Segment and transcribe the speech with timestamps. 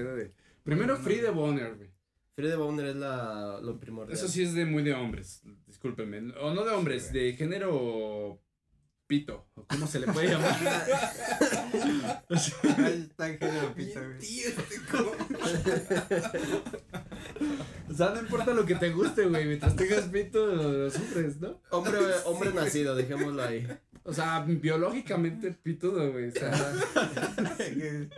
[0.00, 0.32] de.
[0.62, 1.90] Primero Free de Boner, güey.
[2.34, 4.16] Free de Boner es la, lo primordial.
[4.16, 6.32] Eso sí es de muy de hombres, discúlpenme.
[6.40, 8.40] O no de hombres, Sí, de género
[9.06, 10.56] pito, o cómo se le puede llamar.
[12.28, 14.18] O sea, Ahí está en género pito, güey.
[14.18, 14.80] Tío, este
[17.90, 21.60] o sea, no importa lo que te guste, güey, mientras tengas pito, lo sufres, ¿no?
[21.70, 23.68] Hombre, hombre nacido, dejémoslo ahí.
[24.04, 26.28] O sea, biológicamente pitudo, güey.
[26.28, 26.50] O sea,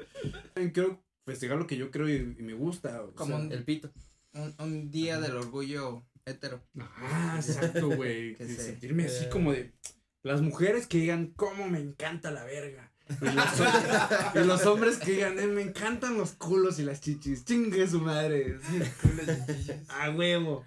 [0.73, 3.03] quiero festejar lo que yo creo y, y me gusta.
[3.03, 3.91] o Como sea, un- El pito.
[4.35, 6.61] Un, un día del orgullo hetero.
[6.79, 8.35] Ah, exacto, güey.
[8.37, 9.29] De se- sentirme así eh.
[9.31, 9.73] como de
[10.23, 12.91] las mujeres que digan cómo me encanta la verga.
[13.21, 17.01] Y los, hom- y los hombres que digan, eh, me encantan los culos y las
[17.03, 17.45] chichis.
[17.45, 18.59] Chingue su madre.
[18.63, 18.81] Sí,
[19.89, 20.65] A huevo.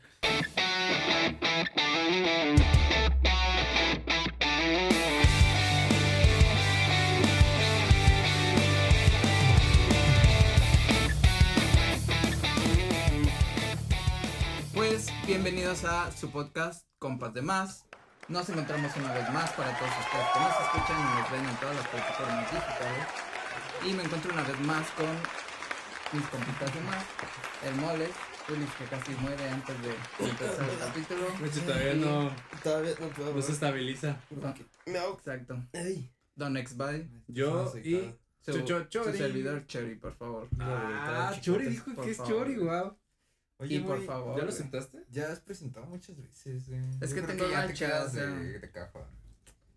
[15.28, 17.86] Bienvenidos a su podcast Compas de Más.
[18.30, 21.56] Nos encontramos una vez más para todos ustedes que nos escuchan y nos ven en
[21.58, 23.08] todas las plataformas digitales.
[23.86, 25.08] Y me encuentro una vez más con
[26.20, 27.06] mis compitas de más,
[27.66, 28.10] el Moles,
[28.50, 31.28] Ulis que casi muere antes de empezar el capítulo.
[31.40, 32.32] Pues todavía no,
[32.64, 33.34] Todavía no puedo.
[33.36, 34.18] no se estabiliza.
[34.32, 34.64] Exacto.
[36.36, 37.08] Don Exbody.
[37.28, 38.14] Yo y.
[38.46, 39.18] Su, Cho- cho- su Chori.
[39.18, 40.48] servidor Chori, por favor.
[40.60, 42.18] Ah, Chori dijo que es.
[42.24, 42.98] Chori, wow.
[43.60, 45.04] Oye, Y por favor, ¿Ya lo sentaste?
[45.12, 46.80] Ya has presentado muchas veces, güey.
[47.02, 48.26] Es Yo que tengo ya te quedas o sea.
[48.26, 48.72] de.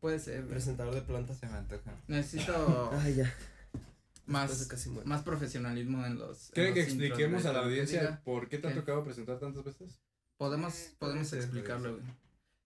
[0.00, 0.46] Puede ser.
[0.46, 1.38] Presentador de plantas.
[1.38, 1.94] Se me antoja.
[2.08, 3.34] Necesito Ay, ya.
[4.26, 6.48] más, casi más profesionalismo en los.
[6.48, 9.64] en ¿Quieren que expliquemos a la que audiencia por qué te ha tocado presentar tantas
[9.64, 9.98] veces?
[10.36, 12.04] Podemos, Eh, podemos explicarlo, güey.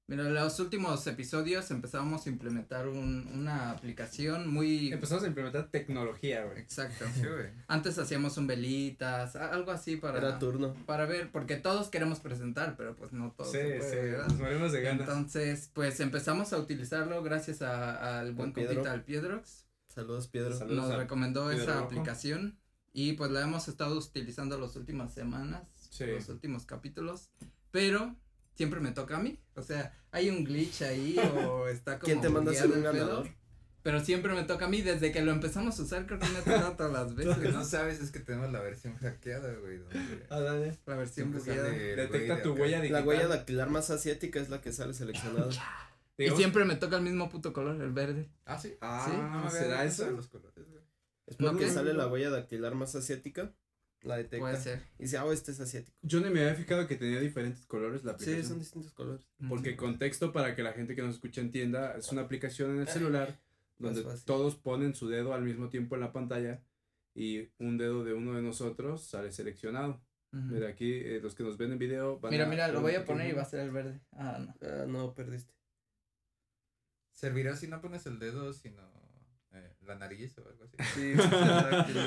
[0.07, 4.93] Mira, en los últimos episodios empezábamos a implementar un, una aplicación muy.
[4.93, 6.59] Empezamos a implementar tecnología, güey.
[6.59, 7.07] Exacto.
[7.15, 7.47] Sí, güey.
[7.69, 10.19] Antes hacíamos un velitas, algo así para.
[10.19, 10.75] Era turno.
[10.85, 13.51] Para ver, porque todos queremos presentar, pero pues no todos.
[13.51, 14.29] Sí, se puede, sí, ¿verdad?
[14.29, 15.09] nos morimos de ganas.
[15.09, 19.65] Entonces, pues empezamos a utilizarlo gracias a- al buen compita, al Piedrox.
[19.87, 20.55] Saludos, Piedro.
[20.55, 20.89] Saludos.
[20.89, 21.85] Nos recomendó Piedro esa Rojo.
[21.87, 22.59] aplicación
[22.93, 26.05] y pues la hemos estado utilizando las últimas semanas, Sí.
[26.05, 27.31] los últimos capítulos,
[27.71, 28.15] pero
[28.55, 31.17] siempre me toca a mí, o sea, hay un glitch ahí
[31.47, 33.29] o está como ¿Quién te manda a ser un pedo, ganador?
[33.83, 36.39] Pero siempre me toca a mí, desde que lo empezamos a usar creo que me
[36.39, 37.59] ha tocado todas las Lo veces, que ¿no?
[37.59, 39.79] no sabes es que tenemos la versión hackeada, güey.
[40.31, 40.79] Ah, dale.
[40.87, 41.69] La versión bugueada.
[41.69, 43.03] el Detecta de tu huella digital.
[43.03, 45.51] La huella dactilar más asiática es la que sale seleccionada.
[46.17, 48.31] Y siempre me toca el mismo puto color, el verde.
[48.47, 48.75] Ah, sí.
[48.81, 50.11] Ah, Sí, ¿será de eso?
[50.13, 50.83] Los colores, güey.
[51.27, 51.71] Después ¿No que qué?
[51.71, 53.53] sale la huella dactilar más asiática,
[54.05, 54.39] la detecta.
[54.39, 54.83] Puede ser.
[54.99, 55.97] Y dice, ah, este es asiático.
[56.03, 58.47] Yo ni me había fijado que tenía diferentes colores la Sí, aplicación.
[58.49, 59.27] son distintos colores.
[59.49, 62.89] Porque contexto para que la gente que nos escucha entienda, es una aplicación en el
[62.89, 63.39] celular
[63.79, 66.63] donde todos ponen su dedo al mismo tiempo en la pantalla
[67.15, 70.03] y un dedo de uno de nosotros sale seleccionado.
[70.31, 72.97] Mira aquí eh, los que nos ven en video van Mira, a mira, lo voy
[72.97, 74.01] a poner y va a ser el verde.
[74.13, 74.55] Ah, no.
[74.69, 75.53] Ah, no, perdiste.
[77.13, 78.83] ¿Servirá si no pones el dedo, sino
[79.87, 80.77] la nariz o algo así?
[80.95, 81.13] Sí,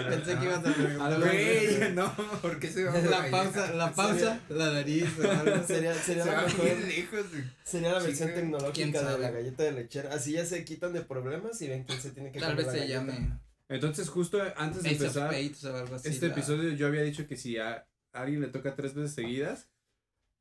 [0.09, 1.19] Pensé que ibas a preguntar.
[1.19, 5.63] Güey, no, ¿por qué se va La pausa, la pausa, la nariz o algo.
[5.67, 7.43] Sería, sería, Se la mejor, bien lejos, güey.
[7.63, 8.71] sería la versión Chinga.
[8.73, 10.13] ¿Quién tecnológica de la galleta de lechera.
[10.13, 12.71] Así ya se quitan de problemas y ven quién se tiene que Tal vez la
[12.73, 12.99] se galleta.
[12.99, 13.39] llame
[13.69, 16.09] Entonces justo antes de Ace empezar Spades o algo así.
[16.09, 19.69] este la- episodio yo había dicho que si a alguien le toca tres veces seguidas,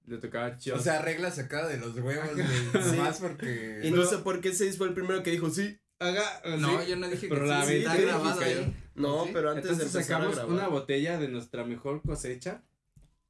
[0.06, 2.47] le tocaba O sea, regla sacada de los huevos, güey.
[2.47, 2.97] Sí.
[2.97, 3.80] Nomás porque.
[3.82, 5.78] Y no sé por qué Seis fue el primero que dijo sí.
[5.99, 6.89] Haga No, sí.
[6.91, 8.77] yo no dije Pero que la sí, está grabado ahí.
[8.95, 9.31] No, ¿Sí?
[9.33, 10.53] pero antes Entonces de empezar a sacamos grabar.
[10.53, 12.62] una botella de nuestra mejor cosecha,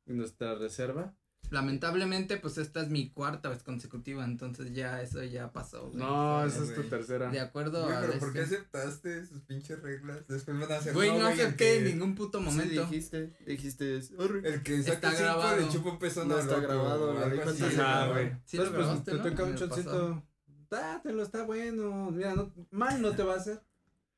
[0.06, 1.14] de nuestra reserva.
[1.50, 5.86] Lamentablemente, pues esta es mi cuarta vez consecutiva, entonces ya eso ya pasó.
[5.90, 5.96] güey.
[5.98, 7.30] No, esa es tu tercera.
[7.30, 8.00] De acuerdo Güey, a.
[8.00, 10.26] pero ¿por qué aceptaste sus pinches reglas?
[10.26, 10.92] Después van a hacer.
[10.92, 12.84] Güey, no el acepté en ningún puto Sí, momento.
[12.86, 14.00] dijiste, dijiste.
[14.18, 14.40] "Arre".
[14.48, 15.56] El que Está saca cinco grabado.
[15.56, 18.10] le chupa un peso No no está grabado, grabar.
[18.12, 18.32] güey.
[18.44, 19.22] Sí lo Entonces, pues, grabaste, te ¿no?
[19.22, 20.22] toca un choncito.
[20.70, 22.10] Dátelo, está bueno.
[22.10, 23.60] Mira, no, mal no te va a hacer.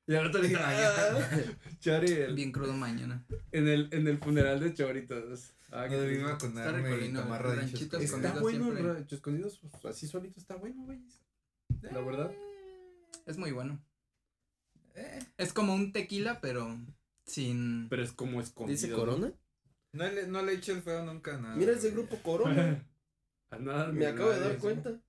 [0.07, 1.29] Y ahora te dije, Ah,
[1.81, 3.27] Chori, el- Bien crudo mañana.
[3.53, 5.53] en el, en el funeral de Choritos.
[5.71, 6.21] Ah, No qué me triste.
[6.23, 7.43] iba con Está arma y tomar
[8.03, 10.99] Está bueno, rancho escondidos, pues, así solito está bueno, güey.
[11.83, 12.33] La verdad.
[13.27, 13.79] Es muy bueno.
[14.94, 16.75] Eh, Es como un tequila, pero
[17.27, 17.89] sin.
[17.91, 18.75] Pero es como escondido.
[18.77, 18.97] Dice ¿no?
[18.97, 19.33] Corona.
[19.93, 21.55] no, le, no le he hecho el feo nunca a nada.
[21.56, 22.83] Mira ese grupo Corona.
[23.51, 25.01] A nada, Me acabo de dar cuenta.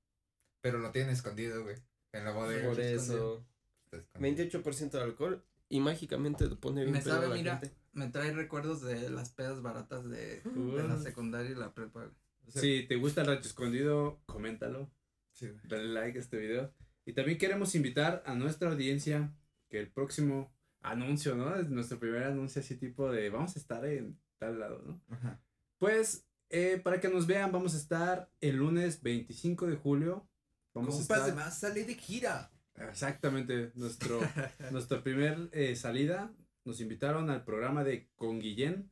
[0.62, 1.76] Pero lo tiene escondido, güey.
[2.12, 2.68] En la bodega.
[2.70, 3.46] Por eso.
[3.86, 4.62] Está escondido.
[4.62, 7.58] 28% de alcohol y mágicamente te pone bien Me sabe, la mira.
[7.58, 7.76] gente.
[7.94, 12.02] Me trae recuerdos de las pedas baratas de, de la secundaria y la prepa.
[12.02, 12.12] güey.
[12.48, 14.90] O sea, Si te gusta el rancho escondido, coméntalo.
[15.34, 15.60] sí, güey.
[15.68, 16.74] Dale like a este video.
[17.06, 19.34] Y también queremos invitar a nuestra audiencia
[19.70, 20.52] que el próximo
[20.82, 21.56] anuncio, ¿no?
[21.56, 25.02] Es nuestro primer anuncio así tipo de vamos a estar en tal lado, ¿no?
[25.10, 25.40] Ajá.
[25.80, 30.28] Pues, eh, para que nos vean, vamos a estar el lunes 25 de julio.
[30.74, 31.26] Vamos a Compas estar...
[31.26, 32.52] de más sale de gira.
[32.76, 34.20] Exactamente, nuestro,
[34.72, 36.34] nuestra primer eh, salida,
[36.64, 38.90] nos invitaron al programa de Con Guillén,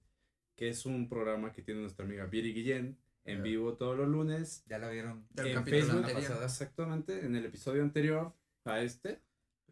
[0.56, 4.64] que es un programa que tiene nuestra amiga Viri Guillén, en vivo todos los lunes,
[4.68, 5.28] Ya la vieron.
[5.32, 6.44] Del en Facebook, anterior.
[6.44, 8.34] exactamente, en el episodio anterior
[8.64, 9.22] a este,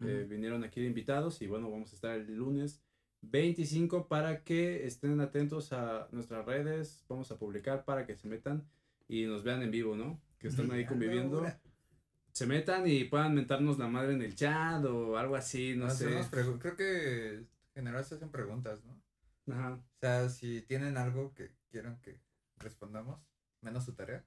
[0.01, 2.83] eh, vinieron aquí de invitados y bueno, vamos a estar el lunes
[3.21, 8.67] 25 para que estén atentos a nuestras redes, vamos a publicar para que se metan
[9.07, 10.21] y nos vean en vivo, ¿no?
[10.37, 11.59] Que están ahí conviviendo ahora.
[12.35, 16.19] Se metan y puedan mentarnos la madre en el chat o algo así, no sé.
[16.59, 19.01] Creo que en general se hacen preguntas, ¿no?
[19.53, 19.75] Ajá.
[19.75, 22.19] O sea, si tienen algo que quieran que
[22.57, 23.21] respondamos,
[23.61, 24.25] menos su tarea.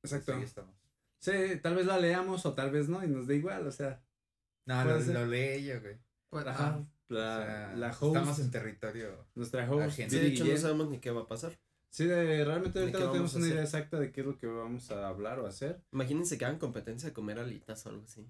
[0.00, 0.34] pues Exacto.
[0.34, 0.74] Ahí estamos.
[1.20, 4.02] Sí, tal vez la leamos o tal vez no y nos da igual, o sea.
[4.64, 5.98] No, lo, lo lee ella, güey.
[6.30, 6.82] Pues, Ajá.
[7.08, 9.26] La, O sea, la host, Estamos en territorio.
[9.34, 9.96] nuestra host.
[9.96, 11.58] Sí, de hecho no sabemos ni qué va a pasar.
[11.90, 14.46] Sí, de, realmente ¿De ahorita no tenemos una idea exacta de qué es lo que
[14.46, 15.82] vamos a hablar o hacer.
[15.92, 18.26] Imagínense que hagan competencia de comer alitas o algo así.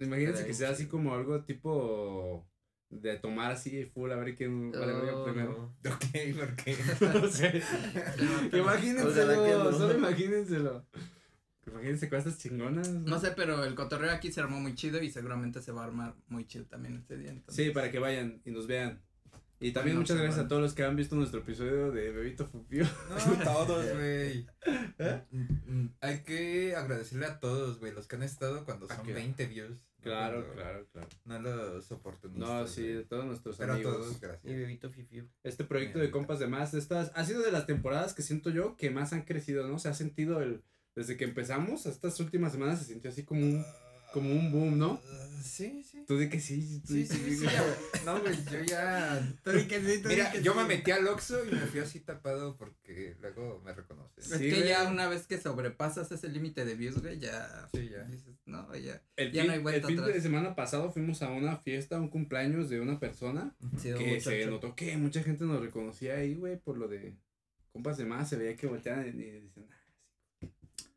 [0.00, 2.44] Imagínense que sea así como algo tipo
[2.90, 5.74] de tomar así full a ver quién vale Oh, primero.
[5.84, 5.90] no.
[5.94, 6.04] Ok,
[6.38, 6.76] ¿por qué?
[7.00, 7.62] no sé.
[8.52, 9.78] Imagínenselo, no.
[9.78, 10.84] solo imagínenselo.
[11.66, 12.88] Imagínense cosas chingonas.
[12.90, 15.86] No sé, pero el cotorreo aquí se armó muy chido y seguramente se va a
[15.86, 17.30] armar muy chido también este día.
[17.30, 17.64] entonces.
[17.64, 19.00] Sí, para que vayan y nos vean.
[19.66, 22.84] Y también muchas gracias a todos los que han visto nuestro episodio de Bebito Fupio.
[22.84, 24.46] No, todos, güey.
[25.30, 29.06] Mm, mm, Hay que agradecerle a todos, güey, los que han estado cuando Ah, son
[29.06, 29.70] que- 20 views.
[29.70, 29.80] ¿no?
[30.02, 31.08] Claro, Cuando- claro, claro.
[31.24, 32.46] No los oportunistas.
[32.46, 33.96] No, sí, de todos nuestros Pero a amigos.
[33.96, 34.54] todos, Y gracias.
[34.54, 35.28] bebito fifiu.
[35.42, 38.76] Este proyecto de compas de más, estas, ha sido de las temporadas que siento yo
[38.76, 39.78] que más han crecido, ¿no?
[39.78, 40.62] Se ha sentido el,
[40.94, 43.64] desde que empezamos, estas últimas semanas se sintió así como un,
[44.14, 45.00] como un boom, ¿no?
[45.42, 46.02] Sí, sí.
[46.06, 47.46] Tú di que sí, tú Sí, di que sí, sí.
[48.06, 49.20] No, güey, yo ya.
[49.44, 50.58] Tú di que sí, tú di Mira, que yo sí.
[50.58, 54.24] me metí al Oxxo y me fui así tapado porque luego me reconocen.
[54.24, 54.68] Es que güey.
[54.68, 57.68] ya una vez que sobrepasas ese límite de views, güey, ya.
[57.74, 58.04] Sí, ya.
[58.04, 59.02] Dices, no, ya.
[59.16, 62.00] El Ya fin, no hay vuelta el fin de semana pasado fuimos a una fiesta,
[62.00, 66.56] un cumpleaños de una persona que se notó que mucha gente nos reconocía ahí, güey,
[66.56, 67.16] por lo de
[67.72, 69.83] compas de más, se veía que volteaban y decían, "Ah,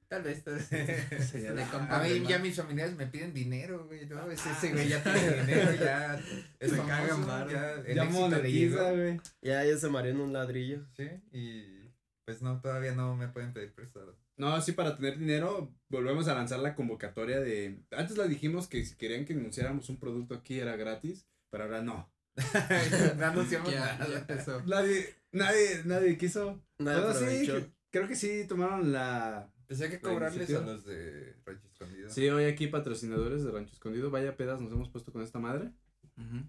[0.09, 0.67] Tal vez, tal vez.
[1.31, 1.61] señala".
[1.65, 4.05] De compas A mí ya mis familiares me piden dinero, güey.
[4.05, 6.15] No, es ese güey ya tiene dinero, ya
[6.59, 9.19] es Se famoso, cagan ya el Ya monetiza, güey.
[9.41, 10.85] Ya, ya se mareó en un ladrillo.
[10.95, 11.91] Sí, y
[12.25, 14.17] pues no, todavía no me pueden pedir prestado.
[14.37, 17.79] No, sí, para tener dinero, volvemos a lanzar la convocatoria de.
[17.91, 21.81] Antes la dijimos que si querían que anunciáramos un producto aquí era gratis, pero ahora
[21.81, 22.09] no.
[23.17, 24.19] no anunciamos Ya, ya nada.
[24.19, 24.61] empezó.
[24.63, 26.61] Nadie, nadie, nadie quiso.
[26.77, 29.51] Nadie Bueno, sí, creo que sí tomaron la.
[29.67, 32.09] Pues hay que cobrarles a los de Rancho Escondido.
[32.09, 35.71] Sí, hoy aquí patrocinadores de Rancho Escondido, vaya pedas nos hemos puesto con esta madre.
[36.17, 36.45] Ujú.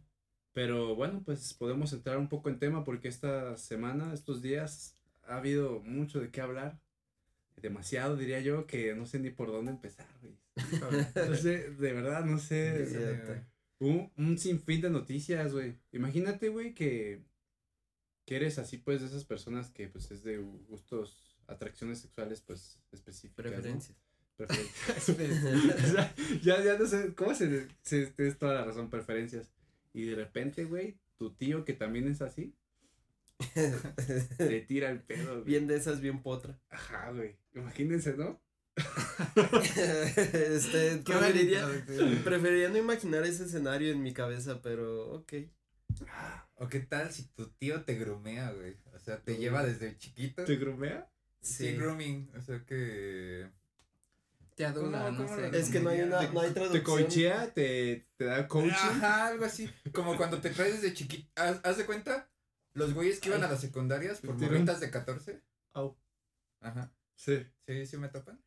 [0.52, 4.94] Pero bueno, pues podemos entrar un poco en tema porque esta semana, estos días,
[5.26, 6.80] ha habido mucho de qué hablar.
[7.56, 10.36] Demasiado, diría yo, que no sé ni por dónde empezar, güey.
[11.28, 13.44] No sé, de verdad, no sé.
[13.80, 15.76] Un, un sinfín de noticias, güey.
[15.92, 17.24] Imagínate, güey, que,
[18.24, 22.78] que eres así, pues, de esas personas que, pues, es de gustos, atracciones sexuales, pues,
[22.92, 23.46] específicas.
[23.46, 23.52] ¿no?
[23.52, 23.98] Preferencias.
[24.36, 26.14] Preferencias.
[26.42, 29.50] Ya, ya no sé, ¿cómo se, se, tienes toda la razón, preferencias.
[29.92, 32.54] Y de repente, güey, tu tío que también es así,
[34.36, 35.44] te tira el pedo, güey.
[35.44, 36.58] bien de esas, bien potra.
[36.70, 37.36] Ajá, güey.
[37.54, 38.40] Imagínense, ¿no?
[39.34, 41.68] este, Qué preferiría,
[42.24, 45.32] preferiría no imaginar ese escenario en mi cabeza, pero ok.
[46.56, 48.76] O qué tal si tu tío te grumea, güey.
[48.94, 50.44] O sea, te lleva desde chiquito.
[50.44, 51.10] ¿Te grumea?
[51.40, 51.76] Sí, Sí.
[51.76, 52.30] grooming.
[52.36, 53.50] O sea que.
[54.56, 55.58] Te adula, ¿Cómo- no cómo sé.
[55.58, 56.82] Es que no hay una, no hay Te traducción.
[56.84, 58.70] coachea, te, te da coaching.
[58.72, 59.70] Ajá, algo así.
[59.92, 61.30] Como cuando te traes desde chiquito.
[61.36, 62.28] ¿Haz, haz de cuenta?
[62.74, 65.40] Los güeyes que iban a las secundarias por morritas de 14.
[65.74, 65.96] Au.
[66.60, 66.92] Ajá.
[67.14, 67.46] Sí.
[67.66, 68.42] Sí, sí me topan.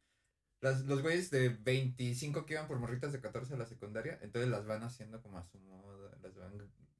[0.59, 4.51] Las, los güeyes de 25 que iban por morritas de 14 a la secundaria, entonces
[4.51, 6.53] las van haciendo como a su moda, las van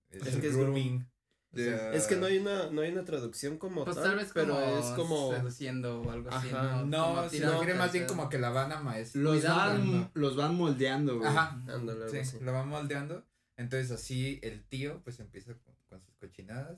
[0.10, 1.06] es, Es que es grooming.
[1.54, 4.54] Es que no hay una, no hay una traducción como Pues tal, tal vez pero
[4.56, 6.48] como es como seduciendo o algo así.
[6.86, 9.24] No, se tirando refiere más bien como que la van a maestrar.
[9.24, 11.28] Los van, los van moldeando, güey.
[11.30, 11.62] Ajá.
[11.68, 12.40] Ándale, Sí, así.
[12.40, 13.26] lo van moldeando.
[13.58, 16.78] Entonces así el tío pues empieza con, con sus cochinadas.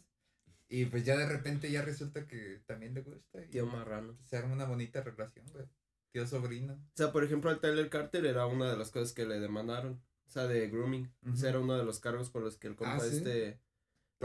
[0.70, 3.44] Y pues ya de repente ya resulta que también le gusta.
[3.44, 4.18] Y Tío marrano.
[4.25, 5.65] se arma una bonita relación, güey.
[6.12, 6.74] Tío sobrino.
[6.74, 10.01] O sea, por ejemplo, al Tyler Carter era una de las cosas que le demandaron.
[10.27, 11.12] O sea, de grooming.
[11.32, 13.18] O sea, era uno de los cargos por los que el compa Ah, ¿sí?
[13.18, 13.60] este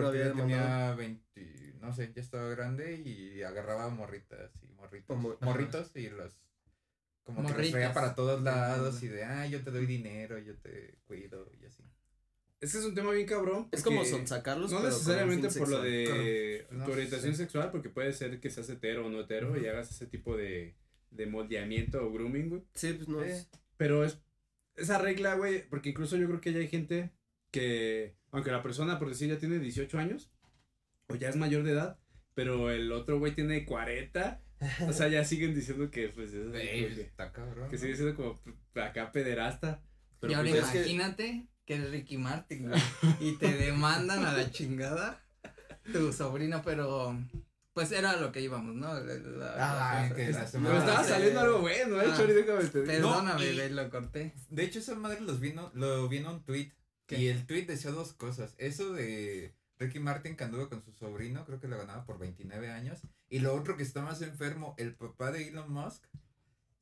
[0.05, 0.97] Porque había él demandado.
[0.97, 5.07] tenía 20, no sé, ya estaba grande y agarraba morritas y morritos.
[5.07, 6.37] Como- morritos y los
[7.25, 7.73] como que los Morritas.
[7.73, 11.67] traía para todos lados y de, ah, yo te doy dinero, yo te cuido y
[11.67, 11.83] así.
[12.59, 13.69] Es que es un tema bien cabrón.
[13.71, 15.85] Es como porque sonsacarlos, No pero necesariamente por lo sexual.
[15.85, 16.67] de.
[16.71, 17.39] No, tu orientación sí.
[17.39, 20.75] sexual, porque puede ser que seas hetero o no hetero y hagas ese tipo de,
[21.11, 22.63] de moldeamiento o grooming, güey.
[22.75, 23.47] Sí, pues no es.
[23.77, 24.19] Pero es
[24.77, 27.11] esa regla, güey, porque incluso yo creo que ya hay gente
[27.51, 30.31] que, aunque la persona, por decir, ya tiene 18 años,
[31.09, 31.99] o ya es mayor de edad,
[32.35, 34.43] pero el otro güey tiene 40,
[34.89, 37.69] o sea, ya siguen diciendo que, pues, es Güey, como que, está cabrón.
[37.71, 37.83] que ¿no?
[37.83, 38.41] sigue siendo como
[38.75, 39.83] acá pederasta.
[40.21, 41.75] Pero y ahora pues, es que- imagínate que...
[41.75, 42.81] es Ricky Martin, güey,
[43.21, 45.21] y te demandan a la chingada
[45.93, 47.17] tu sobrino, pero
[47.73, 48.93] pues era lo que íbamos, ¿no?
[48.93, 52.15] La- la- Ah, la- que la pero estaba saliendo algo bueno, eh, Ah.
[52.17, 52.93] Chori, déjame te digo.
[52.93, 54.35] Perdóname, No, y- lo corté.
[54.51, 56.73] De hecho, esa madre los vino, lo vino un tweet.
[57.09, 57.19] ¿Qué?
[57.21, 58.55] Y el tweet decía dos cosas.
[58.59, 62.71] Eso de Ricky Martin que anduvo con su sobrino, creo que le ganaba por 29
[62.71, 63.01] años.
[63.29, 66.05] Y lo otro que está más enfermo, el papá de Elon Musk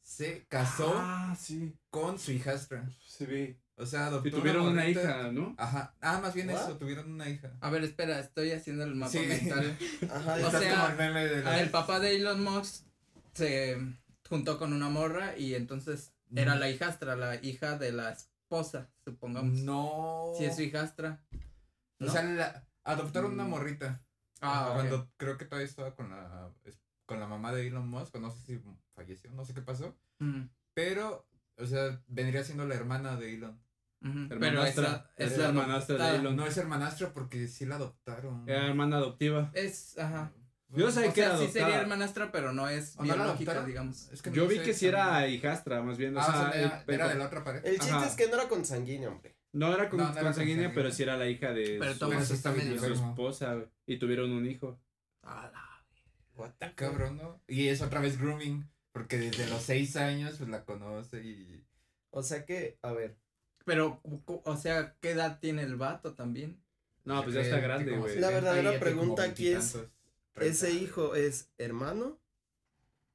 [0.02, 2.88] se casó Ah, sí, con su hijastra.
[3.06, 3.56] sí vi.
[3.78, 5.54] O sea, adoptó Y tuvieron una hija, ¿no?
[5.59, 5.95] Ajá.
[6.00, 6.62] Ah, más bien ¿What?
[6.62, 7.52] eso, tuvieron una hija.
[7.61, 9.18] A ver, espera, estoy haciendo el mapa Sí.
[9.21, 9.76] mental.
[10.11, 12.85] Ajá, O sea, como el meme de la- El papá de Elon Musk
[13.35, 13.76] se
[14.28, 18.16] juntó con una morra y entonces era la hijastra, la hija de la
[18.50, 19.58] esposa, supongamos.
[19.60, 20.32] No.
[20.38, 21.20] Si es su hijastra.
[21.98, 22.06] ¿no?
[22.06, 23.50] O sea, la- adoptaron una Mm.
[23.50, 24.02] morrita.
[24.40, 24.70] ah.
[24.74, 26.52] Cuando creo que todavía estaba con la,
[27.06, 28.62] con la mamá de Elon Musk, no sé si
[28.94, 29.96] falleció, no sé qué pasó.
[30.20, 30.42] Mm,
[30.74, 31.26] Pero,
[31.58, 33.60] o sea, vendría siendo la hermana de Elon.
[34.02, 36.16] Pero Hermanastra, es es la hermanastra de.
[36.18, 36.36] Elon.
[36.36, 38.48] No es hermanastra porque sí la adoptaron.
[38.48, 39.50] Era hermana adoptiva.
[39.54, 40.32] Es, ajá.
[40.68, 43.52] Yo sabía O que sea, era sí sería hermanastra, pero no es ¿O no biológica,
[43.52, 43.66] adoptaron?
[43.66, 44.08] digamos.
[44.12, 45.18] Es que Yo no vi sé que sí exactamente.
[45.25, 46.16] era hijastra, más bien.
[46.16, 47.66] O Ah, o sea, sea, era, el- era de la otra pareja.
[47.66, 48.06] El chiste Ajá.
[48.06, 49.37] es que no era consanguíneo, hombre.
[49.52, 50.75] No era con, No, no consanguínea, consanguínea.
[50.75, 53.11] pero sí era la hija de Pero su, sí su enfermo.
[53.11, 54.80] esposa, güey, y tuvieron un hijo.
[55.23, 55.85] Ah, la-
[56.35, 56.75] What the?
[56.75, 57.40] Cabrón, ¿no?
[57.46, 58.68] Y es otra vez grooming.
[58.92, 61.64] Porque desde los seis años, pues la conoce y.
[62.11, 63.16] O sea que, a ver.
[63.64, 66.62] Pero, o sea, ¿qué edad tiene el vato también?
[67.04, 68.18] No, pues ya está grande, güey.
[68.18, 69.76] La 70 y verdadera pregunta aquí es.
[70.40, 72.21] ¿Ese hijo es hermano?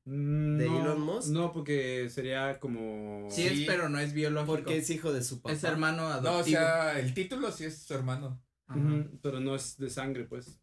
[0.06, 1.30] Mm, ¿De no, Elon Musk?
[1.30, 3.28] No, porque sería como.
[3.30, 4.54] Sí, es, pero no es biológico.
[4.56, 5.54] Porque es hijo de su papá.
[5.54, 6.58] es hermano No, o adoptivo.
[6.58, 8.42] sea, el título sí es su hermano.
[8.68, 8.80] Ajá.
[8.80, 10.60] Ujú, pero no es de sangre, pues.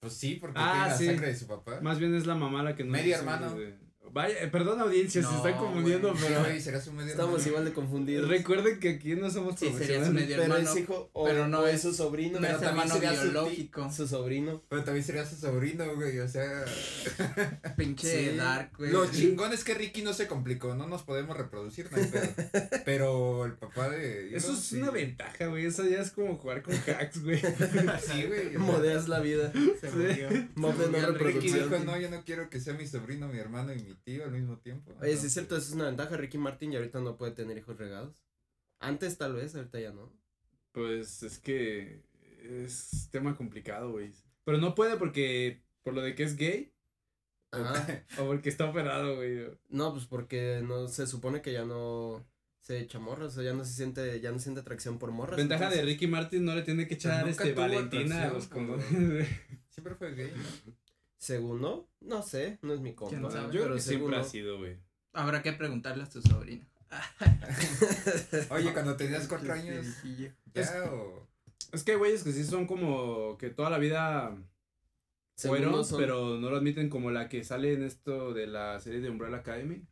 [0.00, 1.80] Pues sí, porque Ah, tiene la sangre de su papá.
[1.80, 3.54] Más bien es la mamá la que no Medio es de hermano.
[3.54, 3.78] de-
[4.16, 7.48] Vaya, eh, perdón audiencia, se están confundiendo, pero su medio Estamos hermano.
[7.48, 8.28] igual de confundidos.
[8.30, 10.12] recuerden que aquí no somos Sí, sería su profesionales.
[10.14, 10.70] medio pero hermano.
[10.70, 12.40] es hijo o, pero no o es su sobrino.
[12.40, 13.92] no Pero es también hermano sería su biológico.
[13.92, 14.62] Su sobrino.
[14.70, 16.64] Pero también sería su sobrino, güey, o sea.
[17.76, 18.36] Pinche Sí.
[18.38, 18.90] Dark, güey.
[18.90, 21.98] Lo chingón es que Ricky no se complicó, no nos podemos reproducir, no.
[22.86, 24.34] Pero el papá de.
[24.34, 24.76] Eso es sí.
[24.80, 25.66] una ventaja, güey.
[25.66, 27.38] Eso ya es como jugar con hacks, güey.
[28.06, 28.56] Sí, güey.
[28.56, 29.52] Modeas la vida.
[29.52, 29.96] Se Sí.
[29.96, 30.28] murió.
[30.54, 31.50] Murió el Ricky.
[31.52, 34.30] Dijo, no, yo no quiero que sea mi sobrino, mi hermano y mi tío al
[34.30, 34.92] mismo tiempo.
[34.92, 36.16] Oye, sí Entonces, es cierto, eso es una ventaja.
[36.16, 38.24] Ricky Martin y ahorita no puede tener hijos regados.
[38.78, 40.12] Antes tal vez, ahorita ya no.
[40.72, 42.02] Pues es que
[42.42, 44.12] es tema complicado, güey.
[44.44, 46.72] Pero no puede porque, por lo de que es gay,
[47.50, 48.04] Ajá.
[48.18, 49.50] o porque está operado, güey.
[49.68, 52.24] No, pues porque no se supone que ya no
[52.60, 55.36] se echa morras, o sea, ya no se siente, ya no siente atracción por morras.
[55.36, 58.86] Ventaja de entonces- Ricky Martin no le tiene que echar este Valentina a los condones.
[59.70, 60.32] Siempre fue gay,
[60.64, 60.72] ¿no?
[61.18, 63.16] Según no, no sé, no es mi compa.
[63.16, 63.54] ¿Quién sabe?
[63.54, 64.24] Yo creo que siempre ha no.
[64.24, 64.78] sido, güey.
[65.12, 66.66] Habrá que preguntarle a tu sobrino.
[68.50, 70.32] Oye, cuando tenías cuatro años, Viejillo.
[70.54, 71.26] ¿ya o...?
[71.72, 74.36] Es que hay güeyes que sí son como que toda la vida
[75.36, 78.78] fueron, no son- pero no lo admiten como la que sale en esto de la
[78.80, 79.82] serie de Umbrella Academy.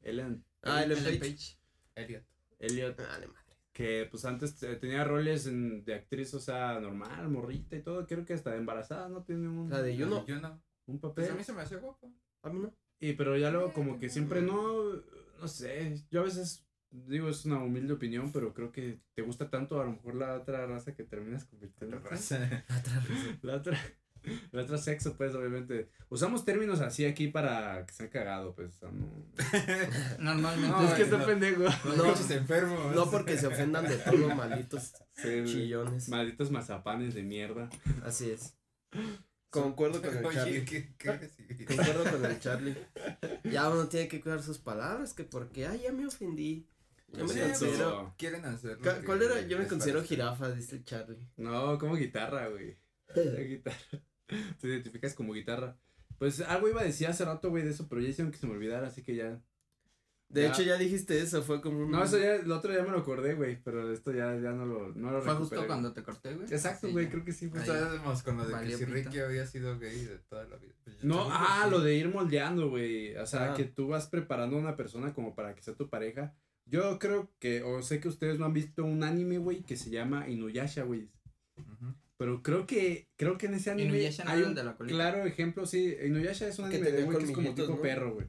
[0.00, 0.44] Ellen.
[0.62, 1.30] Ah, Ellen Ellen Page.
[1.32, 1.58] Page.
[1.96, 2.24] Elliot.
[2.60, 3.00] Elliot.
[3.00, 3.38] Ah, de madre.
[3.72, 8.06] Que pues antes tenía roles en- de actriz, o sea, normal, morrita y todo.
[8.06, 9.22] Creo que hasta embarazada, ¿no?
[9.22, 10.24] Tiene un, La de Juno.
[10.88, 10.94] No.
[10.94, 11.30] un Pues papel.
[11.30, 12.12] a mí se me hace guapo.
[12.42, 12.74] A mí no.
[13.00, 14.92] Y pero ya luego como que siempre no,
[15.40, 19.50] no sé, yo a veces digo es una humilde opinión, pero creo que te gusta
[19.50, 22.00] tanto a lo mejor la otra raza que terminas convirtiendo.
[23.42, 23.78] La otra,
[24.50, 25.90] la otra sexo, pues obviamente.
[26.08, 28.80] Usamos términos así aquí para que se han cagado, pues.
[28.82, 28.90] no.
[30.18, 30.68] Normalmente.
[30.76, 31.16] No, es que no.
[31.16, 31.62] está pendejo.
[31.62, 32.04] Los No.
[32.04, 32.94] pinches enfermos.
[32.96, 36.08] No porque se ofendan de todo, malditos Sí, chillones.
[36.08, 37.68] Malditos mazapanes de mierda.
[38.04, 38.56] Así es.
[39.50, 40.64] Concuerdo con el Oye, Charlie.
[40.64, 41.64] ¿qué, qué?
[41.66, 42.76] Concuerdo con el Charlie.
[43.44, 46.66] Ya uno tiene que cuidar sus palabras, que porque, ay, ya me ofendí.
[47.12, 48.14] Yo me Sí, considero.
[48.18, 48.76] quieren hacer
[49.06, 49.40] ¿Cuál era?
[49.42, 50.14] Yo me considero parece.
[50.16, 51.16] jirafa, dice el Charlie.
[51.38, 52.76] No, como guitarra, güey.
[53.14, 53.76] La guitarra.
[54.60, 55.78] Te identificas como guitarra.
[56.18, 58.46] Pues algo iba a decir hace rato, güey, de eso, pero ya hicieron que se
[58.46, 59.40] me olvidara, así que ya.
[60.28, 60.48] De Ya.
[60.48, 61.90] hecho, ya dijiste eso, fue como un.
[61.90, 64.66] No, eso ya, el otro ya me lo acordé, güey, pero esto ya, ya no
[64.66, 66.46] lo, no lo Fue justo cuando te corté, güey.
[66.52, 67.10] Exacto, Sí, güey, ya.
[67.12, 67.60] creo que sí fue.
[67.60, 67.66] Ahí.
[67.66, 68.84] Estábamos con lo de que si.
[68.84, 70.74] Ricky había sido gay de toda la vida.
[70.84, 71.70] Pues, No, ah, sí.
[71.70, 73.16] lo de ir moldeando, güey.
[73.16, 73.56] O sea, Ah.
[73.56, 76.34] que tú vas preparando a una persona como para que sea tu pareja.
[76.66, 79.88] Yo creo que, o sé que ustedes no han visto un anime, güey, que se
[79.88, 81.08] llama Inuyasha, güey.
[82.18, 84.94] Pero creo que, creo que en ese anime Inuyasha no hay un de la colita.
[84.94, 85.96] claro ejemplo, sí.
[86.04, 87.80] Inuyasha es un anime de güey que es como tipo ¿no?
[87.80, 88.26] perro, güey.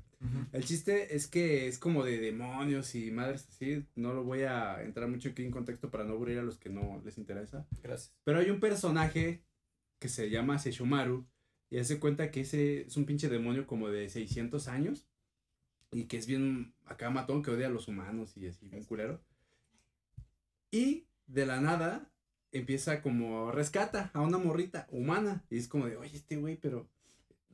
[0.51, 3.85] El chiste es que es como de demonios y madres así.
[3.95, 6.69] No lo voy a entrar mucho aquí en contexto para no aburrir a los que
[6.69, 7.65] no les interesa.
[7.81, 8.13] Gracias.
[8.25, 9.43] Pero hay un personaje
[9.99, 11.25] que se llama Seishomaru
[11.69, 15.07] y hace cuenta que ese es un pinche demonio como de 600 años
[15.91, 19.21] y que es bien acá matón, que odia a los humanos y así, bien culero.
[20.71, 22.11] Y de la nada
[22.51, 26.89] empieza como rescata a una morrita humana y es como de, oye, este güey, pero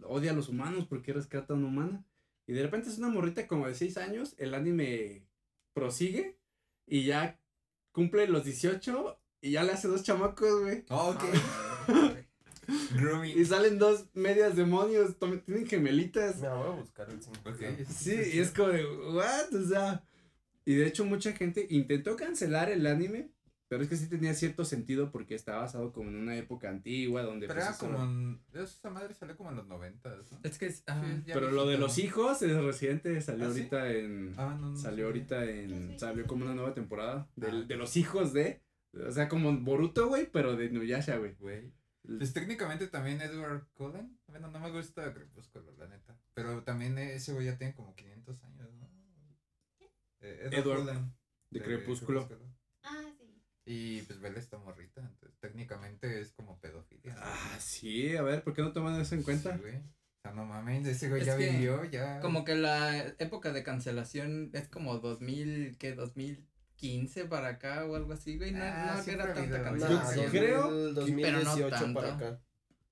[0.01, 2.05] odia a los humanos, ¿por qué rescata a una humana?
[2.47, 5.25] Y de repente es una morrita como de 6 años, el anime
[5.73, 6.37] prosigue
[6.85, 7.39] y ya
[7.91, 10.83] cumple los 18 y ya le hace dos chamacos, güey.
[10.89, 11.23] Ah, ok.
[11.87, 12.13] Ah,
[12.95, 13.37] Grooming.
[13.37, 16.41] Y salen dos medias demonios, tienen gemelitas.
[16.41, 17.37] Me voy a buscar el cinco.
[17.45, 17.87] Ok.
[17.87, 20.03] Sí, y es como de, what, o sea.
[20.65, 23.29] Y de hecho mucha gente intentó cancelar el anime,
[23.67, 27.23] pero es que sí tenía cierto sentido porque está basado como en una época antigua
[27.23, 27.47] donde...
[27.47, 28.41] Pero pues, era como en.
[28.53, 30.39] Esa madre salió como en los noventas, ¿no?
[30.43, 33.59] Es que es, ah, Sí, Pero lo de los hijos es reciente, salió ¿Ah, sí?
[33.59, 34.33] ahorita en...
[34.37, 34.77] Ah, no, no.
[34.77, 35.99] Salió ahorita en...
[35.99, 37.65] Salió como una nueva temporada del- Ah.
[37.67, 38.61] de los hijos de...
[38.93, 41.35] O sea, como Boruto, güey, pero de Nuyasha, güey.
[41.35, 41.73] Güey.
[42.19, 44.17] Pues técnicamente también Edward Cullen.
[44.27, 46.15] Bueno, no me gusta Crepúsculo, la neta.
[46.35, 48.87] Pero también ese güey ya tiene como 500 años, ¿no?
[50.21, 51.13] Eh, Edward, Cullen,
[51.49, 52.29] De Crepúsculo.
[53.65, 55.01] Y pues Bella está morrita.
[55.01, 57.15] Entonces técnicamente es como pedofilia.
[57.15, 57.21] ¿no?
[57.23, 59.53] Ah, sí, a ver, ¿por qué no toman eso en cuenta?
[59.55, 59.77] Sí, güey.
[59.77, 59.81] O
[60.21, 62.19] sea, no mames, ese güey Es ya que vivió, ya.
[62.19, 65.93] Como que la época de cancelación es como 2000, ¿qué?
[65.95, 68.51] 2015 para acá o algo así, güey.
[68.51, 70.31] No, Ah, no era tanta habido, Yo cancelación.
[70.31, 71.99] creo- 2018 tanto.
[71.99, 72.41] para acá.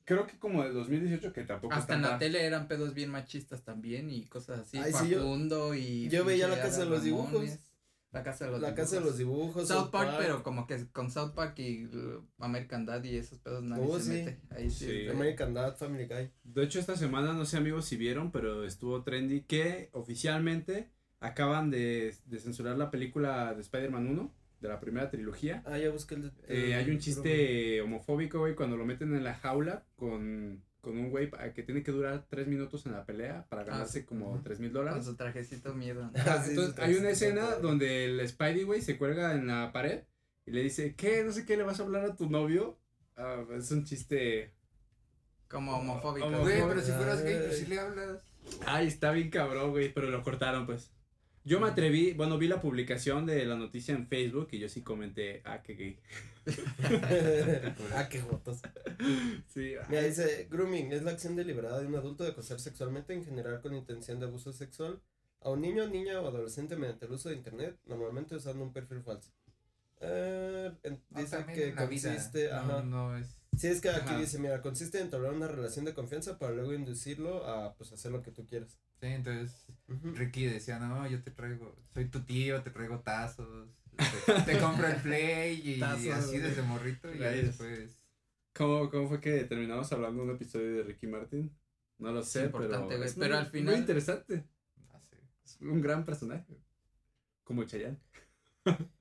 [0.06, 3.64] Creo que como del 2018 que tampoco Hasta en la tele eran pedos bien machistas
[3.64, 4.78] también y cosas así.
[4.78, 6.10] Ay, sí, yo- Facundo y.
[6.10, 7.58] yo veía La Casa de los Dibujos.
[8.14, 8.86] La casa de los La dibujos.
[8.92, 9.68] casa de los dibujos.
[9.68, 13.64] South Park, pero como que con South Park y uh, American Dad y esos pedos
[13.64, 14.10] nadie Oh, se sí.
[14.12, 14.40] mete.
[14.52, 14.86] Ahí sí.
[14.86, 15.08] Sí.
[15.10, 16.30] American Dad, Family Guy.
[16.44, 21.72] De hecho, esta semana, no sé amigos si vieron, pero estuvo trendy que oficialmente acaban
[21.72, 25.64] de, de censurar la película de Spider-Man 1, de la primera trilogía.
[25.66, 26.26] Ah, ya busqué el.
[26.48, 30.98] Eh, el- hay un chiste homofóbico, güey, cuando lo meten en la jaula con, con
[30.98, 34.06] un güey pa- que tiene que durar tres minutos en la pelea para ganarse sí.
[34.06, 35.06] como tres mil Con dólares.
[35.06, 36.04] su trajecito miedo.
[36.04, 36.12] ¿no?
[36.28, 37.62] Ah, sí, Entonces, sí, hay sí, una sí, escena sí.
[37.62, 40.04] donde el Spidey, güey, se cuelga en la pared
[40.46, 41.24] y le dice, ¿qué?
[41.24, 42.78] No sé qué, ¿le vas a hablar a tu novio?
[43.16, 44.54] Ah, es un chiste...
[45.48, 46.28] Como homofóbico.
[46.28, 47.44] Homo- Güey, pero si fueras gay, ay.
[47.48, 48.22] pues si le hablas.
[48.66, 50.92] Ay, está bien cabrón, güey, pero lo cortaron, pues.
[51.46, 54.82] Yo me atreví, bueno, vi la publicación de la noticia en Facebook y yo sí
[54.82, 56.00] comenté, ah, qué gay.
[57.96, 58.62] ah, qué jotos.
[59.48, 63.26] Sí, Mira, dice, grooming es la acción deliberada de un adulto de acosar sexualmente en
[63.26, 65.02] general con intención de abuso sexual
[65.42, 69.02] a un niño, niña o adolescente mediante el uso de internet, normalmente usando un perfil
[69.02, 69.32] falso.
[70.00, 73.36] Eh, en- Ah, dice que la vida, consiste, no, no es.
[73.58, 74.20] Sí, es que aquí Ajá.
[74.20, 78.12] dice, mira, consiste en entablar una relación de confianza para luego inducirlo a, pues, hacer
[78.12, 78.80] lo que tú quieras.
[79.00, 79.66] Sí, entonces.
[79.88, 83.70] Ricky decía, no, yo te traigo, soy tu tío, te traigo tazos,
[84.26, 87.46] te, te compro el play y Tazos, así desde morrito y Rayos.
[87.48, 88.00] después.
[88.56, 91.52] ¿Cómo, ¿Cómo fue que terminamos hablando de un episodio de Ricky Martin?
[92.00, 92.66] No lo sé, pero,
[93.04, 94.46] es pero muy- al final- Muy interesante,
[95.10, 95.18] sé.
[95.46, 96.58] es un gran personaje.
[97.44, 98.00] Como Chayanne.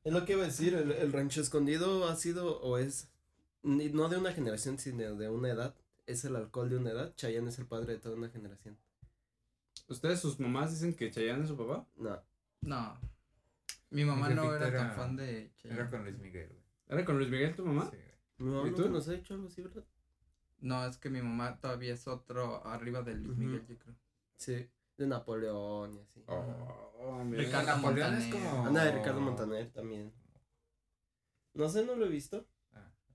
[0.04, 3.11] Es lo que iba a decir, el, el rancho escondido ha sido o es,
[3.62, 5.74] no de una generación, sino de una edad.
[6.06, 7.14] Es el alcohol de una edad.
[7.14, 8.76] Chayanne es el padre de toda una generación.
[9.88, 11.86] ¿Ustedes, sus mamás dicen que Chayanne es su papá?
[11.96, 12.20] No.
[12.60, 12.98] No.
[13.90, 15.80] Mi mamá no era, tan fan de Chayanne.
[15.80, 16.62] Era con Luis Miguel, güey.
[16.88, 17.90] ¿Era con Luis Miguel tu mamá?
[17.90, 18.12] Sí, güey.
[18.38, 18.88] Mi mamá ¿Y tú?
[18.88, 19.84] nos ha hecho algo así, ¿verdad?
[20.60, 23.36] No, es que mi mamá todavía es otro arriba de Luis.
[23.36, 23.94] Miguel, yo creo.
[24.36, 24.68] Sí.
[24.96, 26.22] De Napoleón y así.
[26.26, 27.42] Oh, mira.
[27.42, 28.50] Ricardo Napoleón es Montaner.
[28.50, 28.66] como.
[28.66, 30.12] Anda de Ricardo Montaner también.
[31.54, 32.46] No sé, no lo he visto.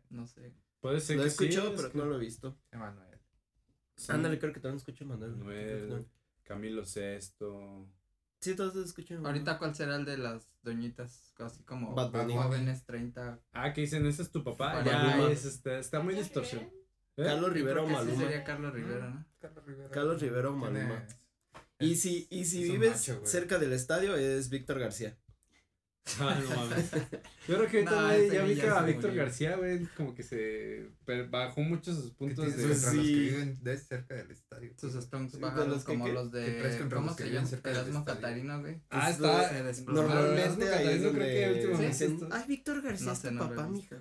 [0.10, 0.54] No sé.
[0.80, 2.58] Puede ser Lo he que sí, escuchado, es pero que- no lo he visto.
[2.72, 3.20] Emanuel.
[3.96, 4.12] sí.
[4.12, 5.36] Ándale, creo que también escucho a Manuel.
[5.36, 6.06] Manuel.
[6.44, 7.90] Camilo Sesto.
[8.40, 9.26] Sí, todos escuchan.
[9.26, 11.34] Ahorita, ¿cuál será el de las doñitas?
[11.40, 12.36] Así como Bad Bunny.
[12.36, 13.40] jóvenes 30.
[13.52, 14.84] Ah, que dicen, ese es tu papá.
[14.84, 16.72] Ya, es, está, está muy ¿Carlos distorsionado.
[17.18, 17.24] ¿Eh?
[17.24, 18.18] Carlos Rivera o sí Maluma.
[18.22, 19.26] sería Carlos Rivera, ¿no?
[19.40, 19.90] Carlos Rivera.
[19.90, 21.08] Carlos Rivera o Maluma.
[21.80, 25.18] Y si, y si vives macho, cerca del estadio, es Víctor García.
[26.20, 26.92] Ah, no mames.
[27.48, 29.24] Yo creo que ahorita No, ya vi que a Víctor murió.
[29.24, 30.88] García, güey, como que se
[31.30, 32.52] bajó mucho sus que puntos de...
[32.52, 33.14] contra los que Sí.
[33.20, 34.72] viven de cerca del estadio.
[34.80, 36.78] Sus stonks Sí, bajados de los que- como que- los que de.
[36.80, 37.62] contra ¿Cómo que se viven llama?
[37.66, 38.06] Erasmo.
[38.06, 38.82] Catarino, güey.
[38.90, 39.92] Ah, Pues, está...
[39.92, 43.22] Normalmente Erasmo ahí es Catarino creo que donde últimamente dicen, está- ay, Víctor García es
[43.22, 43.96] tu papá, mija.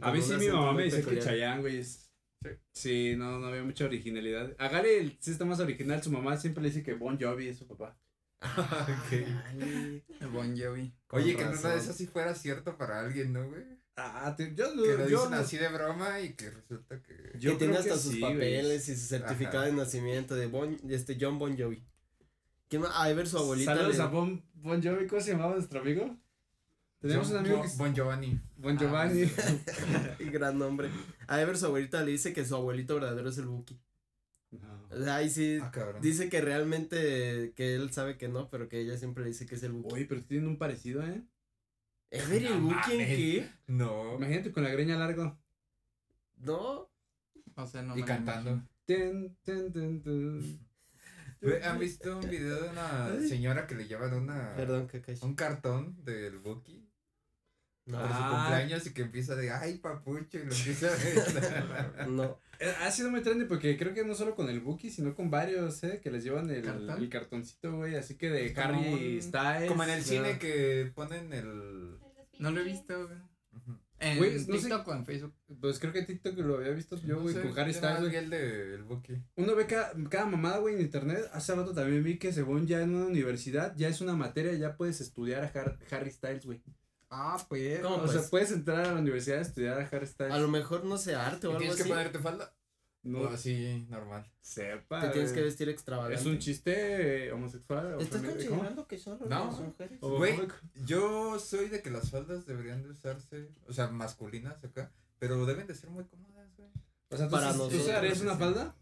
[0.00, 1.18] A mí sí mi mamá me decía que.
[1.18, 2.10] Chayanne, güey, es...
[2.42, 2.50] Sí.
[2.72, 4.54] Sí, no, no había mucha originalidad.
[4.58, 7.56] A Gary sí está más original, su mamá siempre le dice que Bon Jovi es
[7.58, 7.98] su papá.
[8.40, 10.94] Ay, El Bon Jovi.
[11.10, 11.78] Oye, que en una de razón.
[11.80, 13.64] esas sí fuera cierto para alguien, ¿no, güey?
[13.96, 17.32] Ah, te- yo, Que lo yo dicen no- así de broma y que resulta que.
[17.38, 19.66] Yo que tiene creo que hasta sus sí, papeles y su certificado Ajá.
[19.66, 21.84] de nacimiento de bon, este John Bon Jovi.
[22.68, 22.90] ¿Quién más?
[22.94, 23.74] Ah, a ver su abuelita.
[23.76, 26.16] Saludos le- a Bon, bon Jovi, ¿cómo se llamaba nuestro amigo?
[27.00, 28.40] Tenemos un amigo Bon- que es Bon Giovanni.
[28.56, 29.30] Bon Ah, Giovanni.
[30.32, 30.90] Gran nombre.
[31.28, 33.78] A ver su abuelita le dice que su abuelito verdadero es el Buki.
[34.62, 34.88] No.
[34.90, 35.58] O sea, ahí sí.
[35.60, 35.72] Ah.
[36.00, 39.54] Dice que realmente que él sabe que no, pero que ella siempre le dice que
[39.54, 39.94] es el Buki.
[39.94, 41.22] Oye, pero tienen un parecido, ¿eh?
[42.10, 43.50] ¿Ever y el Buki en qué?
[43.66, 44.16] No.
[44.16, 45.36] Imagínate con la greña larga.
[46.36, 46.90] No.
[47.56, 48.62] O sea, no y me cantando.
[48.84, 50.60] Ten, ten, ten, ten.
[51.40, 55.24] Güey, ¿Han visto un video de una señora que le llevan una Perdón, Kakashi.
[55.24, 56.83] un cartón del Buki
[57.86, 57.98] No.
[57.98, 58.30] para su Ah.
[58.48, 60.96] cumpleaños y que empieza de ay papucho y lo empieza a
[61.98, 62.08] ver.
[62.08, 62.38] No.
[62.60, 65.30] Eh, Ha sido muy trendy porque creo que no solo con el Buki, sino con
[65.30, 66.00] varios, ¿eh?
[66.02, 67.02] Que les llevan el, ¿Cartón?
[67.02, 67.96] el cartoncito, güey.
[67.96, 69.68] Así que de Como Harry un- Styles.
[69.68, 71.98] Como en el cine que ponen el
[72.38, 73.18] No lo he visto, güey.
[73.52, 73.78] Ujú.
[74.00, 75.34] En Güey, no sé- TikTok o en Facebook.
[75.60, 77.80] Pues creo que en TikTok lo había visto yo, No güey, sé, con Harry yo
[77.80, 78.16] nada Styles, más güey.
[78.16, 79.22] el de el Buki.
[79.36, 81.28] Uno ve cada, cada mamada, güey, en internet.
[81.32, 84.76] Hace rato también vi que según ya en una universidad, ya es una materia, ya
[84.76, 86.60] puedes estudiar a Har- Harry Styles, güey.
[87.16, 87.80] Ah, pues.
[87.80, 87.96] ¿Cómo?
[87.96, 88.30] O sea, pues?
[88.30, 90.32] puedes entrar a la universidad a estudiar a Harry Styles.
[90.34, 91.84] A lo mejor no sé arte o ¿Y algo tienes así.
[91.84, 92.54] que ponerte falda?
[93.02, 94.26] No así, normal.
[94.40, 95.02] sepa.
[95.02, 95.44] Te tienes que güey.
[95.50, 96.18] vestir extravagante.
[96.18, 97.94] Es un chiste eh, homosexual.
[97.94, 99.44] o ¿Estás considerando que solo No.
[99.46, 100.00] las mujeres?
[100.00, 100.48] Güey.
[100.86, 105.66] Yo soy de que las faldas deberían de usarse, o sea, masculinas acá, pero deben
[105.66, 106.70] de ser muy cómodas, güey.
[107.10, 108.74] O sea, ¿tú, Para ¿tú nosotros, usarías una falda?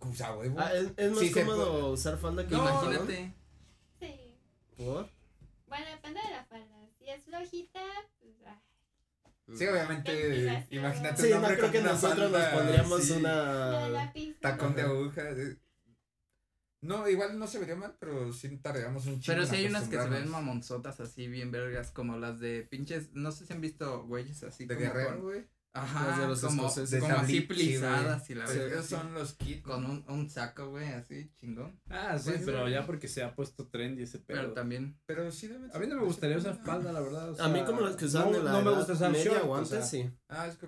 [0.00, 0.56] O sea, huevo.
[0.58, 2.62] Ah, es, es más Sí, cómodo usar falda que No.
[2.68, 3.32] Imagínate.
[4.00, 4.34] Sí.
[4.76, 5.08] ¿Por?
[5.68, 6.66] Bueno, depende de la falda.
[7.08, 7.80] Si es flojita,
[8.20, 8.34] pues.
[8.46, 8.60] ah.
[9.56, 10.80] Sí, obviamente, Ventilación.
[10.84, 14.12] imagínate Sí, un no hombre creo con que una nosotros nos falda pondríamos de una.
[14.42, 14.88] Tacón de no.
[14.90, 15.22] aguja.
[15.30, 15.56] eh.
[16.82, 19.88] No, igual no se vería mal, pero sí tardamos un chingo Pero sí hay unas
[19.88, 23.10] que se ven mamonzotas así, bien vergas, como las de pinches.
[23.14, 24.66] No sé si han visto güeyes así.
[24.66, 25.46] De como guerrero, con- güey.
[25.74, 27.00] Ajá, Las de los como, escoceses.
[27.00, 29.62] como De así plisadas y la así, son los kits.
[29.62, 31.78] Con un, un saco, güey, así, chingón.
[31.88, 32.72] Ah, sí, Pues, pero güey.
[32.72, 34.40] ya porque se ha puesto trendy ese pedo.
[34.40, 34.98] Pero también.
[35.06, 37.30] Pero sí deben A mí no me gustaría usar falda, la verdad.
[37.38, 39.24] o A mí como las que usaban no, de la no me gusta usar media
[39.26, 40.10] short, o o antes, sea, sí.
[40.28, 40.66] Ah, es que,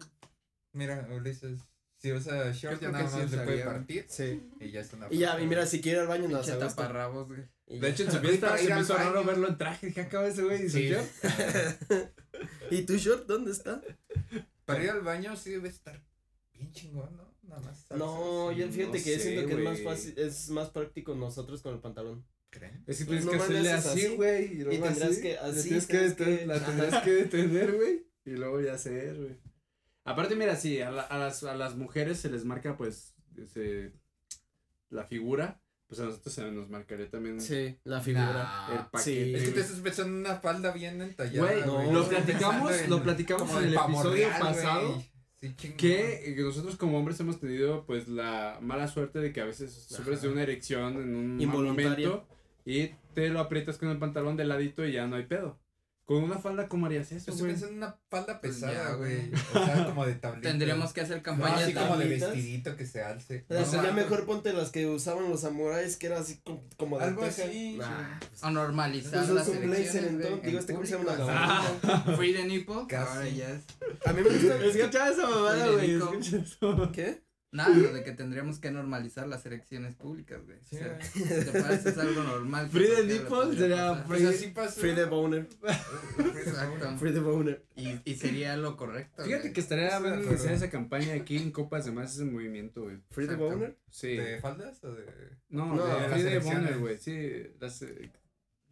[0.75, 1.59] mira, Ulises,
[1.97, 4.43] si usa short ya nada sí más le puede partir Sí.
[4.61, 7.27] y ya está Y ya, y mira, si quiere ir al baño, no se taparrabos,
[7.27, 7.43] güey.
[7.67, 9.87] De hecho, en su fiesta se me hizo raro verlo en traje.
[9.89, 10.67] Dije, acaba ese güey.
[10.67, 10.89] Y Sí.
[10.89, 10.99] yo,
[12.71, 13.81] ¿Y tu short dónde está?
[14.73, 16.03] Para ir al baño sí debe estar
[16.53, 17.35] bien chingón, ¿no?
[17.43, 17.87] Nada más.
[17.97, 21.63] No, yo fíjate no que sé, siento que es más fácil, es más práctico nosotros
[21.63, 22.27] con el pantalón.
[22.51, 22.83] ¿Creen?
[22.87, 24.45] Es que Pues tienes no que hacerle así, güey.
[24.53, 28.07] Y, luego tendrás así, que- así tienes que que- La tendrás que detener, güey.
[28.25, 29.37] Y luego ya hacer, güey.
[30.05, 33.93] Aparte, mira, sí, a, la- a, las, a las mujeres se les marca, pues, ese,
[34.89, 35.63] la figura.
[35.91, 38.33] Pues a nosotros se nos marcaría también Sí, la figura.
[38.33, 38.73] Nah.
[38.75, 39.03] el paquete.
[39.03, 39.35] Sí.
[39.35, 41.51] Es que te estás pensando en una falda bien entallada.
[41.51, 45.03] Güey, no, lo platicamos, pensando lo platicamos en el episodio real, pasado.
[45.41, 45.55] Sí.
[45.77, 49.73] Que eh, nosotros como hombres hemos tenido pues la mala suerte de que a veces
[49.73, 52.25] sufres de una erección en un momento
[52.65, 55.59] y te lo aprietas con el pantalón de ladito y ya no hay pedo.
[56.11, 57.53] Con una falda, ¿cómo harías eso, güey?
[57.53, 59.31] pensando en una falda Pues pesada, güey.
[59.33, 60.49] O sea, como de tablita.
[60.49, 63.45] Tendríamos que hacer No, campaña así como de vestidito que se alce.
[63.49, 66.41] O sea, No, ya no, mejor ponte las que usaban los samuráis, que era así
[66.43, 67.45] como, como de Algo teja.
[67.45, 71.15] así, Nah, O normalizar Pues las es un blazer, entonces, digo, este cómo se llama
[71.15, 72.17] gabardina.
[72.17, 73.09] Free the nipple, Casi.
[73.09, 73.63] ahora ya es.
[74.05, 76.01] A mí me gusta, Escucha esa mamada, güey.
[76.93, 77.23] ¿Qué?
[77.53, 80.59] Nada, lo de que tendríamos que normalizar las elecciones públicas, güey.
[80.71, 82.67] Sí, o sea, te parece es algo normal.
[82.67, 84.07] que Free the cualquiera nipple podría sería pasar.
[84.07, 84.81] Pues así pasó.
[84.81, 85.49] Free the boner.
[86.19, 86.99] Exacto.
[86.99, 87.65] Free the boner.
[87.75, 89.25] Y, y sería lo correcto.
[89.25, 89.53] Fíjate güey.
[89.53, 90.23] que estaría acuerdo.
[90.23, 92.99] iniciar esa campaña aquí en Copas de Más ese movimiento, güey.
[93.11, 93.77] Free the boner.
[93.91, 94.17] Sí.
[94.17, 95.05] ¿De faldas o de.?
[95.49, 96.45] No, No, de Free elecciones.
[96.45, 96.99] Bonner, güey.
[96.99, 98.13] Sí, las eh,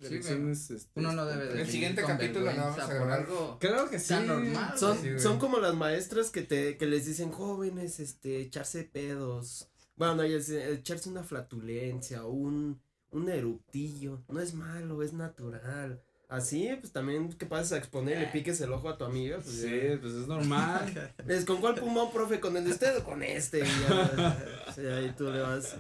[0.00, 0.70] Sí, elecciones.
[0.70, 1.60] este, Uno no debe de.
[1.62, 3.20] El siguiente capítulo vergüenza vamos a por grabar.
[3.20, 4.08] algo Claro que sí.
[4.08, 4.78] tan normal.
[4.78, 9.68] Son, Sí, son como las maestras que te que les dicen jóvenes este echarse pedos
[9.96, 12.80] bueno no echarse una flatulencia o un
[13.10, 18.20] un eructillo no es malo es natural así pues también que pases a exponer y
[18.20, 19.98] le piques el ojo a tu amiga pues Sí, ya.
[20.00, 21.14] pues es normal.
[21.26, 24.82] Es, con cuál pulmón profe con el de usted o con este y ya, sí,
[24.86, 25.74] ahí tú le vas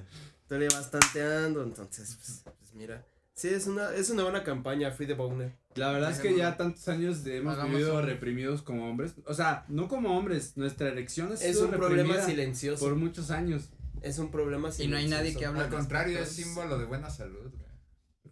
[0.48, 3.04] tú le vas tanteando entonces pues, pues mira
[3.38, 6.56] sí es una es una buena campaña Free the Boner La verdad es que ya
[6.56, 9.14] tantos años de hemos Hagamos vivido un- reprimidos como hombres.
[9.24, 10.56] O sea, no como hombres.
[10.56, 13.70] Nuestra erección ha es sido un problema reprimida silencioso por muchos años.
[14.02, 16.84] es un problema Y silencioso no hay nadie que hable Al contrario, es símbolo de
[16.84, 17.68] buena salud, güey.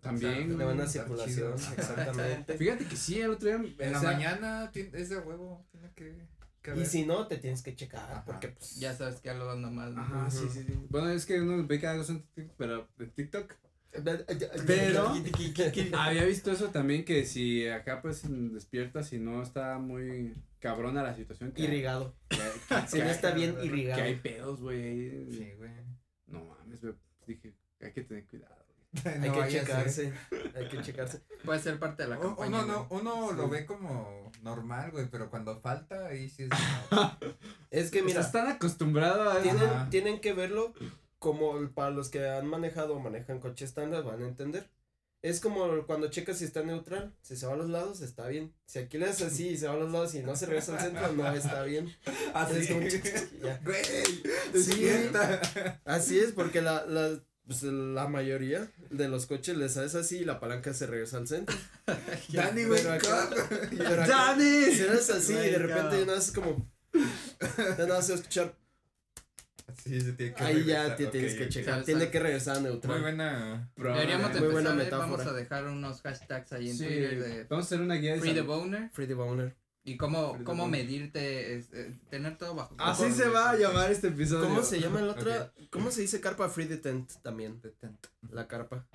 [0.00, 1.72] También, O de buena está circulación chido.
[1.78, 3.56] exactamente Fíjate que sí, el otro día.
[3.78, 6.16] En o la sea, mañana ti- es de huevo, tiene que,
[6.62, 6.86] que Y haber.
[6.86, 8.24] si no, te tienes que checar, Ajá.
[8.24, 8.76] porque pues...
[8.76, 9.94] Ya sabes que algo anda mal.
[9.94, 10.02] ¿no?
[10.02, 10.74] Ajá, sí, sí, sí.
[10.90, 13.52] Bueno, es que uno ve cada cosa en TikTok, pero en TikTok.
[14.66, 15.14] Pero-
[15.98, 18.22] Había visto eso también que si acá pues
[18.52, 21.52] despiertas y no está muy cabrona la situación.
[21.52, 22.14] Que Irrigado.
[22.28, 24.02] que- que- Si no está bien que irrigado.
[24.02, 25.30] hay pedos, güey.
[25.32, 25.70] Sí, güey.
[26.26, 26.94] No mames, güey.
[27.26, 28.54] Dije, hay que tener cuidado.
[29.04, 30.12] Hay No que checarse.
[30.54, 31.20] Hay que checarse.
[31.44, 32.62] Puede ser parte de la campaña.
[32.62, 36.50] Uno, no, uno lo ve como normal, güey, pero cuando falta, ahí sí es.
[37.70, 40.72] Es que mira, Estás tan acostumbrado a tienen, tienen que verlo
[41.18, 44.70] como para los que han manejado o manejan coche estándar van a entender.
[45.22, 48.54] Es como cuando checas si está neutral, si se va a los lados está bien.
[48.66, 50.74] Si aquí le haces así y se va a los lados y no se regresa
[50.74, 51.92] al centro, no está bien.
[52.34, 52.86] Así Es como
[53.42, 53.60] ya.
[53.64, 53.82] Güey,
[54.54, 55.10] Sí.
[55.84, 60.24] Así es, porque la, la, pues, la mayoría de los coches les haces así y
[60.24, 61.56] la palanca se regresa al centro.
[62.28, 64.64] Dani, güey, ¡Dani!
[64.72, 66.70] si eres así y de repente ya nada es como.
[67.78, 68.54] Ya nada se escuchar.
[69.86, 71.84] Sí, se tiene que Ahí ya te tienes que checar.
[71.84, 73.00] Tiene que regresar a Muy neutral.
[73.00, 73.70] buena.
[73.76, 74.74] Deberíamos de Muy buena ¿eh?
[74.74, 75.06] metáfora.
[75.06, 78.14] Vamos a dejar unos hashtags ahí en Sí, Twitter de vamos a hacer una guía
[78.14, 78.40] de Free the.
[78.42, 79.56] Boner Free the boner.
[79.84, 83.56] y cómo, Free cómo medirte, es, eh, tener todo bajo Así control, se va a
[83.56, 84.48] llamar este episodio.
[84.48, 85.30] ¿Cómo se llama el otro?
[85.70, 86.48] ¿Cómo se dice carpa?
[86.48, 87.60] Free the tent también.
[88.30, 88.86] La carpa.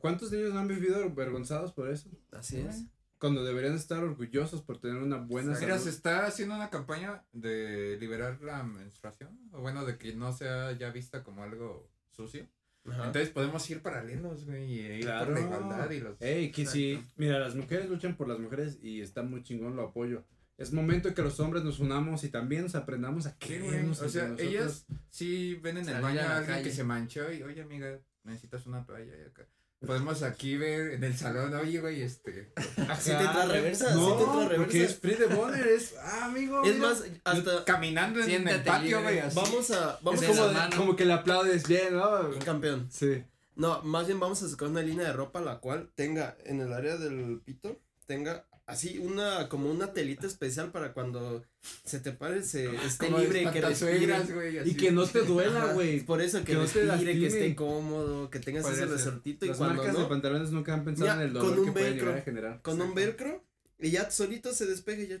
[0.00, 2.10] ¿Cuántos niños no han vivido avergonzados por eso?
[2.32, 2.84] Así es.
[3.24, 7.96] Cuando deberían estar orgullosos por tener una buena Mira, se está haciendo una campaña de
[7.98, 12.46] liberar la menstruación, o bueno, de que no sea ya vista como algo sucio.
[12.84, 13.06] Ajá.
[13.06, 15.24] Entonces podemos ir paralelos, güey, y ir Claro.
[15.24, 16.20] por la igualdad y los...
[16.20, 19.84] Ey, que si, mira, las mujeres luchan por las mujeres y está muy chingón, lo
[19.84, 20.22] apoyo.
[20.58, 24.08] Es momento que los hombres nos unamos y también nos aprendamos a Sí, querernos O
[24.10, 27.98] sea, ellas sí ven en el baño a alguien que se manchó y, oye, amiga,
[28.22, 29.46] necesitas una toalla y acá.
[29.80, 32.52] Podemos aquí ver en el salón, oye, güey, este...
[33.00, 34.56] Sí te entra reversa, No, te entra reversa.
[34.56, 36.62] porque es free de boner, es, ah, amigo.
[36.64, 36.88] Es mira.
[36.88, 37.64] más, hasta.
[37.64, 39.36] Caminando en el patio, güey, así.
[39.36, 39.98] Vamos a.
[40.02, 42.30] Vamos es como, de- como que le aplaudes bien, ¿no?
[42.44, 42.88] Campeón.
[42.90, 43.24] Sí.
[43.56, 46.72] No, más bien vamos a sacar una línea de ropa la cual tenga en el
[46.72, 51.44] área del pito, tenga así una, como una telita especial para cuando
[51.84, 54.18] se te pare, se esté Como libre y que respire.
[54.32, 56.00] güey, Y que no te duela, güey.
[56.00, 58.96] Por eso que, que no te respire, que esté cómodo, que tengas Podría ese ser.
[58.98, 61.42] resortito y Las cuando marcas de no, pantalones nunca han pensado Mira, en el con
[61.42, 62.06] dolor un que puede velcro.
[62.06, 62.62] llegar a generar.
[62.62, 63.44] con un velcro
[63.78, 65.20] y ya solito se despegue y ya,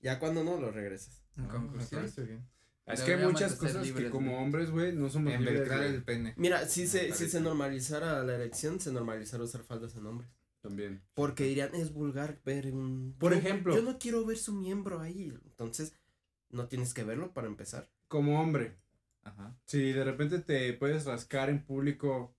[0.00, 1.22] ya cuando no lo regresas.
[1.36, 2.00] No, me conclusión.
[2.02, 2.46] parece bien.
[2.86, 4.42] Es que hay muchas de cosas que libres, como güey.
[4.42, 5.70] hombres, güey, no somos libres.
[5.70, 6.32] El pene.
[6.36, 10.30] Mira, si Me se, si se normalizara la erección, se normalizara usar faldas en hombres.
[10.68, 11.02] También.
[11.14, 13.14] Porque dirían, es vulgar ver un...
[13.18, 13.74] Por yo- ejemplo.
[13.74, 15.32] Yo no quiero ver su miembro ahí.
[15.46, 15.94] Entonces,
[16.50, 17.90] no tienes que verlo para empezar.
[18.06, 18.76] Como hombre,
[19.22, 19.56] Ajá.
[19.64, 22.34] si de repente te puedes rascar en público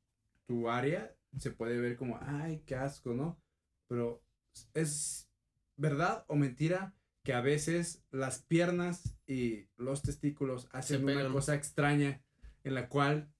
[0.45, 3.41] tu área, se puede ver como, ay, qué asco, ¿no?
[3.87, 4.23] Pero
[4.73, 5.27] es
[5.75, 12.21] verdad o mentira que a veces las piernas y los testículos hacen una cosa extraña
[12.63, 13.31] en la cual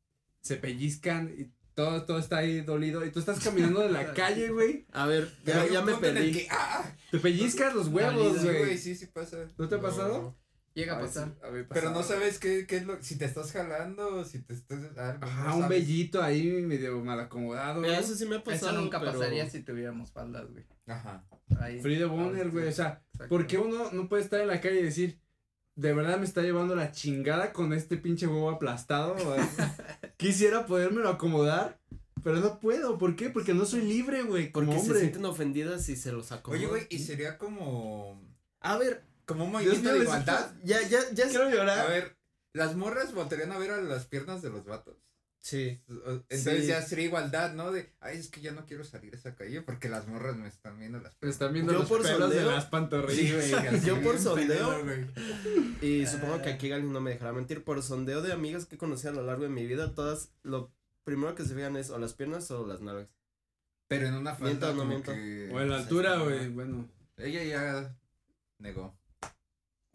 [0.42, 1.52] se pellizcan y
[1.84, 5.30] todo, todo está ahí dolido y tú estás caminando de la calle, güey, A ver,
[5.46, 6.32] ya, me perdí.
[6.34, 6.84] que, ¡ah!
[7.10, 8.78] te pellizcas los huevos, güey.
[8.78, 9.38] sí, sí pasa.
[9.58, 9.84] ¿No te ha No.
[9.84, 10.38] pasado?
[10.74, 11.36] Llega a pasar.
[11.42, 14.80] a Pero no sabes qué, qué es lo, si te estás jalando, si te estás,
[14.98, 17.84] algo, Ajá, no un vellito ahí medio mal acomodado.
[17.86, 18.72] Eso sí me ha pasado.
[18.74, 20.66] Eso nunca pero- pasaría si tuviéramos faldas, güey.
[20.86, 21.26] Ajá.
[21.60, 21.82] Ahí.
[21.82, 22.68] Free the boner, güey.
[22.68, 23.02] O sea.
[23.30, 25.20] ¿por qué uno no puede estar en la calle y decir,
[25.80, 29.16] de verdad me está llevando la chingada con este pinche huevo aplastado?
[29.16, 29.40] güey"?
[30.18, 31.80] Quisiera podérmelo acomodar,
[32.24, 32.98] pero no puedo.
[32.98, 33.30] ¿Por qué?
[33.30, 35.00] Porque no soy libre, güey, Porque se hombre.
[35.00, 36.60] sienten ofendidas si se los acomodan.
[36.62, 38.22] Oye, güey, y sería como,
[38.60, 40.52] A ver, como un movimiento de igualdad.
[40.64, 41.28] ya, ya, ya.
[41.30, 41.88] Quiero A llorar.
[41.90, 42.18] ver,
[42.54, 44.98] las morras voltearían a ver a las piernas de los vatos.
[45.42, 45.82] Sí.
[45.88, 46.68] Entonces Sí.
[46.68, 47.72] ya sería igualdad, ¿no?
[47.72, 50.48] De, ay, es que ya no quiero salir a esa calle porque las morras me
[50.48, 53.46] están viendo las Me están viendo Yo los por pelos de sondeo- las pantorrillas.
[53.46, 53.80] Sí, güey.
[53.86, 54.84] Yo por sondeo-.
[55.82, 57.64] Y supongo que aquí Gali no me dejará mentir.
[57.64, 60.74] Por sondeo de amigas que conocí a lo largo de mi vida, todas lo
[61.06, 63.08] primero que se fijan es o las piernas o las nalgas.
[63.88, 65.14] Pero en una Miento, falda no como miento.
[65.14, 66.50] que- O en la altura, güey.
[66.50, 66.88] Bueno.
[67.18, 67.96] Ella ya
[68.60, 68.96] negó.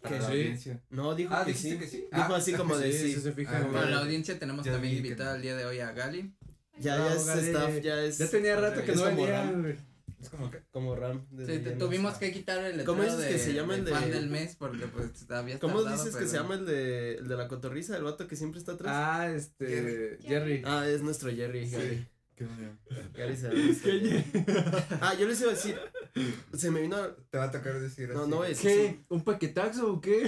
[0.04, 0.22] Para ¿Qué?
[0.22, 0.32] la Sí.
[0.32, 0.82] audiencia.
[0.90, 1.78] No, dijo Ah, que sí.
[1.78, 1.96] que sí.
[2.12, 3.68] Dijo Ah, así como de Sí, se Ah.
[3.72, 5.36] Para la audiencia tenemos Ya también vi que invitada no.
[5.36, 6.34] el día de hoy a Gali.
[6.78, 8.18] Ya, No, ya es Gali, staff, ya es.
[8.18, 9.76] Ya tenía rato que es no venía.
[10.20, 10.58] Es como que.
[10.72, 11.26] Como Ram.
[11.38, 14.14] Sí, te- tuvimos que quitar el ¿Cómo dices que de- se llama el fan de-
[14.14, 17.28] del mes porque pues había ¿Cómo tardado, dices que pero- se llama el de, el
[17.28, 18.92] de la cotorriza, el vato que siempre está atrás?
[18.94, 20.18] Ah, este.
[20.22, 20.62] Jerry.
[20.64, 22.06] Ah, es nuestro Jerry, Sí.
[22.36, 23.36] Gary.
[23.82, 24.24] ¿Qué llama.
[25.00, 25.78] Ah, yo les iba a decir.
[26.56, 26.96] Se me vino.
[27.30, 28.30] Te va a tocar decir No, así.
[28.30, 28.60] no es.
[28.60, 29.04] ¿Qué?
[29.08, 30.26] ¿Un paquetaxo o qué?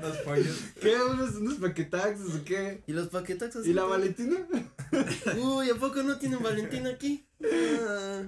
[0.00, 0.58] Los pollos.
[0.80, 0.96] ¿Qué?
[0.96, 2.82] ¿Unos, unos paquetaxos o qué?
[2.86, 3.66] ¿Y los paquetaxos?
[3.66, 4.46] ¿Y la Valentina?
[5.38, 7.26] Uy, ¿a poco no tienen Valentina aquí?
[7.44, 8.22] Ah,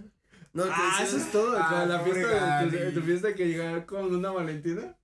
[0.53, 1.57] no, que Ah, eso es todo.
[1.59, 4.97] Ah, con la fiesta de tu, fiesta que llegaron con una Valentina.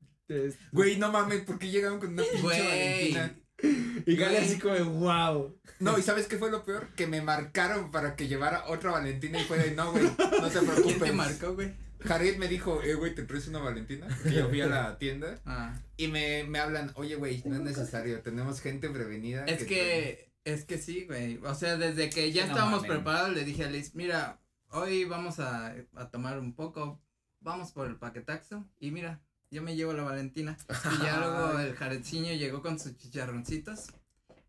[0.73, 3.13] Güey, no mames, ¿por qué llegaron con una pinche Güey.
[3.13, 3.41] Valentina?
[3.63, 5.59] Y Gali así como, wow.
[5.81, 6.89] No, ¿y sabes qué fue lo peor?
[6.97, 10.25] Que me marcaron para que llevara otra Valentina y fue de, no, güey, no te
[10.25, 11.15] ¿Quién te preocupes.
[11.15, 11.75] marcó, güey?
[12.01, 14.07] Jared me dijo, eh, güey, ¿te traes una Valentina?
[14.07, 17.63] Porque yo fui a la tienda Ah, y me, me hablan, oye, güey, no es
[17.63, 19.45] necesario, tenemos gente prevenida.
[19.47, 21.39] es que, es que sí, güey.
[21.39, 24.41] O sea, desde que ya no estábamos preparados, le dije a Liz, mira,
[24.71, 27.01] hoy vamos a, a tomar un poco,
[27.41, 30.57] vamos por el paquetaxo, y mira, yo me llevo la Valentina.
[31.01, 33.89] Y ya luego el Jaredciño llegó con sus chicharroncitos,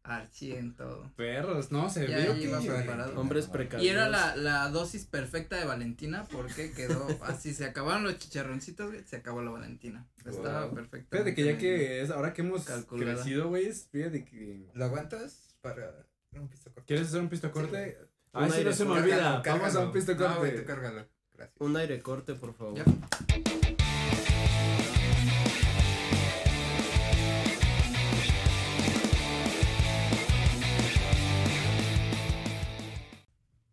[0.03, 1.11] al 100 todo.
[1.15, 2.67] Perros, no, se vio iba que.
[2.71, 3.19] preparado.
[3.19, 3.85] Hombres precavidos.
[3.85, 8.91] Y era la, la dosis perfecta de Valentina porque quedó así, se acabaron los chicharroncitos,
[8.91, 10.07] güey, se acabó la Valentina.
[10.25, 10.75] Estaba Wow.
[10.75, 11.07] perfecto.
[11.11, 13.15] Fíjate que ya que es, ahora que hemos Calculada.
[13.15, 14.69] crecido, güey, fíjate que.
[14.73, 16.83] ¿Lo aguantas para un piso corto?
[16.87, 17.97] ¿Quieres hacer un pisto corte?
[18.33, 19.41] Un Ay, sí, no se me olvida.
[19.43, 20.59] Cárgalo, Vamos a un pisto No, güey, corte.
[20.61, 21.07] tú cárgalo.
[21.35, 21.57] Gracias.
[21.61, 22.75] Un aire corte, por favor.
[22.77, 23.68] Ya.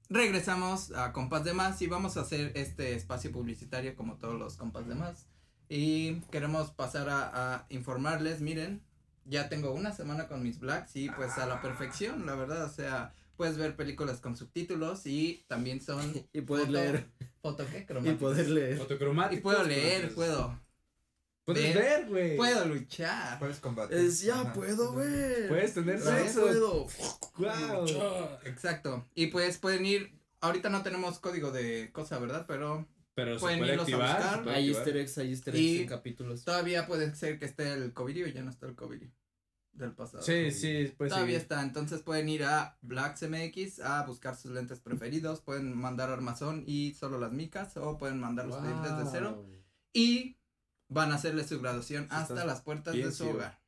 [0.09, 4.57] Regresamos a Compas de Más y vamos a hacer este espacio publicitario como todos los
[4.57, 5.27] Compas de Más.
[5.69, 8.83] Y queremos pasar a, a informarles, miren,
[9.25, 12.69] ya tengo una semana con mis blacks y pues a la perfección, la verdad, o
[12.69, 16.13] sea, puedes ver películas con subtítulos y también son...
[16.33, 17.11] Y poder foto- leer.
[17.43, 17.79] ¿Foto qué?
[17.81, 18.21] Y Cromáticos.
[18.21, 18.79] poder leer.
[18.79, 19.39] Fotocromático.
[19.39, 20.57] Y puedo leer, puedo.
[21.47, 21.85] Puedes ver.
[22.01, 22.37] ver, güey.
[22.37, 23.39] Puedo luchar.
[23.39, 23.97] ¿Puedes combatir?
[23.97, 24.53] Es ya Ajá.
[24.53, 25.49] puedo, güey.
[25.49, 26.43] Puedes tener Ya sexo.
[26.43, 26.87] puedo.
[27.39, 27.87] Wow.
[28.45, 29.09] Exacto.
[29.15, 30.13] Y pues pueden ir.
[30.41, 32.45] Ahorita no tenemos código de cosa, ¿verdad?
[32.47, 34.17] Pero Pero se Pueden puede irlos a activar.
[34.19, 34.37] buscar.
[34.39, 36.45] se puede Hay easter eggs, hay easter eggs Y- en capítulos.
[36.45, 39.03] todavía puede ser que esté el COVID o ya no está el COVID
[39.73, 40.23] del pasado.
[40.23, 41.43] Sí, sí, pues Todavía sí.
[41.43, 46.93] está, entonces pueden ir a BlacksMX a buscar sus lentes preferidos, pueden mandar armazón y
[46.95, 49.47] solo las micas o pueden mandarlos pedir desde cero
[49.95, 50.36] y
[50.89, 53.61] van a hacerle su graduación hasta las puertas bien de su hogar.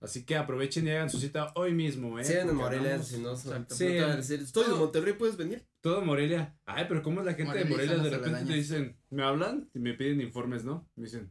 [0.00, 2.24] Así que aprovechen y hagan su cita hoy mismo, ¿eh?
[2.24, 3.74] Sí, en Morelia, si no, son- Exacto.
[3.74, 4.16] no te van a Sí.
[4.18, 5.64] decir, estoy Todo- Monterrey, ¿puedes venir?
[5.80, 6.56] Todo Morelia.
[6.66, 9.70] Ay, pero ¿cómo es la gente Morelia de Morelia de repente te dicen, me hablan
[9.72, 10.88] y me piden informes, ¿no?
[10.96, 11.30] Me dicen,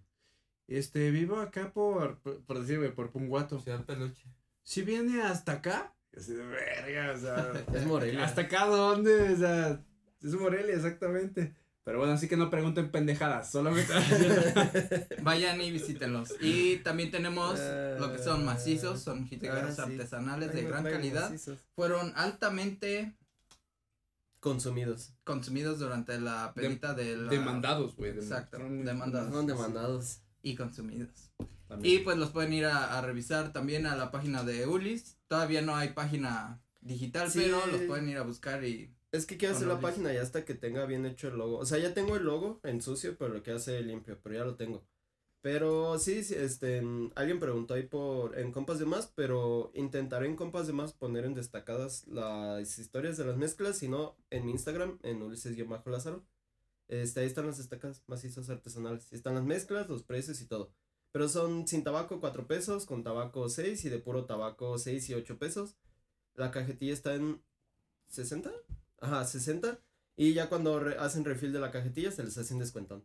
[0.68, 3.60] este, vivo acá por, por, por decir, güey, por Punguato.
[3.60, 4.24] Ciudad Peluche.
[4.64, 7.52] Si viene hasta acá, así de verga, o sea.
[7.76, 8.24] Es Morelia.
[8.24, 9.34] ¿Hasta acá dónde?
[9.34, 9.84] O sea,
[10.24, 11.54] es Morelia, exactamente.
[11.84, 13.92] Pero bueno, así que no pregunten pendejadas, solamente.
[15.24, 16.30] Vayan y visítenlos.
[16.40, 17.60] Y también tenemos
[18.00, 19.94] lo que son macizos, son jitogueros Ah, sí.
[19.94, 21.30] artesanales de gran calidad.
[21.32, 21.58] macizos.
[21.76, 23.16] Fueron altamente
[24.40, 25.14] Consumidos.
[25.24, 27.30] consumidos durante la pelita de la...
[27.30, 28.12] Demandados, güey.
[28.12, 29.32] Exacto, demandados.
[29.34, 30.22] Son demandados.
[30.44, 31.10] Y consumidos.
[31.68, 31.96] También.
[31.96, 35.18] Y pues los pueden ir a, a revisar también a la página de Ulis.
[35.28, 37.40] Todavía no hay página digital, Sí.
[37.44, 38.94] pero los pueden ir a buscar y...
[39.12, 41.58] Es que quiero hacer la página ya hasta que tenga bien hecho el logo.
[41.58, 44.46] O sea, ya tengo el logo en sucio, pero lo quiero hacer limpio, pero ya
[44.46, 44.86] lo tengo.
[45.42, 50.28] Pero sí, sí, este, mm, alguien preguntó ahí por, en Compas de Más, pero intentaré
[50.28, 54.46] en Compas de Más poner en destacadas las historias de las mezclas, si no, en
[54.46, 56.24] mi Instagram, en Ulises-Lázaro.
[56.88, 59.12] Este, ahí están las destacadas macizos artesanales.
[59.14, 60.72] Están las mezclas, los precios y todo.
[61.12, 65.14] Pero son sin tabaco 4 pesos, con tabaco 6 y de puro tabaco 6 y
[65.16, 65.76] 8 pesos.
[66.36, 67.42] La cajetilla está en
[68.10, 68.52] 60.
[69.02, 69.78] Ajá, 60.
[70.16, 73.04] Y ya cuando re- hacen refill de la cajetilla se les hace un descuentón.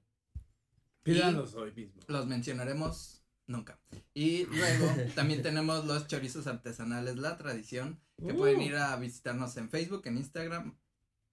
[1.03, 2.03] Pídanlos hoy mismo.
[2.09, 3.79] los mencionaremos nunca.
[4.13, 8.37] Y luego también tenemos los chorizos artesanales La Tradición, que Uh.
[8.37, 10.77] pueden ir a visitarnos en Facebook, en Instagram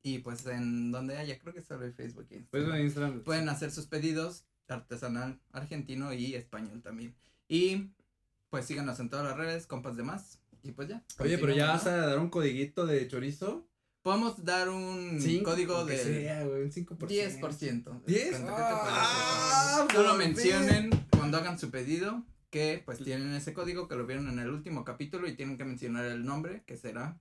[0.04, 2.76] y pues en donde haya, creo que solo hay Facebook y Pues Instagram.
[2.80, 3.24] en Instagram.
[3.24, 7.16] Pueden hacer sus pedidos artesanal argentino y español también.
[7.48, 7.90] Y
[8.50, 10.40] pues síganos en todas las redes, compas de más.
[10.62, 11.04] Y pues ya.
[11.20, 13.68] Oye, pero ya vas a dar un codiguito de chorizo.
[14.04, 16.98] Podemos dar un Cinco, código de sea, güey, un 5%.
[17.08, 18.02] 10%.
[18.06, 18.32] ¿Diez?
[18.32, 18.56] descuento.
[18.58, 18.92] ¿Qué te parece?
[18.92, 24.06] Ah, Solo por mencionen cuando hagan su pedido que pues tienen ese código que lo
[24.06, 27.18] vieron en el último capítulo y tienen que mencionar el nombre que será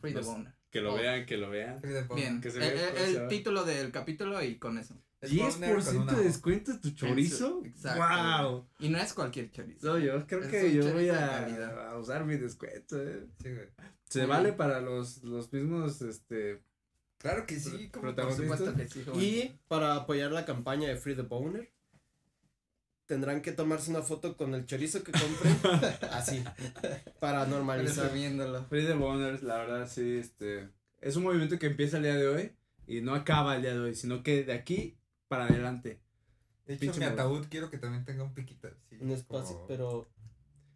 [0.00, 0.52] Free the Boner.
[0.70, 0.96] Que lo Oh.
[0.96, 1.80] vean, que lo vean.
[2.16, 5.00] Bien, que se el, vea el- título del capítulo y con eso.
[5.24, 7.62] Es boner con 10% una de descuento en tu chorizo.
[7.64, 8.42] Exacto.
[8.48, 8.68] Wow.
[8.78, 9.86] Y no es cualquier chorizo.
[9.86, 13.00] No, yo creo Es que yo voy de a, a usar mi descuento.
[13.02, 13.26] eh.
[13.42, 13.68] Sí, güey.
[14.08, 16.62] Se vale para los, los mismos, este,
[17.18, 17.88] Claro que sí.
[17.90, 18.58] ¿cómo Por protagonistas.
[18.58, 19.20] supuesto que sí, joven.
[19.22, 21.72] Y para apoyar la campaña de Free the Boner,
[23.06, 25.56] tendrán que tomarse una foto con el chorizo que compren.
[26.12, 26.42] así.
[27.20, 28.04] Para normalizar.
[28.04, 28.64] Resumiéndolo.
[28.66, 30.68] Free the Boners, la verdad, sí, este,
[31.00, 32.52] es un movimiento que empieza el día de hoy
[32.86, 34.96] y no acaba el día de hoy, sino que de aquí
[35.28, 36.00] para adelante.
[36.66, 37.14] De hecho, Pinche mi morro.
[37.20, 38.68] ataúd quiero que también tenga un piquito.
[38.68, 40.08] así, Un espacio, como- pero.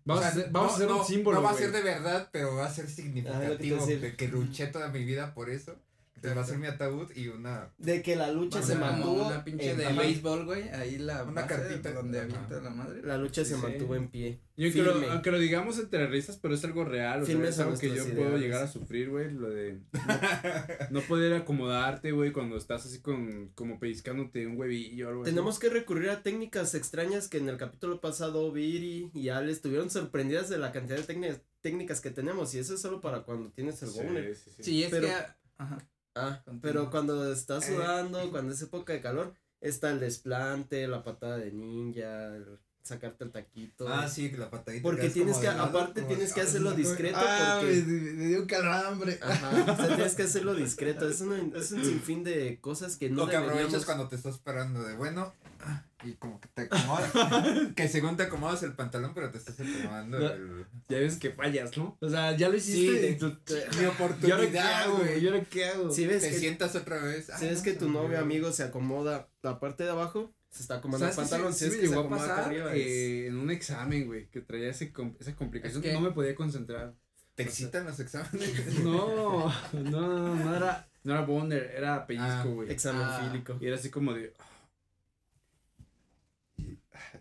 [0.05, 1.53] Vamos, O sea, a hacer, vamos no- a hacer no- un símbolo, No va a
[1.53, 1.65] güey.
[1.65, 4.01] ser de verdad, pero va a ser significativo decir.
[4.01, 5.77] de que luché toda mi vida por eso.
[6.21, 7.73] Te va a hacer mi ataúd y una.
[7.79, 9.27] De que la lucha se mantuvo.
[9.27, 10.69] Una pinche en de béisbol, güey.
[10.71, 11.93] Ahí la Una cartita.
[11.93, 13.03] donde avienta la madre.
[13.03, 14.41] La lucha se mantuvo en pie.
[14.57, 15.07] Y aunque lo, Firme.
[15.13, 18.05] aunque lo digamos entre risas, pero es algo real, o sea, es algo que yo
[18.13, 19.79] puedo llegar a sufrir, güey, lo de
[20.91, 25.23] no, no poder acomodarte, güey, cuando estás así con, como pellizcándote un huevillo o algo
[25.23, 25.31] así.
[25.31, 29.91] Tenemos que recurrir a técnicas extrañas que en el capítulo pasado Viri y Ale estuvieron
[29.91, 33.51] sorprendidas de la cantidad de técnicas técnicas que tenemos y eso es solo para cuando
[33.51, 34.35] tienes el Sí, boner.
[34.35, 34.63] sí, sí.
[34.65, 35.15] Sí, es Pero- que.
[35.59, 35.79] Ajá.
[36.19, 37.75] Ah, pero cuando estás Eh.
[37.75, 43.25] sudando, cuando es época de calor, está el desplante, la patada de ninja, el sacarte
[43.25, 43.87] el taquito.
[43.87, 44.83] Ah, sí, la patadita.
[44.83, 47.83] Porque quedas tienes que, lado, aparte tienes que hacerlo discreto Ah, porque...
[47.83, 49.19] me, me dio calambre.
[49.21, 53.11] Ajá, o sea, tienes que hacerlo discreto, es, una- es un sinfín de cosas que
[53.11, 55.35] no o que aprovechas cuando te estás parando de bueno.
[55.61, 57.13] Ah, Y como que te acomodas.
[57.77, 60.29] que según te acomodas el pantalón, pero te estás acomodando No.
[60.31, 60.67] el.
[60.89, 61.97] Ya ves que fallas, ¿no?
[62.01, 65.03] O sea, ya lo Sí, hiciste tú- te- Mi ¿Y ahora qué oportunidad, güey?
[65.09, 65.25] güey.
[65.25, 65.91] ¿Y ahora qué hago?
[65.91, 67.27] Si ves Te que, sientas otra vez.
[67.27, 70.63] si ah, ves no, que tu novio amigo se acomoda la parte de abajo, se
[70.63, 72.75] está acomodando el ¿Sabes qué pantalón, sí- si sí es me que se acomoda acá
[72.75, 76.01] es- eh, en un examen, güey, que traía ese com- esa complicación, Es que- no
[76.01, 76.95] me podía concentrar.
[77.35, 78.53] ¿Te excitan los exámenes?
[78.85, 82.71] No, no, no, no era, no era boner, era Ah, pellizco, güey.
[82.71, 83.29] examen Ah.
[83.31, 83.57] fílico.
[83.61, 84.33] Y era así como de.
[84.39, 84.45] ah,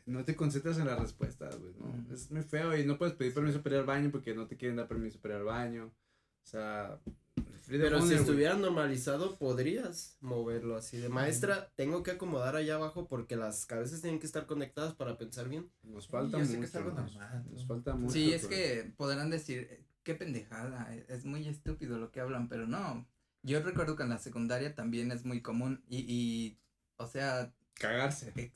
[0.07, 2.13] No te concentras en las respuestas, güey, ¿no?
[2.13, 4.55] Es muy feo y no puedes pedir permiso para ir al baño porque no te
[4.55, 5.85] quieren dar permiso para ir al baño.
[6.43, 6.97] O sea,
[7.67, 11.73] Pero si estuviera normalizado, podrías moverlo así de maestra.
[11.75, 15.69] Tengo que acomodar allá abajo porque las cabezas tienen que estar conectadas para pensar bien.
[15.83, 16.69] Nos falta yo sé que mucho.
[16.69, 16.91] es algo
[17.51, 18.13] nos, falta mucho.
[18.13, 22.21] Sí, es pero- que podrán decir, eh, qué pendejada, eh, es muy estúpido lo que
[22.21, 23.05] hablan, pero no.
[23.43, 26.59] Yo recuerdo que en la secundaria también es muy común y, y
[26.95, 28.51] o sea, Cagarse.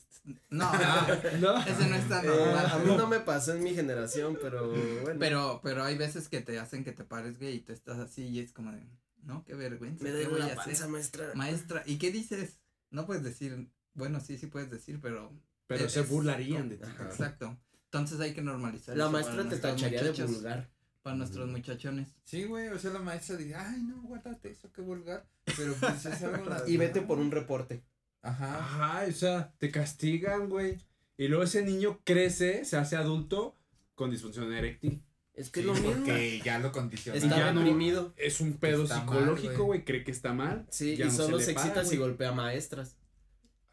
[0.50, 0.72] no,
[1.40, 1.64] ¿No?
[1.66, 2.66] ese no está Eh, normal.
[2.72, 4.70] a mí no me pasó en mi generación, pero
[5.02, 5.20] bueno.
[5.20, 8.24] Pero, pero hay veces que te hacen que te pares, güey, y tú estás así
[8.28, 8.82] y es como de,
[9.24, 11.32] no, qué vergüenza, me ¿qué duele voy la panza, maestra.
[11.36, 12.60] Maestra, ¿y qué dices?
[12.92, 15.32] No puedes decir, bueno, sí, sí puedes decir, pero...
[15.68, 16.90] Pero es- se burlarían de ti.
[17.02, 17.58] Exacto.
[17.86, 20.70] Entonces hay que normalizar La eso maestra para te nuestros tacharía de vulgar.
[21.02, 22.10] Para nuestros muchachones.
[22.26, 25.26] Sí, güey, o sea, la maestra diría, ay, no, guárdate eso, qué vulgar.
[25.58, 27.84] Pero pues es algo Y vete por un reporte.
[28.22, 28.58] Ajá.
[28.60, 30.78] Ajá, o sea, te castigan, güey.
[31.18, 33.56] Y luego ese niño crece, se hace adulto
[33.96, 35.04] con disfunción eréctil.
[35.34, 35.92] Es que Sí, es lo mismo.
[36.04, 37.18] porque ya lo condicionó.
[37.18, 38.14] Está no- reprimido.
[38.18, 39.84] Es un pedo Está psicológico, güey.
[39.86, 40.68] Cree que está mal.
[40.70, 42.98] Sí, ya y no solo se para, excita si golpea maestras.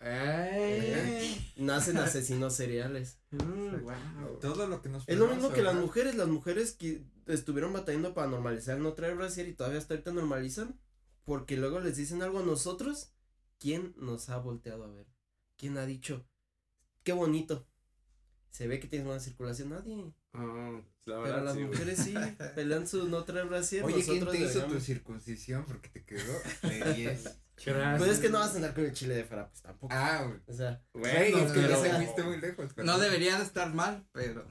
[0.01, 1.53] Ay.
[1.57, 3.19] Nacen asesinos seriales.
[3.31, 4.39] Mm, wow.
[4.41, 6.15] Todo lo que nos Es lo mismo que las mujeres.
[6.15, 10.79] Las mujeres que estuvieron batallando para normalizar no traer brasier y todavía hasta ahorita normalizan.
[11.25, 13.13] Porque luego les dicen algo a nosotros.
[13.59, 15.07] ¿Quién nos ha volteado a ver?
[15.57, 16.27] ¿Quién ha dicho?
[17.03, 17.67] Qué bonito.
[18.51, 19.71] Se ve que tienes buena circulación.
[19.71, 20.13] Nadie.
[20.33, 22.15] Ah, la Pero las sí, mujeres sí.
[22.55, 23.85] Pelean su no traer brasier.
[23.85, 25.65] Oye, ¿quién te hizo tu circuncisión?
[25.67, 26.33] Porque te quedó
[26.63, 27.25] de 10.
[27.67, 27.99] Gracias.
[27.99, 29.93] Pues es que no vas a andar con el chile de fuera, pues tampoco.
[29.97, 30.39] Ah, güey.
[30.47, 32.73] O sea, Güey, Bueno, es que ya pero- se muy lejos.
[32.75, 34.47] pero- No debería de estar mal, pero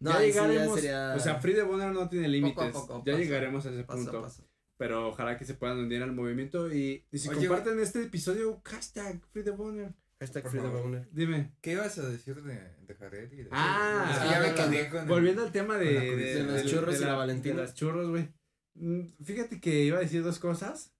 [0.00, 0.80] no, ya ahí sí ya llegaremos.
[0.80, 2.72] sería- O sea, Free de Bonner no tiene límites.
[2.72, 4.18] poco, ya paso- llegaremos a ese paso punto.
[4.18, 4.49] a paso.
[4.80, 6.72] Pero ojalá que se puedan unir al movimiento.
[6.72, 9.92] Y, y si Oye, comparten este episodio, hashtag Free de Bonner.
[10.18, 10.68] Hashtag Por Free the.
[10.68, 11.08] Boner.
[11.12, 11.52] Dime.
[11.60, 12.54] ¿Qué ibas a decir de,
[12.86, 15.94] de Jared y de Ah, ya me ah, quedé con el- Volviendo al tema de,
[15.94, 16.34] con la de.
[16.34, 17.56] De los churros y la Valentina.
[17.56, 18.28] De las churros, güey.
[18.72, 20.94] Mm, Fíjate que iba a decir dos cosas.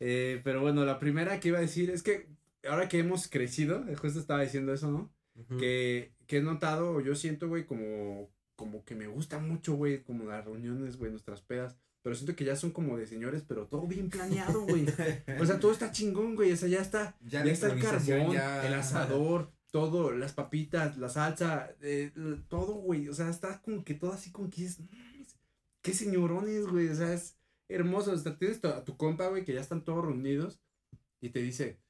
[0.00, 2.26] eh, pero bueno, la primera que iba a decir es que
[2.68, 5.12] ahora que hemos crecido, eh, justo estaba diciendo eso, ¿no?
[5.36, 5.58] Ujú.
[5.58, 10.02] Que, que he notado, o yo siento, güey, como, como que me gusta mucho, güey,
[10.02, 11.76] como las reuniones, güey, nuestras pedas.
[12.06, 14.86] Pero siento que ya son como de señores, pero todo bien planeado, güey.
[15.40, 16.52] O sea, todo está chingón, güey.
[16.52, 21.08] O sea, ya está Ya está el carbón, ya- el asador, todo, las papitas, la
[21.08, 22.12] salsa, eh,
[22.46, 23.08] todo, güey.
[23.08, 25.36] O sea, está como que todo así como que dices, "No mames,
[25.82, 26.86] qué señorones, güey.
[26.90, 27.34] O sea, es
[27.68, 28.12] hermoso.
[28.12, 30.60] O sea, tienes tu- a tu compa, güey, que ya están todos reunidos
[31.20, 31.80] y te dice,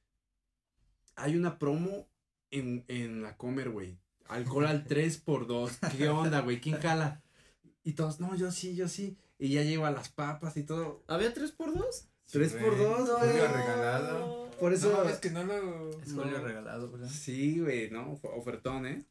[1.15, 2.07] hay una promo
[2.49, 3.99] en, en la comer, güey.
[4.29, 6.59] Alcohol al 3 por 2 ¿Qué onda, güey?
[6.59, 7.21] ¿Quién jala?
[7.83, 9.15] Y todos, no, yo sí, yo sí.
[9.39, 11.03] Y ya lleva las papas y todo.
[11.07, 12.65] ¿Había 3 por 2 Tres güey.
[12.65, 13.47] por dos, Julio güey.
[13.47, 14.51] regalado.
[14.59, 14.91] Por eso.
[14.91, 15.89] No, es que no lo.
[16.01, 16.23] Es No.
[16.23, 17.07] Julio regalado, ¿verdad?
[17.09, 18.19] Sí, güey, ¿no?
[18.23, 19.05] Ofertón, ¿eh?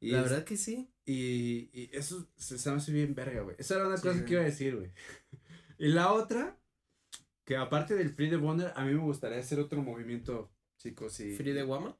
[0.00, 0.90] Y La es- verdad que sí.
[1.06, 3.56] Y, y eso se, se me hace bien verga, güey.
[3.58, 4.90] Esa era una Sí, cosa que iba a decir, güey.
[5.78, 6.58] y la otra,
[7.44, 11.20] que aparte del Free de Bonner, a mí me gustaría hacer otro movimiento, chicos.
[11.20, 11.96] Y, Free de Guama.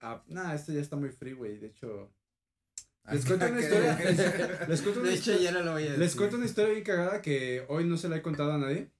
[0.00, 1.58] Ah, nah, esto ya está muy free, güey.
[1.58, 2.10] De hecho,
[3.12, 4.66] les cuento una que- historia.
[4.68, 5.98] les, cuento una De hecho, historia- ya no lo voy a decir.
[5.98, 8.90] les cuento una historia bien cagada que hoy no se la he contado a nadie.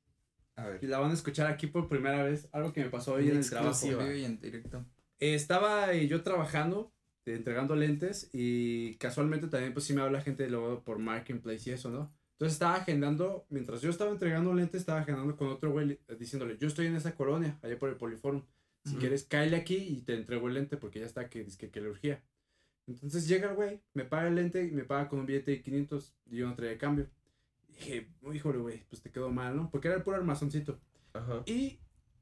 [0.57, 0.79] A ver.
[0.83, 2.49] Y la van a escuchar aquí por primera vez.
[2.53, 3.87] Algo que me pasó hoy en el trabajo.
[4.13, 4.85] Y en directo.
[5.19, 6.93] Eh, estaba yo trabajando,
[7.27, 11.73] eh, entregando lentes y casualmente también pues sí me habla gente luego por Marketplace y
[11.75, 12.13] eso, ¿no?
[12.33, 16.17] Entonces estaba agendando, mientras yo estaba entregando un lente, estaba agendando con otro güey eh,
[16.19, 18.45] diciéndole, yo estoy en esa colonia, allá por el Poliforum.
[18.85, 19.01] Si Ujú.
[19.01, 21.91] quieres, cáele aquí y te entrego el lente porque ya está que, que, que le
[21.91, 22.23] urgía.
[22.95, 25.63] Entonces llega el güey, me paga el lente y me paga con un billete de
[25.63, 27.09] 500 y yo no traía cambio.
[27.69, 29.71] Y dije, híjole, güey, pues te quedó mal, ¿no?
[29.71, 30.81] Porque era el puro armazoncito.
[31.13, 31.43] Ajá.
[31.47, 31.79] Y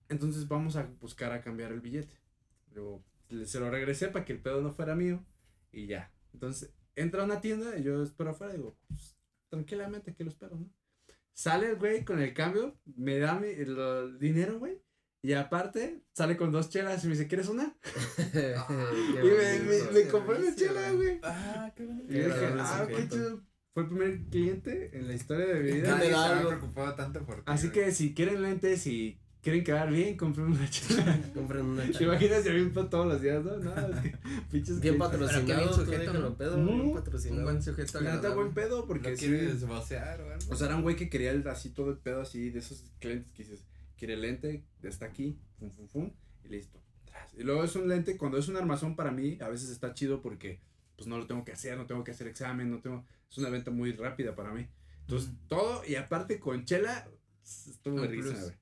[0.08, 2.14] entonces vamos a buscar a cambiar el billete.
[2.74, 5.24] Luego le- se lo regresé para que el pedo no fuera mío
[5.72, 6.12] y ya.
[6.32, 9.16] Entonces entra a una tienda y yo espero afuera y digo, pues,
[9.48, 10.68] tranquilamente que lo espero, ¿no?
[11.32, 14.80] Sale el güey con el cambio, me da mi, el, el dinero, güey.
[15.20, 17.76] Y aparte, sale con dos chelas y me dice, ¿quieres una?
[18.26, 19.92] Y me, me, bonito.
[19.92, 21.18] me compró una chela, güey.
[21.22, 22.12] Ah, qué bonito.
[22.12, 23.42] Y yo dije, ah, qué chido.
[23.74, 25.96] Fue el primer cliente en la historia de mi vida.
[25.96, 26.10] me Nadie
[26.46, 30.68] preocupado tanto por ti, Así que si quieren lentes y quieren quedar bien, compren una
[30.70, 31.20] chela.
[31.34, 32.12] Compren una ¿Te chela.
[32.12, 32.48] imaginas si
[32.88, 33.56] todos los días, no?
[33.58, 34.16] No, es que
[34.50, 36.36] pinches Bien patrocinado, bien sujeto, déjalo ¿no?
[36.36, 36.68] pedo, bien
[37.38, 39.26] Un buen sujeto La neta, buen pedo, porque ¿Lo sí.
[40.20, 40.52] o algo?
[40.52, 42.84] O sea, era un güey que quería el- así todo el pedo así de esos
[43.00, 43.64] clientes que dices,
[43.98, 46.12] quiere lente, está aquí, fum, fum, fum,
[46.44, 46.80] y listo.
[47.36, 50.22] Y luego es un lente, cuando es un armazón para mí, a veces está chido
[50.22, 50.60] porque
[50.96, 53.50] pues no lo tengo que hacer, no tengo que hacer examen, no tengo, es una
[53.50, 54.66] venta muy rápida para mí.
[55.00, 57.08] Entonces, todo, y aparte con chela,
[57.42, 58.56] estuvo risa, güey.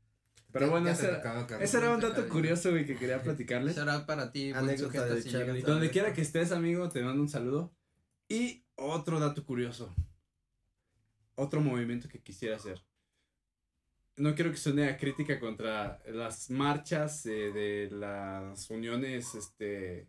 [0.52, 3.76] Pero bueno, ese era, ese era un dato curioso, güey, que quería platicarles.
[3.78, 7.74] Out para ti, Anécdota de Donde quiera que estés, amigo, te mando un saludo.
[8.28, 9.94] Y otro dato curioso.
[11.34, 12.82] Otro movimiento que quisiera hacer.
[14.16, 20.08] No quiero que suene a crítica contra las marchas eh, de las uniones este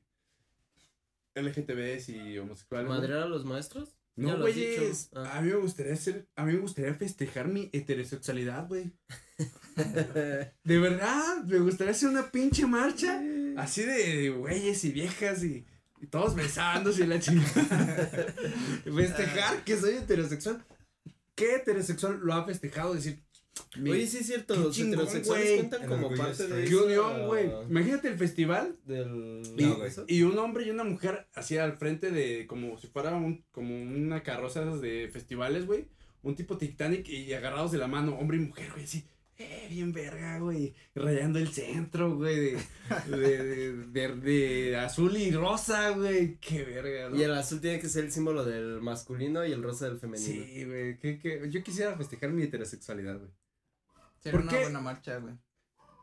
[1.36, 2.90] LGTBs y homosexuales.
[2.90, 3.98] ¿Madrear a los maestros?
[4.16, 5.10] No, güeyes.
[5.14, 5.38] Ah.
[5.38, 8.92] A mí me gustaría hacer, a mí me gustaría festejar mi heterosexualidad, güey.
[10.64, 13.22] De verdad, me gustaría hacer una pinche marcha
[13.58, 15.66] así de güeyes y viejas y,
[16.02, 17.46] y todos besándose y la chingada.
[18.84, 20.66] Festejar que soy heterosexual.
[21.36, 22.96] ¿Qué heterosexual lo ha festejado?
[22.96, 23.24] Decir,
[23.78, 25.58] mi- Oye, sí es cierto, los chingón, heterosexuales güey.
[25.58, 27.50] cuentan El como parte de esa- unión, güey.
[27.70, 29.42] Imagínate el festival Del...
[29.58, 29.92] y, No, güey.
[30.08, 33.76] y un hombre y una mujer así al frente de como si fuera un, como
[33.82, 35.88] una carroza de esas de festivales, güey.
[36.24, 39.06] Un tipo Titanic y agarrados de la mano, hombre y mujer, güey, así.
[39.40, 40.74] Eh, bien verga, güey.
[40.96, 42.58] Rayando el centro, güey, de,
[43.08, 46.38] de, de, de- de azul y rosa, güey.
[46.40, 47.16] Qué verga, ¿no?
[47.16, 50.28] Y el azul tiene que ser el símbolo del masculino y el rosa del femenino.
[50.44, 50.98] Sí, güey.
[50.98, 53.30] que- que- Yo quisiera festejar mi heterosexualidad, güey.
[54.28, 54.64] Sería ¿Por una qué?
[54.64, 55.36] buena marcha, güey.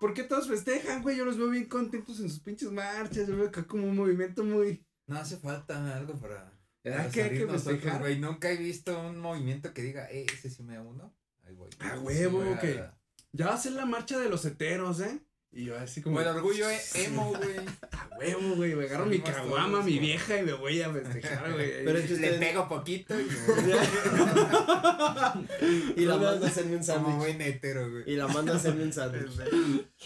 [0.01, 1.16] ¿Por qué todos festejan, güey?
[1.16, 3.27] Yo los veo bien contentos en sus pinches marchas.
[3.29, 4.85] Yo veo acá como un movimiento muy.
[5.07, 6.53] No hace falta algo para.
[6.83, 8.01] ¿Verdad para que hay que festejar?
[8.01, 8.18] güey.
[8.18, 11.14] Nunca he visto un movimiento que diga, eh, ese sí me uno.
[11.45, 11.70] Ahí voy.
[11.81, 12.99] Ah, Sí, huevo, a-
[13.33, 15.20] Ya va a ser la marcha de los heteros, ¿eh?
[15.57, 16.17] Y yo así como.
[16.17, 17.57] Como el orgullo e- emo, güey.
[17.93, 18.75] A huevo, güey.
[18.75, 21.75] Me agarro mi caguama, mi vieja y me voy a festejar, güey.
[21.85, 23.29] Pero es que Le ustedes- pego poquito y
[25.97, 27.17] Y la manda a hacerme un como sándwich.
[27.17, 28.03] buen hetero, güey.
[28.07, 29.31] Y la manda a hacerme un sándwich.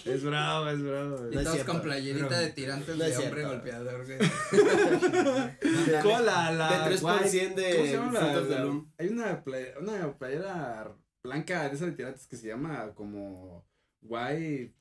[0.05, 1.17] Es bravo, es bravo.
[1.17, 1.31] Y güey.
[1.35, 3.55] No es todos cierto, con playerita de tirantes no es de hombre cierto.
[3.55, 4.19] golpeador, güey.
[6.03, 8.93] ¿Cómo la, De 3% white- de ¿Cómo se llama la, Loom.
[8.99, 10.93] Hay una playa, una playera
[11.23, 13.67] blanca de esas de tirantes que se llama como
[14.03, 14.75] white.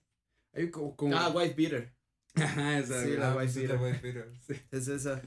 [0.57, 1.93] Hay como, como- Ah, White Beater.
[2.35, 3.19] Ajá, esa, Sí, güey.
[3.19, 4.33] la Ah, white pues es la white beater.
[4.71, 5.21] Es esa.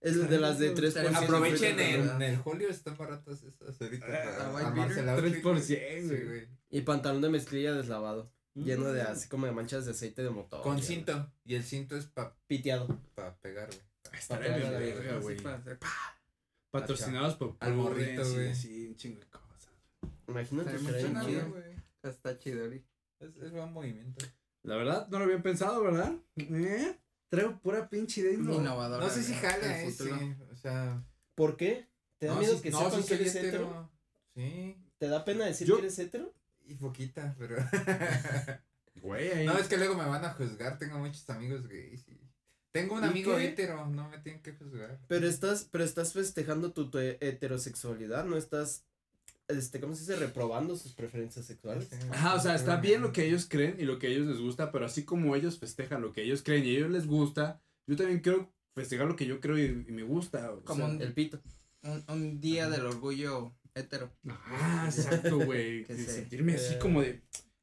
[0.00, 1.14] Es de las de 3%.
[1.24, 4.06] Aprovechen en, el julio, están baratas esas ahorita.
[4.06, 5.02] Ah, para white armarse beater.
[5.02, 6.40] el outfit, 3%, güey.
[6.40, 6.46] Sí.
[6.70, 8.32] Y pantalón de mezclilla deslavado.
[8.54, 8.92] Lleno Mm.
[8.94, 10.62] de así como de manchas de aceite de motor.
[10.62, 11.32] Con cinto.
[11.44, 12.86] Y el cinto es para Piteado.
[13.14, 13.80] pa pegar, güey.
[14.28, 14.40] Para
[14.78, 15.36] verga, Así güey.
[15.40, 15.78] para
[16.70, 18.48] Patrocinados por Al güey.
[18.50, 19.70] así, un chingo de cosas.
[20.28, 21.48] Imagínate Está chido.
[21.48, 21.62] güey.
[22.02, 22.84] Está chido, güey.
[23.20, 24.24] Es, es buen movimiento.
[24.62, 26.12] La verdad, no lo habían pensado, ¿verdad?
[26.36, 26.96] ¿Eh?
[27.28, 28.32] Traigo pura pinche idea.
[28.32, 29.02] inno- Innovador.
[29.02, 30.12] No sé si jala ese.
[30.50, 31.02] O sea.
[31.34, 31.86] ¿Por qué?
[32.18, 33.90] ¿Te da no, miedo que no, sepan sí que soy eres hetero?
[34.34, 34.76] Sí.
[34.98, 36.34] ¿Te da pena decir Yo- que eres hetero?
[36.66, 37.56] Y poquita, pero.
[39.02, 39.46] Güey, ahí.
[39.46, 40.78] no, es que luego me van a juzgar.
[40.78, 42.06] Tengo muchos amigos gays.
[42.08, 42.20] y-
[42.72, 43.46] Tengo un ¿Y amigo qué?
[43.48, 43.86] hetero.
[43.86, 44.98] No me tienen que juzgar.
[45.08, 48.84] Pero estás, pero estás festejando tu, tu heterosexualidad, no estás,
[49.50, 50.16] este, ¿cómo se dice?
[50.16, 51.88] Reprobando sus preferencias sexuales.
[52.10, 54.38] Ajá, o sea, está bien lo que ellos creen y lo que a ellos les
[54.38, 57.60] gusta, pero así como ellos festejan lo que ellos creen y a ellos les gusta,
[57.86, 60.52] yo también quiero festejar lo que yo creo y, y me gusta.
[60.52, 61.40] o Como sea, un- El pito.
[61.82, 64.12] Un, un día del orgullo hetero.
[64.28, 65.84] Ah, exacto, güey.
[66.06, 66.78] Sentirme así eh.
[66.78, 67.22] como de.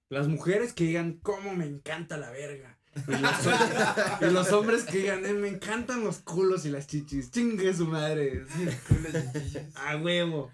[0.10, 2.80] Las mujeres que digan, cómo me encanta la verga.
[3.08, 6.88] Y los, hombres, y los hombres que digan, "Eh, me encantan los culos y las
[6.88, 7.30] chichis.
[7.30, 8.44] Chingue su madre.
[8.56, 10.50] Sí, A huevo.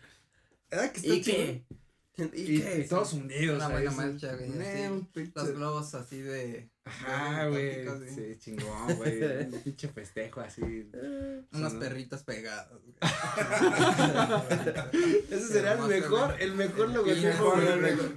[0.76, 1.38] ¿Verdad que está ¿Y chido?
[1.38, 1.65] qué?
[2.36, 2.84] Y, qué?
[2.86, 3.55] y todos unidos.
[3.57, 4.51] Una buena marcha, güey,
[5.34, 6.69] Los globos así de.
[6.86, 7.86] Ajá, güey.
[8.13, 8.36] Sí.
[8.39, 9.24] Chingón, güey.
[9.47, 10.61] Un pinche festejo así.
[10.61, 11.80] Unos Sí, ¿no?
[11.80, 12.82] perritos pegados.
[12.84, 12.95] güey.
[15.32, 17.53] Ese sería el mejor, el mejor logotipo.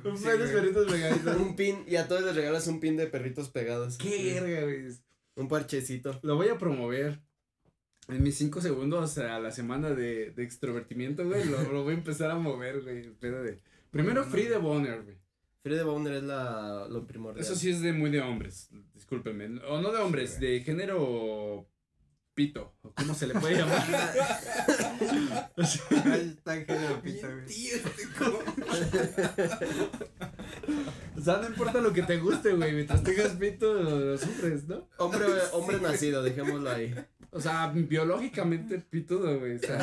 [0.04, 1.36] Un par de perritos pegaditos.
[1.36, 3.98] Un pin, y a todos les regalas un pin de perritos pegados.
[3.98, 4.88] Qué verga, güey.
[5.36, 6.18] Un parchecito.
[6.22, 7.20] Lo voy a promover.
[8.08, 11.96] En mis cinco segundos a la semana de, de extrovertimiento, güey, lo, lo voy a
[11.98, 12.98] empezar a mover, güey.
[13.00, 13.58] el pedo de-
[13.90, 15.16] Primero Free de Boner, güey.
[15.62, 17.44] Free de Bowner es la, lo primordial.
[17.44, 19.60] Eso sí es de muy de hombres, discúlpenme.
[19.68, 21.66] O no de hombres, Sí, de género
[22.36, 22.74] pito.
[22.82, 23.82] o ¿Cómo se le puede llamar?
[26.66, 27.46] Género pito, güey.
[27.46, 28.02] Tío, este
[31.16, 32.72] o sea, no importa lo que te guste, güey.
[32.72, 34.86] Mientras tengas pito, lo sufres, ¿no?
[34.98, 36.94] Hombre, hombre nacido, dejémoslo ahí.
[37.30, 39.56] O sea, biológicamente pitudo, güey.
[39.56, 39.78] O sea,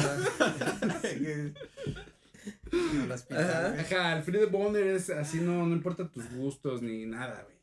[2.72, 4.22] No, las pitas, Ajá.
[4.22, 7.54] de boner es así, no, no importa tus gustos ni nada, güey.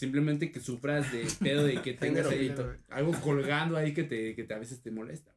[0.00, 2.54] Simplemente que sufras de pedo de que tengas ahí
[2.88, 5.36] algo colgando ahí que te, que te a veces te molesta.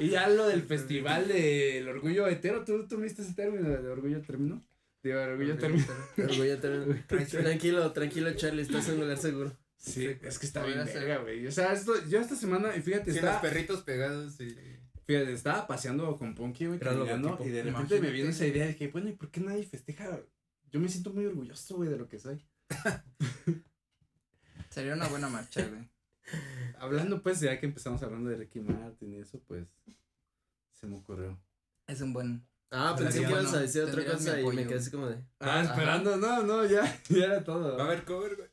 [0.00, 4.20] y ya lo del festival del orgullo hetero, ¿tú, tú viste ese término de orgullo
[4.22, 4.60] término?
[5.04, 5.86] De orgullo término.
[6.18, 7.04] Orgullo también.
[7.06, 9.56] Tranquilo, tranquilo, Charlie, estás en lugar seguro.
[9.76, 11.46] Sí, es que está bien verga, güey.
[11.46, 14.56] O sea, esto, yo esta semana, y fíjate, Sí, los perritos pegados y.
[15.06, 18.74] fíjate, estaba paseando con Ponky, güey, caminando, y de repente me vino esa idea de
[18.74, 20.20] que, bueno, ¿y por qué nadie festeja?
[20.72, 22.42] Yo me siento muy orgulloso, güey, de lo que soy.
[24.70, 25.88] Sería una buena marcha, güey.
[26.78, 29.66] Hablando, pues, ya que empezamos hablando de Ricky Martin y eso, pues,
[30.72, 31.38] se me ocurrió.
[31.86, 32.46] Es un buen.
[32.70, 35.16] Ah, pensé que ibas a decir otra cosa y me quedé así como de.
[35.40, 35.62] Ah, Ajá.
[35.74, 37.76] esperando, no, no, ya, ya era todo.
[37.76, 38.48] Va a haber cover, güey.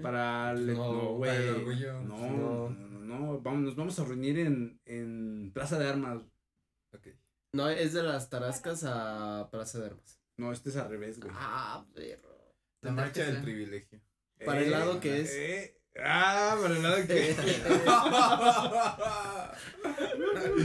[0.00, 1.30] Para el, No, no, güey.
[1.30, 2.00] para el orgullo.
[2.02, 2.70] No, No.
[2.70, 6.22] no, no, no, vamos, nos vamos a reunir en, en Plaza de Armas.
[6.94, 7.08] Ok.
[7.54, 10.18] No, es de las Tarascas a Plaza de Armas.
[10.38, 11.32] No, este es al revés, güey.
[11.36, 12.30] Ah, perro.
[12.82, 14.00] La marcha que del privilegio.
[14.44, 15.30] ¿Para el lado que es?
[15.32, 17.36] eh, ah, para el lado que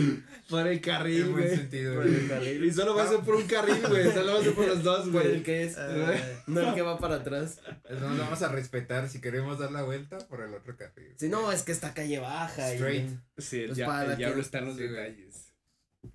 [0.49, 1.57] Por el carril, En buen güey.
[1.57, 2.19] sentido, Por güey.
[2.21, 2.63] el carril.
[2.65, 4.11] Y solo va a ser por un carril, güey.
[4.11, 5.43] Solo va a ser por los dos, Por el güey.
[5.43, 5.75] que es.
[5.77, 7.61] Eh, No el que va para atrás.
[7.89, 11.13] Nos vamos a respetar si queremos dar la vuelta por el otro carril.
[11.17, 12.71] Si no, es que esta calle baja.
[12.71, 13.09] y- Straight.
[13.37, 15.46] Sí, el, Pues para el que- diablo está en los sí, detalles.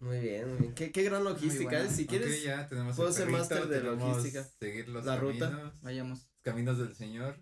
[0.00, 0.74] Muy bien, muy bien.
[0.74, 1.80] Qué, qué gran logística.
[1.82, 1.88] ¿eh?
[1.90, 2.38] Si quieres.
[2.40, 4.44] Ok, ya tenemos puedo ser máster de logística.
[4.58, 5.50] Seguir los La ruta.
[5.50, 6.26] caminos, Vayamos.
[6.42, 7.36] caminos del Señor.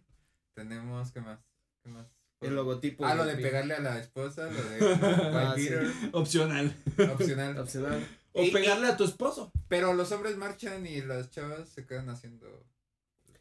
[0.54, 1.38] Tenemos, ¿qué más?
[1.82, 2.06] ¿Qué más?
[2.40, 3.04] El logotipo.
[3.04, 5.68] Ah, lo de pegarle a la esposa, lo de Ah, White sí.
[5.68, 6.76] Peter, Opcional.
[7.12, 7.58] opcional.
[7.58, 8.08] Opcional.
[8.32, 9.52] O Y- pegarle a tu esposo.
[9.68, 12.64] Pero los hombres marchan y las chavas se quedan haciendo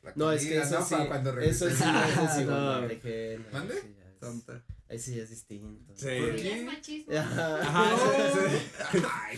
[0.04, 0.86] la No, es que eso ¿no?
[0.86, 0.96] sí.
[0.96, 1.96] Para cuando Eso sí, regresen.
[1.96, 2.82] eso sí, No.
[2.82, 3.82] no, ¿Mande?
[3.82, 4.64] sí Tonta.
[4.90, 5.94] Ahí sí ya es distinto.
[5.96, 6.08] Sí.
[6.20, 6.54] ¿Por qué?
[6.60, 7.14] es machismo.
[7.16, 7.96] Ajá.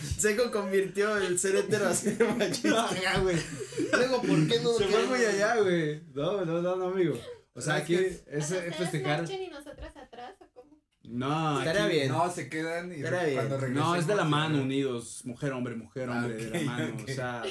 [0.18, 3.20] Seco convirtió el ser hetero así de machista.
[3.20, 3.36] Güey.
[3.92, 4.72] Luego, ¿por qué no?
[4.72, 6.02] Se fue muy allá, güey.
[6.14, 7.18] No, no, no, no, amigo.
[7.54, 9.30] O sea, aquí que- es es ¿ustedes festejar.
[9.30, 10.80] y nosotras atrás o cómo?
[11.02, 12.08] No, Estaría aquí- bien.
[12.08, 13.10] No, se quedan y bien.
[13.34, 13.74] cuando regresan.
[13.74, 15.20] No, es de la mano, unidos.
[15.26, 16.96] Mujer, hombre, mujer, Ah, hombre, de la mano.
[17.04, 17.42] O sea,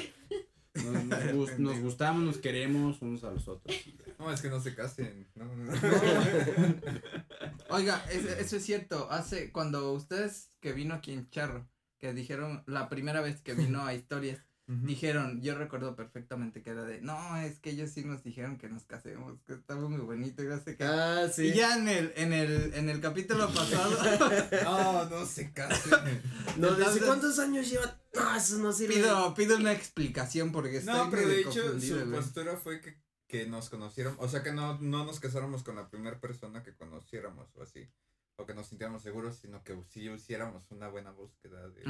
[0.74, 3.76] nos, nos nos gustamos, nos queremos unos a los otros.
[4.22, 5.28] No, es que no se casen.
[5.34, 5.72] No, no, no.
[7.70, 9.08] Oiga, eso, eso es cierto.
[9.10, 11.68] Hace, cuando ustedes que vino aquí en Charro,
[11.98, 16.84] que dijeron la primera vez que vino a historias, dijeron, yo recuerdo perfectamente que era
[16.84, 20.44] de, no, es que ellos sí nos dijeron que nos casemos, que estaba muy bonito
[20.44, 20.84] y no sé qué.
[20.86, 21.48] Ah, sí.
[21.48, 23.92] Y ya en el, en el, en el capítulo pasado
[24.64, 26.22] No, no se casen.
[26.58, 28.00] No, dice, Entonces- ¿cuántos años lleva?
[28.14, 28.94] No, eso no sirve.
[28.96, 32.98] pido, pido una explicación porque estoy No, pero de hecho su postura fue que,
[33.32, 36.74] que nos conocieron, o sea que no, no nos casáramos con la primera persona que
[36.76, 37.88] conociéramos o así,
[38.36, 41.84] o que nos sintiéramos seguros, sino que sí hiciéramos una buena búsqueda de,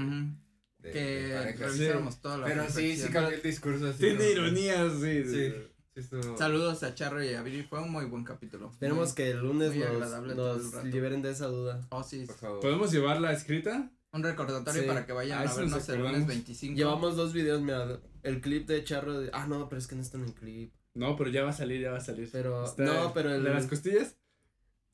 [0.92, 3.98] Que revisáramos toda la Pero sí, sí cambió el discurso así.
[4.00, 5.24] Tiene como- ironía, sí.
[5.26, 5.52] Sí,
[5.96, 8.70] sí estuvo- Saludos a Charro y a Viri, fue un muy buen capítulo.
[8.70, 11.82] Esperemos Muy- que el lunes muy nos, todo liberen de esa duda.
[11.90, 12.60] Oh, sí, Por favor.
[12.60, 13.90] ¿Podemos llevarla escrita?
[14.14, 14.88] un recordatorio Sí.
[14.88, 16.28] para que vayan Ah, a vernos nos el lunes acordamos.
[16.28, 16.76] 25.
[16.78, 19.30] Llevamos dos videos, mira, el clip de Charro de...
[19.34, 20.74] Ah, no, pero es que no está en el clip.
[20.94, 22.30] No, pero ya va a salir, ya va a salir.
[22.32, 24.16] Pero- Está- no, pero el- ¿De las costillas?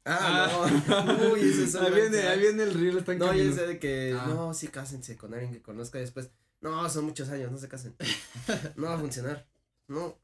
[0.05, 0.47] Ah,
[0.87, 1.33] no.
[1.33, 3.53] Uy, ese es ahí viene, ahí viene el reel, está en No, camino.
[3.53, 4.25] sé de que, Ah.
[4.27, 6.29] no, sí, cásense con alguien que conozca después.
[6.61, 7.95] No, son muchos años, no se casen.
[8.77, 9.47] No va a funcionar.
[9.87, 10.17] No.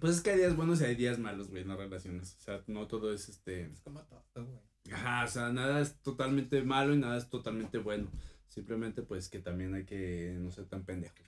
[0.00, 2.36] Pues es que hay días buenos y hay días malos, güey, en las relaciones.
[2.40, 3.66] O sea, no todo es este.
[3.66, 4.60] Es como todo, güey.
[4.92, 8.08] Ajá, o sea, nada es totalmente malo y nada es totalmente bueno.
[8.48, 11.20] Simplemente, pues que también hay que no ser tan pendejos.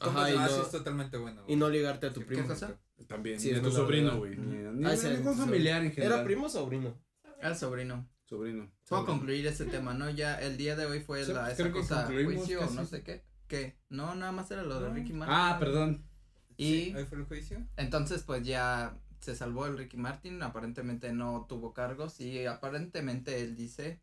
[0.00, 1.42] Ajá, y ah, sí no, es totalmente bueno.
[1.48, 2.46] y no ligarte a tu primo.
[3.06, 3.38] También.
[3.40, 4.36] Sí, ni a tu sobrino, güey.
[4.36, 6.14] Ni, ni, Ah, sí, ningún familiar en general.
[6.18, 6.98] ¿Era primo o sobrino?
[7.40, 8.08] Al sobrino.
[8.24, 8.64] Sobrino.
[8.88, 9.06] Puedo Sobrino.
[9.06, 10.08] concluir ese tema, ¿no?
[10.10, 12.76] Ya el día de hoy fue Sí, la, esa creo que cosa juicio o casi.
[12.76, 13.24] no sé qué.
[13.46, 13.76] ¿Qué?
[13.90, 15.36] No, nada más era lo de Ricky Martin.
[15.38, 16.02] Ah, perdón.
[16.56, 17.66] Y ¿Ahí fue el juicio?
[17.76, 23.54] entonces pues ya se salvó el Ricky Martin, aparentemente no tuvo cargos y aparentemente él
[23.56, 24.00] dice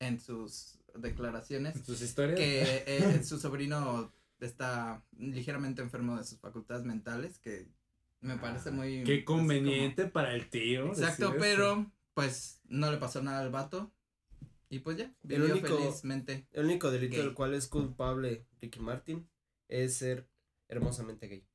[0.00, 2.38] en sus declaraciones Sus historias.
[2.38, 7.68] que eh, su sobrino está ligeramente enfermo de sus facultades mentales, que
[8.20, 9.04] me parece muy...
[9.04, 10.88] Qué conveniente para el tío.
[10.88, 11.36] Exacto, eso.
[11.38, 13.92] pero pues no le pasó nada al vato
[14.68, 16.46] y pues ya, vivió único- felizmente.
[16.52, 17.24] El único delito Gay.
[17.24, 19.28] del cual es culpable Ricky Martin
[19.68, 20.28] es ser
[20.68, 21.46] hermosamente gay.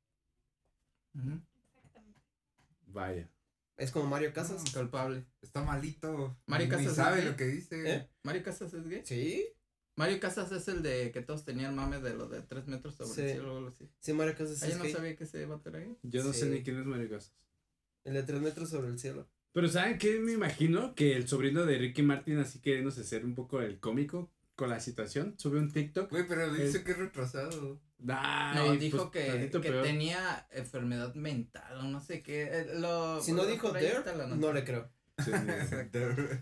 [2.88, 3.30] Vaya.
[3.78, 4.64] Es como Mario Casas.
[4.72, 5.26] Culpable.
[5.41, 6.38] Está malito.
[6.45, 7.91] Mario Ni Casas sabe lo que dice.
[7.95, 8.09] ¿Eh?
[8.24, 9.01] ¿Mario Casas es gay?
[9.05, 9.47] Sí,
[9.95, 13.09] Mario Casas es el de que todos tenían mame de lo de tres metros sobre
[13.27, 13.87] el cielo o algo así.
[13.99, 14.93] sí, Mario Casas Ah, yo es no gay.
[14.93, 15.95] sabía que ese vato era gay.
[16.03, 17.33] Yo no sé ni quién es Mario Casas.
[18.03, 19.27] El de tres metros sobre el cielo.
[19.53, 20.19] Pero ¿saben qué?
[20.19, 24.31] Me imagino que el sobrino de Ricky Martin, así queriéndose ser un poco el cómico
[24.55, 26.09] con la situación, sube un TikTok.
[26.09, 27.79] Güey, pero dice que es retrasado.
[28.07, 32.43] Ay, No, pues, dijo que, que tenía enfermedad mental o no sé qué.
[32.51, 33.87] eh, Lo, Si no dijo ahí
[34.17, 34.89] la no le creo.
[35.20, 35.32] Sí, sí.
[35.32, 35.99] Exacto.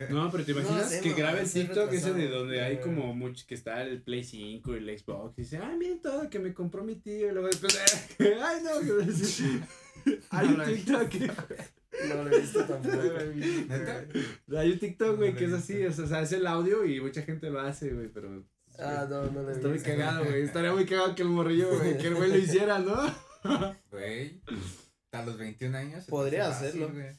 [0.09, 3.13] No, pero te imaginas sé, que mamá, grabe el TikTok ese de donde hay como
[3.13, 6.39] mucho, que está el Play 5 y el Xbox y dice, ah, miren todo que
[6.39, 7.77] me compró mi tío y luego después,
[8.19, 8.71] ay no,
[10.29, 11.13] hay No un TikTok,
[12.07, 12.97] No lo he visto tampoco.
[12.97, 14.05] ¿Neta?
[14.57, 17.49] hay un TikTok, güey, que es así, o sea, es el audio y mucha gente
[17.49, 18.45] lo hace, güey, pero
[18.79, 21.77] Ah, no, no lo he está muy cagado, güey, estaría muy cagado que el morrillo,
[21.77, 22.95] güey, que el güey lo hiciera, ¿no?
[23.91, 24.41] Güey.
[25.11, 26.05] A los 21 años.
[26.05, 26.89] Podría hacerlo.
[26.89, 27.11] güey.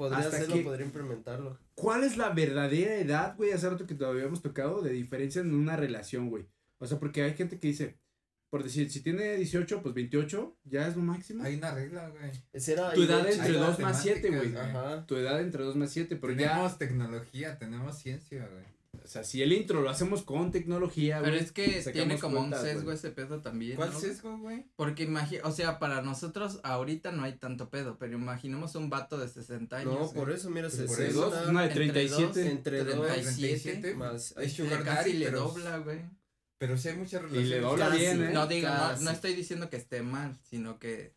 [0.00, 1.58] Podría Hasta hacerlo, que- podría implementarlo.
[1.74, 3.52] ¿Cuál es la verdadera edad, güey?
[3.52, 6.46] Hace rato que todavía habíamos tocado de diferencia en una relación, güey.
[6.78, 7.98] O sea, porque hay gente que dice,
[8.48, 11.44] por decir, si tiene 18, pues 28, ya es lo máximo.
[11.44, 12.30] Hay una regla, güey.
[12.54, 14.52] Era Tu edad entre Hay 2 más matemáticas, 7, güey.
[14.52, 14.56] güey.
[14.56, 15.04] Ajá.
[15.06, 18.64] Tu edad entre 2 más 7, pero ya, tenemos tecnología, tenemos ciencia, güey.
[19.04, 22.60] O sea, si el intro lo hacemos con tecnología, Pero es que tiene como cuentas,
[22.60, 23.76] un sesgo ese pedo también.
[23.76, 23.98] ¿Cuál ¿no?
[24.00, 24.66] sesgo, güey?
[24.76, 29.18] Porque imagina, o sea, para nosotros ahorita no hay tanto pedo, pero imaginemos un vato
[29.18, 29.92] de 60 años.
[29.94, 32.26] No, por eso, mira, Pues se por se- eso, una- Una de entre 37.
[32.26, 34.34] dos, entre dos, 37, más.
[34.36, 36.00] Hay Le sugar casi daddy, le pero- dobla, güey.
[36.58, 37.62] Pero sí hay muchas le relaciones.
[37.62, 37.98] dobla Casi.
[38.00, 38.30] bien, ¿eh?
[38.34, 41.14] No no, no estoy diciendo que esté mal, sino que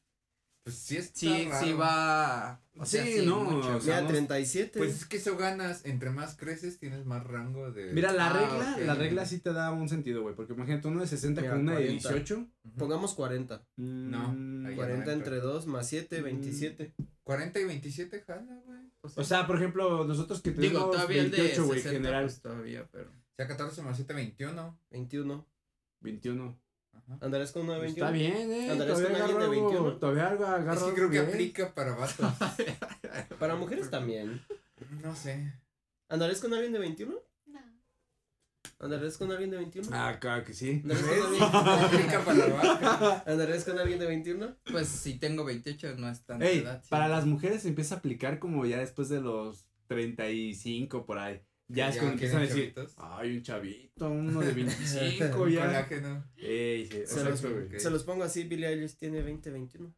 [0.63, 1.65] Pues sí está sí, raro.
[1.65, 3.75] sí va, o sea, Sí, sí, no, mucho.
[3.75, 4.79] o sea, Mira, no- 37.
[4.79, 7.91] Pues es que eso ganas, entre más creces tienes más rango de...
[7.91, 8.85] Mira, la Ah, regla, ok.
[8.85, 10.35] la regla sí te da un sentido, güey.
[10.35, 12.09] Porque imagínate uno de 60 Mira, con una de 40.
[12.09, 12.35] 18.
[12.37, 12.77] Ujú.
[12.77, 13.67] Pongamos 40.
[13.75, 16.23] No, mm, ahí ya 40 no entre 2 más 7, Mm.
[16.23, 16.93] 27.
[17.23, 18.79] 40 y 27 jala, güey.
[19.01, 21.97] Pues, O sea, por ejemplo, nosotros que digo, tenemos todavía el de 28, güey, 60,
[21.99, 22.23] general.
[22.23, 23.09] pues, todavía, pero.
[23.09, 24.79] O sea, 14 más 7, 21.
[24.91, 25.45] 21.
[25.99, 26.57] 21.
[27.21, 28.05] ¿Andarás con una de 21?
[28.07, 28.69] Está bien, eh.
[28.71, 29.97] ¿Andarías Todavía con alguien de agarro algo- 21?
[29.99, 31.29] Todavía algo agarro Es que creo que bien.
[31.33, 32.33] aplica para vatos.
[33.39, 34.41] Para mujeres también.
[35.01, 35.53] no sé.
[36.09, 37.13] ¿Andarás con alguien de 21?
[37.47, 37.59] No.
[38.79, 39.89] ¿Andarás con alguien de 21?
[39.91, 40.81] Ah, claro que sí.
[40.83, 41.43] ¿Andarás con alguien,
[41.83, 43.27] aplica para vatos.
[43.27, 44.55] ¿Andarás con alguien de 21?
[44.71, 46.81] Pues si tengo 28 no es tanta Ey, edad.
[46.83, 46.89] sí.
[46.89, 51.41] para las mujeres se empieza a aplicar como ya después de los 35 por ahí.
[51.75, 54.51] Ya es cuando empiezan a decir, ay, un chavito, uno de
[55.31, 55.65] 25 Un ya.
[55.67, 56.25] colágeno.
[56.37, 57.65] Ey, sí, Se los, güey.
[57.65, 57.77] ok.
[57.77, 59.93] se los pongo así, Billie Eilish tiene 20, 21.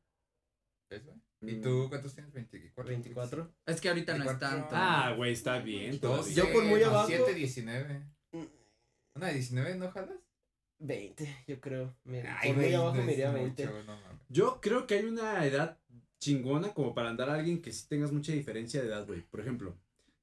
[0.89, 1.13] Eso.
[1.41, 1.61] ¿Y Mm.
[1.61, 2.31] tú cuántos tienes?
[2.33, 2.89] 24.
[2.89, 3.53] 24.
[3.65, 4.57] Es que ahorita no es 24.
[4.59, 4.75] tanto.
[4.75, 5.99] Ah, güey, está bien.
[5.99, 6.23] todavía.
[6.23, 8.01] 12, Yo por muy abajo- 7, 19.
[8.31, 8.43] Mm.
[9.15, 10.17] ¿Una de 19 no jalas?
[10.79, 11.95] 20, yo creo.
[12.03, 13.65] Mira, Ay, por muy abajo no me iría mucho, 20.
[13.65, 14.21] no mames.
[14.29, 15.77] Yo creo que hay una edad
[16.19, 19.21] chingona como para andar a alguien que sí tengas mucha diferencia de edad, güey.
[19.21, 19.77] Por ejemplo,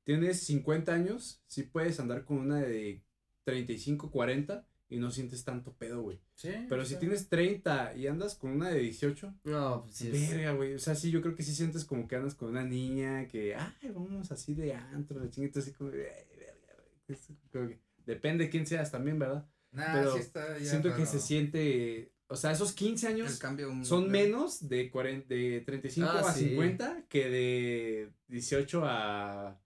[0.04, 3.02] tienes 50 años, sí puedes andar con una de
[3.44, 6.20] 35, 40 y no sientes tanto pedo, güey.
[6.34, 6.50] Sí.
[6.68, 10.74] Pero si tienes 30 y andas con una de 18, No, pues sí verga, güey.
[10.74, 13.54] O sea, sí, yo creo que sí sientes como que andas con una niña que,
[13.54, 17.18] ay, vamos así de antro, de chinguito, así como, de, "Ay, verga, güey".
[17.18, 19.46] Es como que depende de quién seas también, ¿verdad?
[19.70, 23.38] Nah, pero sí está ya Siento que se siente, o sea, esos 15 El años
[23.38, 26.50] cambio un- son menos de, 40, de 35 Ah, a sí.
[26.50, 29.58] 50 que de 18 a...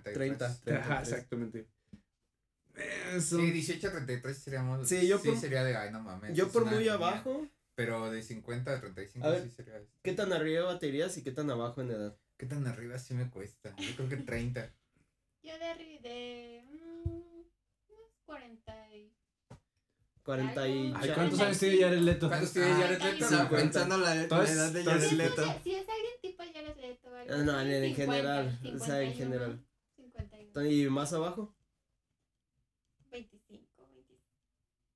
[0.00, 0.14] 33.
[0.38, 0.46] 30.
[0.46, 1.08] Ajá, 33.
[1.08, 1.68] exactamente.
[2.74, 4.88] Eh, son- Sí, 18 a 33 seríamos.
[4.88, 6.34] Sí, yo sí por- sería de, ay, no mames.
[6.36, 6.94] Yo por muy niña".
[6.94, 9.76] abajo, Pero de 50 a 35 A ver, sí sería.
[9.78, 9.90] este.
[10.02, 12.16] ¿qué tan arriba te irías y qué tan abajo en edad?
[12.38, 13.74] ¿Qué tan arriba sí me cuesta?
[13.76, 14.70] Yo creo que 30.
[15.42, 17.08] Yo de, arri- de mm,
[17.88, 19.12] unos 40 y...
[20.22, 20.92] 40 y...
[20.96, 22.28] Ay, ¿cuántos años tiene Jared Leto?
[22.28, 23.04] ¿Cuántos tiene Jared Leto?
[23.04, 23.24] Leto?
[23.24, 23.56] Estaba 50.
[23.62, 25.42] pensando la, la edad de Jared Si es, Leto.
[25.64, 29.12] si es alguien tipo Jared Leto Ah, no, en- en 50, general, o sea, en
[29.12, 29.66] 51, general.
[30.52, 31.54] 51, ¿Y más abajo?
[33.10, 34.22] 25, 25.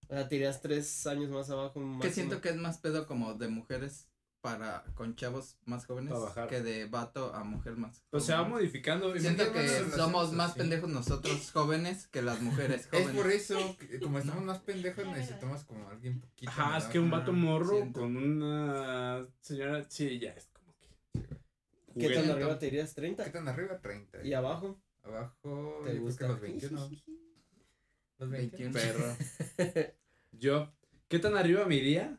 [0.09, 1.81] O sea, irías 3 años más abajo.
[2.01, 4.09] Que siento que es más pedo como de mujeres
[4.41, 6.15] para con chavos más jóvenes
[6.49, 8.05] que de vato a mujer más.
[8.13, 9.17] O sea, va modificando.
[9.19, 10.61] Siento que somos más así.
[10.61, 13.17] pendejos nosotros jóvenes que las mujeres Es jóvenes.
[13.17, 16.51] por eso, que como estamos más pendejos, necesitamos como alguien poquito.
[16.53, 18.01] Ajá, es que un vato morro siento.
[18.01, 21.99] con una señora, sí, ya es como que.
[21.99, 22.95] ¿Qué tan arriba te irías?
[22.95, 23.33] ¿Qué ¿30?
[23.33, 23.81] tan arriba?
[23.81, 24.25] 30.
[24.25, 24.81] ¿Y abajo?
[25.07, 26.27] Abajo, ¿Te yo gusta?
[26.27, 26.91] creo que los 21.
[28.19, 28.73] Los 21.
[28.73, 28.73] 21.
[28.73, 29.93] Perro.
[30.33, 30.73] Yo,
[31.09, 32.19] ¿qué tan arriba me iría?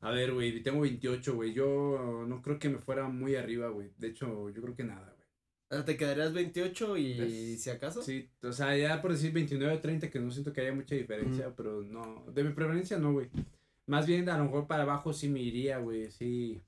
[0.00, 1.54] A ver, güey, tengo 28, güey.
[1.54, 3.90] Yo no creo que me fuera muy arriba, güey.
[3.96, 5.26] De hecho, yo creo que nada, güey.
[5.70, 7.62] O sea, ¿Te quedarías 28 y ¿Ves?
[7.62, 8.02] si acaso?
[8.02, 10.94] Sí, o sea, ya por decir 29 o 30, que no siento que haya mucha
[10.94, 12.26] diferencia, pero no.
[12.32, 13.30] De mi preferencia, no, güey.
[13.86, 16.10] Más bien, a lo mejor para abajo sí me iría, güey.
[16.10, 16.60] Sí.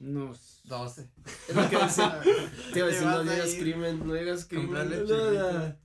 [0.00, 0.60] Unos.
[0.64, 1.08] 12.
[1.48, 2.20] Es lo que decía.
[2.72, 5.76] Te iba a decir, no digas crimen, no digas crimen.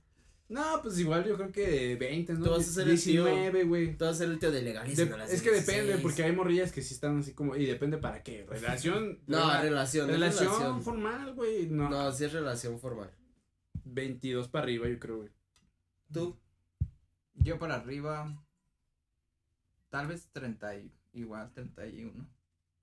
[0.46, 2.44] No, pues igual yo creo que 20, ¿no?
[2.44, 3.24] Tú vas a ser el tío.
[3.24, 3.96] 19, güey.
[3.96, 5.16] Tú vas a ser el tío de De- legalísimo.
[5.16, 7.56] es que depende, porque hay morrillas que sí están así como.
[7.56, 8.44] Y depende para qué.
[8.48, 9.20] Relación.
[9.26, 10.08] No, rela- relación.
[10.08, 10.82] relación, relación.
[10.82, 11.66] formal, güey.
[11.66, 11.88] No.
[11.88, 13.10] No, sí es relación formal.
[13.86, 15.30] 22 para arriba, yo creo, güey.
[16.12, 16.38] Tú.
[17.34, 18.32] Yo para arriba.
[19.88, 22.28] Tal vez 30 y, igual 31.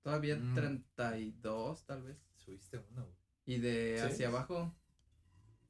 [0.02, 0.54] Todavía Mm.
[0.54, 2.16] 32 tal vez.
[2.36, 3.16] Subiste uno, güey.
[3.46, 4.04] Y de Sí.
[4.12, 4.74] hacia abajo.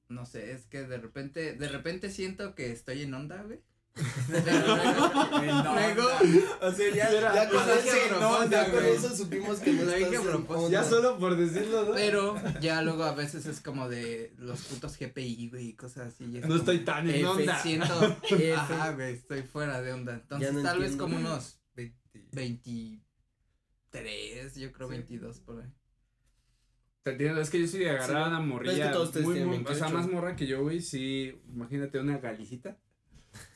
[0.09, 3.61] No sé, es que de repente, de repente siento que estoy en onda, güey.
[4.29, 4.77] Luego,
[5.75, 6.09] luego,
[6.63, 8.95] O sea, ya, Mira, ya con, a no, ya con güey.
[8.97, 10.71] eso supimos que no Lo dije propósito.
[10.71, 11.93] Ya solo por decirlo, ¿no?
[11.93, 16.25] pero ya luego a veces es como de los putos GPI, güey, y cosas así.
[16.25, 17.59] y es No como- estoy tan en onda.
[17.63, 18.55] Siento, F.
[18.55, 20.15] ajá, güey, estoy fuera de onda.
[20.15, 21.61] Entonces, no tal vez como unos
[22.33, 23.03] 20.
[24.01, 24.95] 23, yo creo Sí.
[24.95, 25.69] 22 por ahí.
[27.03, 28.93] Te entiendo, es que yo sí de agarrar a Sí, una es que morrilla.
[28.93, 29.91] todos muy, muy- o sea, 28.
[29.91, 30.81] más morra que yo, güey.
[30.81, 32.77] Sí, imagínate una galicita.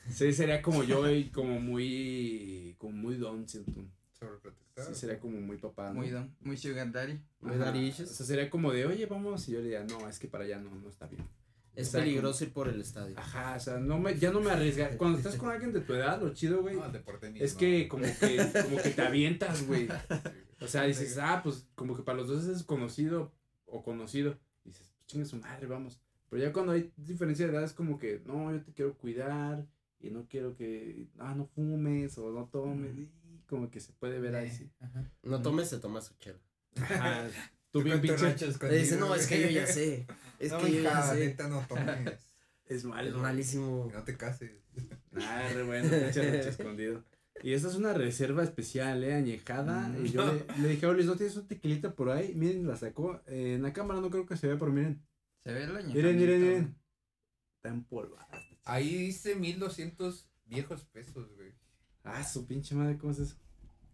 [0.09, 2.75] Sí, sería como yo y como muy.
[2.77, 3.85] Como muy don, siento.
[4.19, 4.85] Sobreprotector.
[4.85, 5.89] Sí, sería como muy papá.
[5.89, 5.95] ¿no?
[5.95, 7.19] Muy don, muy sugar daddy.
[7.41, 9.47] Muy daddy O sea, sería como de, oye, vamos.
[9.47, 11.23] Y yo le diría, no, es que para allá no, no está bien.
[11.77, 13.13] Es peligroso ir por el estadio.
[13.17, 14.97] Ajá, o sea, no me, ya no me arriesga.
[14.97, 16.75] Cuando estás con alguien de tu edad, lo chido, güey.
[16.75, 16.83] No.
[17.35, 19.87] Es que como que, como que te avientas, güey.
[20.59, 23.31] O sea, dices, ah, pues como que para los dos es conocido
[23.67, 24.39] o conocido.
[24.65, 26.01] Dices, pues chingue su madre, vamos.
[26.29, 29.67] Pero ya cuando hay diferencia de edad es como que, no, yo te quiero cuidar
[29.99, 32.97] y no quiero que, ah, no fumes o no tomes.
[32.97, 33.09] y
[33.47, 34.69] como que se puede ver ahí, sí.
[35.23, 36.39] No tomes, se toma su chela.
[36.75, 37.27] Ajá,
[37.71, 38.35] Tú bien pinche.
[38.69, 40.07] Le dice, no, es que yo ya sé.
[40.39, 41.27] Es no, que yo ya hija, sé.
[41.27, 42.13] neta, no tomes.
[42.65, 43.09] Es malo.
[43.09, 43.89] Es malísimo.
[43.93, 44.51] No te cases.
[45.19, 47.03] Ah, re bueno, pinche rancho escondido.
[47.41, 49.87] Y esta es una reserva especial, eh, añejada.
[49.89, 50.05] Mm.
[50.05, 52.35] Y yo le, le dije a Olis, ¿no tienes un tequilita por ahí?
[52.35, 53.21] Miren, la sacó.
[53.25, 55.03] Eh, en la cámara no creo que se vea, pero miren.
[55.43, 55.93] Se ve el año.
[55.93, 56.75] Miren, miren, miren.
[57.55, 58.27] Está empolvada.
[58.63, 61.53] Ahí dice 1200 viejos pesos, güey.
[62.03, 63.37] Ah, su pinche madre, ¿cómo es eso?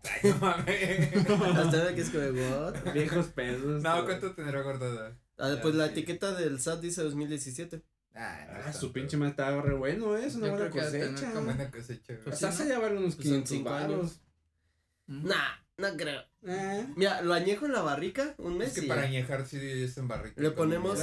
[0.03, 1.15] Ay, no mames.
[1.15, 2.93] Hasta ahora que es como, what?
[2.93, 3.81] Viejos pesos.
[3.81, 5.17] No, ¿cuánto tendrá guardada?
[5.37, 5.91] Ah, pues la Sí.
[5.91, 7.81] etiqueta del SAT dice 2017.
[8.15, 8.93] Ah, no Ah, su tanto.
[8.93, 10.25] pinche madre estaba re bueno, ¿eh?
[10.27, 11.31] Es una Yo buena cosecha.
[11.31, 12.33] como- Buena cosecha, güey.
[12.33, 13.99] O sea, se llevar unos Pues son 500 cinco varos.
[13.99, 14.19] años.
[15.07, 15.27] Mm.
[15.27, 16.21] Nah, no creo.
[16.45, 16.87] Eh.
[16.95, 19.07] Mira, lo añejo en la barrica un mes Es que y para ya.
[19.07, 20.39] añejar sí es en barrica.
[20.41, 20.99] Le ponemos-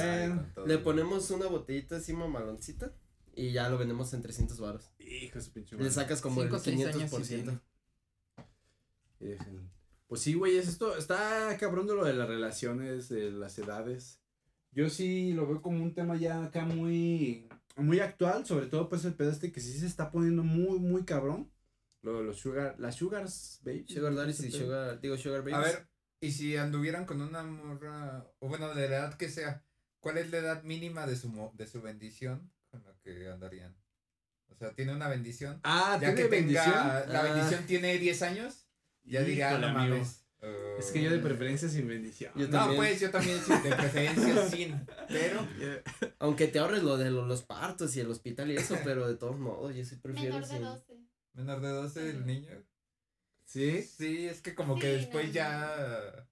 [0.65, 2.93] le ponemos una botellita encima maloncita
[3.35, 4.91] y ya lo vendemos en 300 baros.
[4.99, 5.93] Hijo de su pinche Le madre.
[5.93, 7.51] sacas como Cinco, el seis años, 500%.
[7.51, 7.70] sí, sí.
[9.21, 9.35] Y
[10.07, 10.97] Pues sí, güey, es esto.
[10.97, 14.19] Está cabrón de lo de las relaciones, de las edades.
[14.71, 19.05] Yo sí lo veo como un tema ya acá muy, muy actual, sobre todo pues
[19.05, 21.51] el pedo este que sí se está poniendo muy, muy cabrón.
[22.01, 23.85] Lo de los sugar, las sugars, baby.
[23.87, 25.55] Sugar daddies y sugar, digo sugar babies.
[25.57, 25.87] A ver,
[26.19, 29.63] y si anduvieran con una morra, o bueno, de la edad que sea,
[29.99, 33.75] ¿cuál es la edad mínima de su, mo- de su bendición con la que andarían?
[34.49, 35.59] O sea, tiene una bendición.
[35.63, 36.65] Ah, Ya que ¿tiene bendición?
[36.65, 37.23] tenga, la Ah.
[37.33, 38.60] bendición tiene 10 años,
[39.11, 39.95] ya diría, no amigo.
[39.95, 40.23] mames.
[40.41, 42.31] uh, Es que yo de preferencia sin bendición.
[42.35, 42.77] Yo No, también.
[42.77, 45.45] pues yo también sí, de preferencia sin, pero
[46.19, 49.15] Aunque te ahorres lo de lo- los partos y el hospital y eso, pero de
[49.15, 50.97] todos modos, yo sí prefiero Menor de sin- 12.
[51.33, 52.49] menor de 12 el niño.
[53.45, 53.81] ¿Sí?
[53.83, 55.31] Sí, es que como que después no.
[55.33, 56.27] ya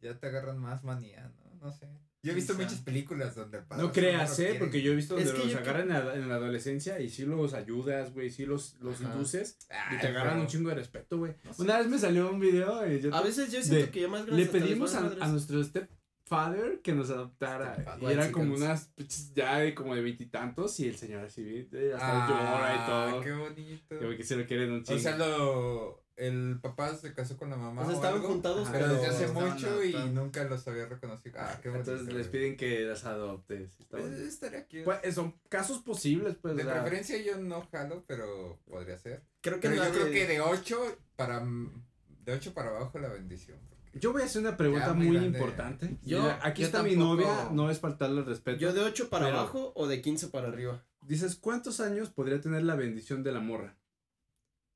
[0.00, 1.66] ya te agarran más manía, ¿no?
[1.66, 1.86] No sé.
[2.22, 2.64] Yo he visto Quizá.
[2.64, 4.56] muchas películas donde el padre No creas, no ¿eh?
[4.58, 7.00] Porque yo he visto Es donde que los yo agarran en la, en la adolescencia
[7.00, 9.12] y sí los ayudas, güey, sí los, los Ajá.
[9.14, 9.56] induces
[9.90, 11.34] y te agarran pero- un chingo de respeto, güey.
[11.44, 11.62] No sé.
[11.62, 14.08] Una vez me salió un video y yo A veces yo siento De- que ya
[14.08, 18.02] más le pedimos a, a nuestro stepfather que nos adoptara Stepfather.
[18.10, 21.92] y eran como unas pinches ya de como de veintitantos y el señor así eh,
[21.94, 23.20] hasta Ah, llora y todo.
[23.22, 23.98] qué bonito.
[23.98, 25.00] Como que se lo quieren un O chingo.
[25.00, 28.68] sea, lo el papá se casó con la mamá O sea, o estaban algo, juntados,
[28.70, 31.36] pero pero desde hace mucho y nunca los había reconocido.
[31.40, 31.90] Ah, qué bonito.
[31.92, 33.76] Entonces les piden que las adoptes.
[33.88, 34.22] Pues, bonito.
[34.22, 34.82] estaría cute.
[34.84, 36.56] Pues, son casos posibles, pues.
[36.56, 39.22] de o sea, preferencia yo no jalo, pero podría ser.
[39.40, 43.08] Creo que Pero yo nadie- creo que de 8 para de 8 para abajo la
[43.08, 43.58] bendición,
[43.94, 45.96] Yo voy a hacer una pregunta Ya, muy importante.
[46.02, 48.58] Yo- Mira, aquí yo está mi novia, no es faltarle el respeto.
[48.60, 50.84] ¿Yo de 8 para Pero- abajo o de 15 para arriba?
[51.00, 53.76] Dices, ¿cuántos años podría tener la bendición de la morra?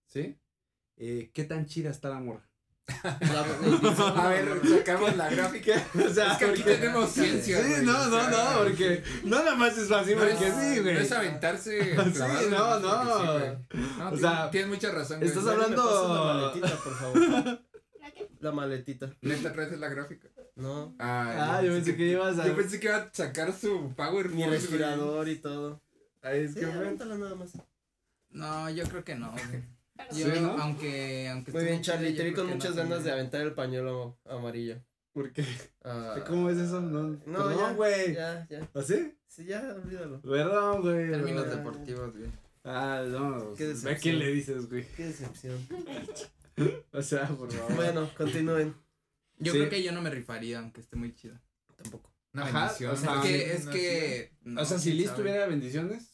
[0.06, 0.36] ¿Sí?
[0.96, 2.48] Eh, ¿Qué tan chida está la morra?
[3.02, 5.72] A ver, sacamos la gráfica.
[6.06, 7.62] o sea, Es que aquí tenemos ciencia.
[7.62, 10.80] Sí, güey, no, no, no, porque no nada más es fácil, No porque es, sí,
[10.80, 10.94] güey.
[10.94, 11.80] no es aventarse.
[12.12, 13.18] Sí, no, no.
[13.20, 13.88] sí, güey.
[13.98, 15.16] No, O tienes- sea, tienes mucha razón.
[15.18, 15.28] güey.
[15.28, 17.58] estás Güey, hablando- ¿Me pasas la maletita, por favor?
[18.40, 19.10] ¿La maletita.
[19.22, 20.28] Neta, traes la gráfica.
[20.56, 20.94] No.
[20.98, 22.46] Ah, yo pensé que ibas a.
[22.46, 24.28] Yo pensé que iba a sacar su power.
[24.28, 25.80] Mi respirador y todo.
[26.22, 27.50] Ay, es Sí, que, nada más.
[28.30, 29.62] No, yo creo que no, güey.
[30.12, 30.50] Yo, Sí, ¿no?
[30.58, 32.14] aunque, aunque Muy bien, Charlie.
[32.16, 34.82] Te vi con muchas no ganas de aventar el pañuelo amarillo.
[35.12, 35.44] ¿Por qué?
[35.84, 36.80] Ah, ¿Cómo es eso?
[36.80, 37.72] No, No, perdón, ya.
[37.74, 38.14] güey.
[38.14, 38.68] Ya, ya.
[38.74, 39.14] ¿Así?
[39.28, 40.20] Sí, ya, olvídalo.
[40.22, 41.10] Perdón, güey.
[41.10, 42.30] Términos deportivos, güey.
[42.64, 43.54] Ah, no.
[43.54, 43.98] Qué ¿A decepción.
[44.00, 44.84] quién le dices, güey?
[44.96, 45.58] Qué decepción.
[46.92, 47.74] O sea, por favor.
[47.74, 48.76] Bueno, continúen.
[49.38, 49.58] Yo Sí.
[49.58, 51.36] creo que yo no me rifaría, aunque esté muy chido.
[51.76, 52.12] Tampoco.
[52.32, 52.92] Una Ajá, bendición.
[52.92, 54.32] o sea, una es que, es que.
[54.42, 55.18] no, o sea, si Liz sabe.
[55.18, 56.13] tuviera bendiciones.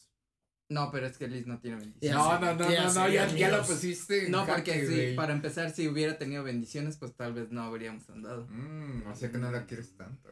[0.71, 2.17] No, pero es que Liz no tiene bendiciones.
[2.17, 4.29] No, no, no, ya no, no, ya, ya lo pusiste.
[4.29, 8.47] No, porque sí, para empezar, si hubiera tenido bendiciones, pues tal vez no habríamos andado.
[8.49, 10.29] Mm, o sea que no la quieres tanto.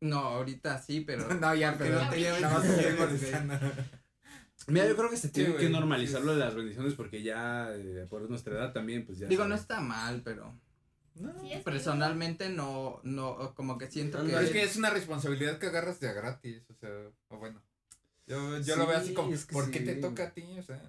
[0.00, 1.26] No, ahorita sí, pero.
[1.40, 2.18] No, ya, pero no te.
[4.68, 6.26] Mira, yo creo que se tiene que normalizar sí.
[6.26, 9.26] lo de las bendiciones porque ya, eh, por nuestra edad también, pues ya.
[9.26, 10.56] Digo, no está mal, pero.
[11.16, 11.34] No.
[11.64, 14.36] Personalmente no, no, como que siento que.
[14.36, 16.90] Es que es una responsabilidad que agarras de a gratis, o sea,
[17.26, 17.60] o bueno.
[18.30, 20.44] Yo, yo lo veo así Sí, como, es que ¿por qué te toca a ti?
[20.58, 20.80] O sea,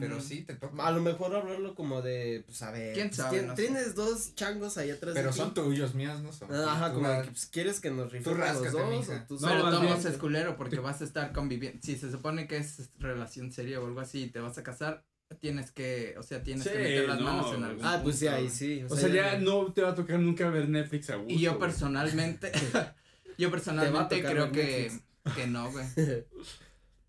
[0.00, 0.20] pero Mm.
[0.20, 0.84] sí te toca.
[0.86, 2.94] A lo mejor hablarlo como de, pues a ver.
[2.94, 3.38] ¿Quién pues, sabe?
[3.38, 3.62] tien- No sé.
[3.62, 5.38] Tienes dos changos ahí atrás Pero de ti.
[5.38, 6.52] son tuyos, míos no son.
[6.54, 8.90] Ajá, Tú como de que, pues, ¿quieres que nos rifemos los dos?
[8.90, 9.22] mija.
[9.24, 11.80] O tú No, Pero bien- es culero porque vas a estar conviviendo.
[11.82, 15.04] Si se supone que es relación seria o algo así y te vas a casar,
[15.40, 18.16] tienes que, o sea, tienes Sí, que meter las no, manos en algún Ah, pues
[18.18, 18.84] sí, ahí sí.
[18.88, 21.32] O sea, ya no te va a tocar nunca ver Netflix a gusto.
[21.32, 22.50] Y yo personalmente,
[23.38, 25.04] yo personalmente creo que, Netflix.
[25.34, 25.86] Que no, güey.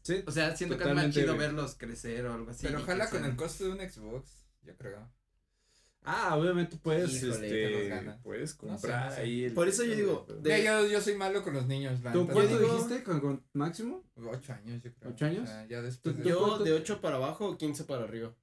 [0.03, 0.23] Sí.
[0.25, 1.39] O sea, siento que es más chido güey.
[1.47, 2.65] verlos crecer o algo así.
[2.65, 5.07] Pero ojalá con sean- el costo de un Xbox, yo creo.
[6.03, 9.21] Ah, obviamente puedes, Híjole, este, puedes comprar no sé.
[9.21, 9.43] ahí.
[9.43, 12.11] el- Por eso yo digo, ¿Tú de- yo, yo soy malo con los niños, la
[12.15, 12.33] neta.
[12.33, 14.03] cuánto digo- dijiste con, con máximo?
[14.15, 15.11] Ocho años, yo creo.
[15.11, 15.43] ¿Ocho años?
[15.43, 16.23] O sea, ya después de...
[16.27, 18.35] Yo de 8 para abajo o 15 para arriba.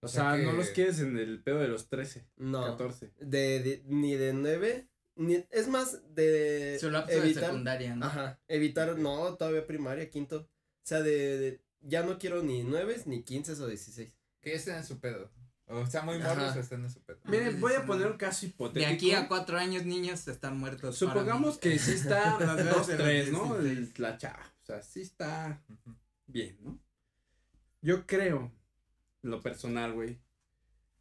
[0.00, 2.64] O O sea que- no los quieres en el pedo de los 13, No.
[2.64, 3.12] 14.
[3.20, 4.88] De, de- ni de 9.
[5.16, 7.44] Ni, es más, de Su lapso de evitar.
[7.46, 8.06] secundaria, ¿no?
[8.06, 8.38] Ajá.
[8.48, 10.38] Evitar, no, todavía primaria, quinto.
[10.40, 10.46] O
[10.86, 14.10] sea, de, de- ya no quiero ni 9 ni 15 o 16.
[14.40, 15.30] Que ya estén en su pedo.
[15.66, 17.18] O sea, muy morros o estén en su pedo.
[17.24, 18.92] Miren, voy a poner un caso De hipotético.
[18.92, 20.96] aquí a cuatro años, niños están muertos.
[20.96, 23.58] Supongamos que sí está Las veces 2, de los 3, ¿no?
[23.58, 23.78] 16.
[23.96, 24.52] El- la chava.
[24.62, 25.62] O sea, sí está
[26.26, 26.78] bien, ¿no?
[27.82, 28.50] Yo creo,
[29.22, 30.18] lo personal, güey,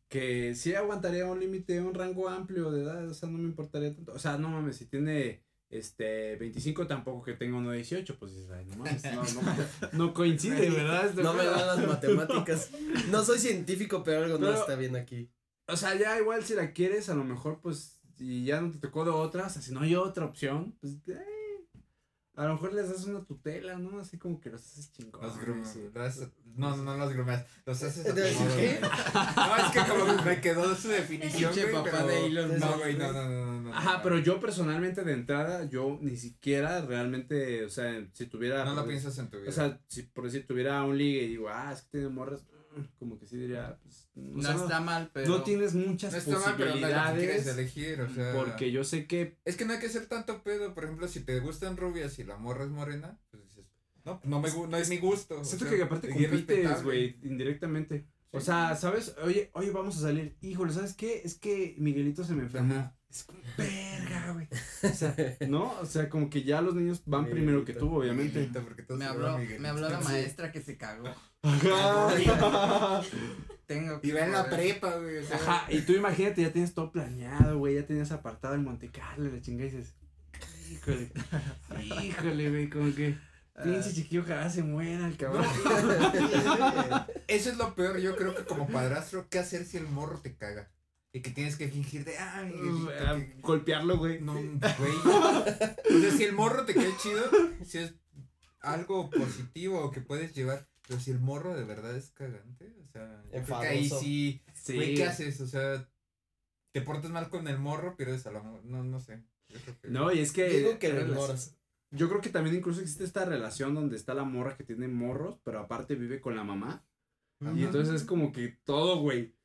[0.09, 3.93] que sí aguantaría un límite, un rango amplio de edad, o sea, no me importaría
[3.95, 4.13] tanto.
[4.13, 8.33] O sea, no mames, si tiene este 25 tampoco que tenga uno de 18, pues
[8.33, 9.55] dices, ay, no mames, no, no,
[9.93, 11.13] no coincide, ¿verdad?
[11.13, 12.71] No me dan las matemáticas.
[13.11, 15.29] No soy científico, pero algo no está bien aquí.
[15.67, 18.79] O sea, ya igual si la quieres, a lo mejor, pues, si ya no te
[18.79, 21.23] tocó de otra, o sea, si no hay otra opción, pues, eh,
[22.39, 23.99] a lo mejor les das una tutela, ¿no?
[23.99, 25.35] Así como que los haces chingones.
[25.35, 25.75] Los
[26.17, 27.45] los- No, no, no los grumeas.
[27.65, 28.79] Los haces a tu ¿De- modo, qué?
[29.35, 32.07] No, es que como me quedó su definición, Pinche güey, papá pero...
[32.07, 32.77] de Elon No, Musk.
[32.79, 33.73] güey, no, no, no, no, no.
[33.75, 34.03] Ajá, no.
[34.03, 38.63] pero yo personalmente de entrada, yo ni siquiera realmente, o sea, si tuviera...
[38.65, 39.49] No lo piensas en tu vida.
[39.49, 42.41] O sea, si por decir tuviera un ligue y digo, ah, es que tiene morras,
[42.99, 45.27] como que sí diría, pues, No sea, está mal, pero.
[45.29, 48.33] no tienes muchas no está mal, pero no quieres posibilidades, elegir, o sea...
[48.33, 51.21] porque yo sé que Es que no hay que ser tanto pedo, por ejemplo, si
[51.21, 53.65] te gustan rubias y la morra es morena, pues dices,
[54.05, 55.41] no, no, me, no es mi gusto.
[55.41, 58.07] o Siento sea, que aparte compites, güey, indirectamente.
[58.31, 59.15] O sea, ¿sabes?
[59.23, 60.37] Oye, oye, vamos a salir.
[60.41, 61.21] Híjole, ¿sabes qué?
[61.23, 62.75] Es que Miguelito se me enfermó.
[62.75, 62.95] Ajá.
[63.09, 63.39] Es como,
[64.33, 64.47] verga, güey.
[64.91, 65.15] O sea,
[65.47, 65.79] ¿no?
[65.79, 68.39] O sea, como que ya los niños van primero que tú, obviamente.
[68.39, 71.07] Miguelito, porque todos Me se habló, me habló la maestra que se cagó.
[71.41, 73.01] Ajá.
[73.65, 75.17] Tengo que Y va en la prepa, güey.
[75.17, 78.61] O sea, Ajá, y tú imagínate, ya tienes todo planeado, güey, ya tenías apartado el
[78.61, 79.93] Monte Carlo, la chingada y dices,
[80.71, 81.11] híjole,
[82.03, 83.15] híjole, güey, como que,
[83.63, 85.45] pinche chiquillo, ojalá se muera el cabrón.
[87.27, 90.35] Eso es lo peor, yo creo que como padrastro, ¿qué hacer si el morro te
[90.35, 90.71] caga?
[91.11, 94.21] Y que tienes que fingir de, ah, Miguelito, Ah, que- Golpearlo, güey.
[94.21, 94.49] No, güey.
[95.95, 97.23] O sea, si el morro te cae chido,
[97.63, 97.95] si es
[98.59, 100.67] algo positivo o que puedes llevar.
[100.87, 104.43] Pero si el morro de verdad es cagante, o sea, yo creo que ahí sí,
[104.53, 104.75] Sí.
[104.75, 105.39] güey, ¿qué haces?
[105.41, 105.87] O sea,
[106.73, 108.61] te portas mal con el morro, pierdes a la morra.
[108.65, 109.23] No, no sé.
[109.49, 110.47] Yo creo que- No, y es que.
[110.49, 111.55] Digo que lo relac- ignoras.
[111.91, 115.39] Yo creo que también incluso existe esta relación donde está la morra que tiene morros,
[115.43, 116.85] pero aparte vive con la mamá.
[117.55, 119.35] Y entonces es como que todo, güey.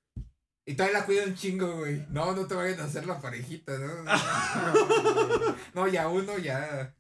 [0.67, 2.07] Y todavía la cuida un chingo, güey.
[2.09, 4.05] No, no te vayan a hacer la parejita, ¿no?
[5.75, 6.95] no, ya uno ya.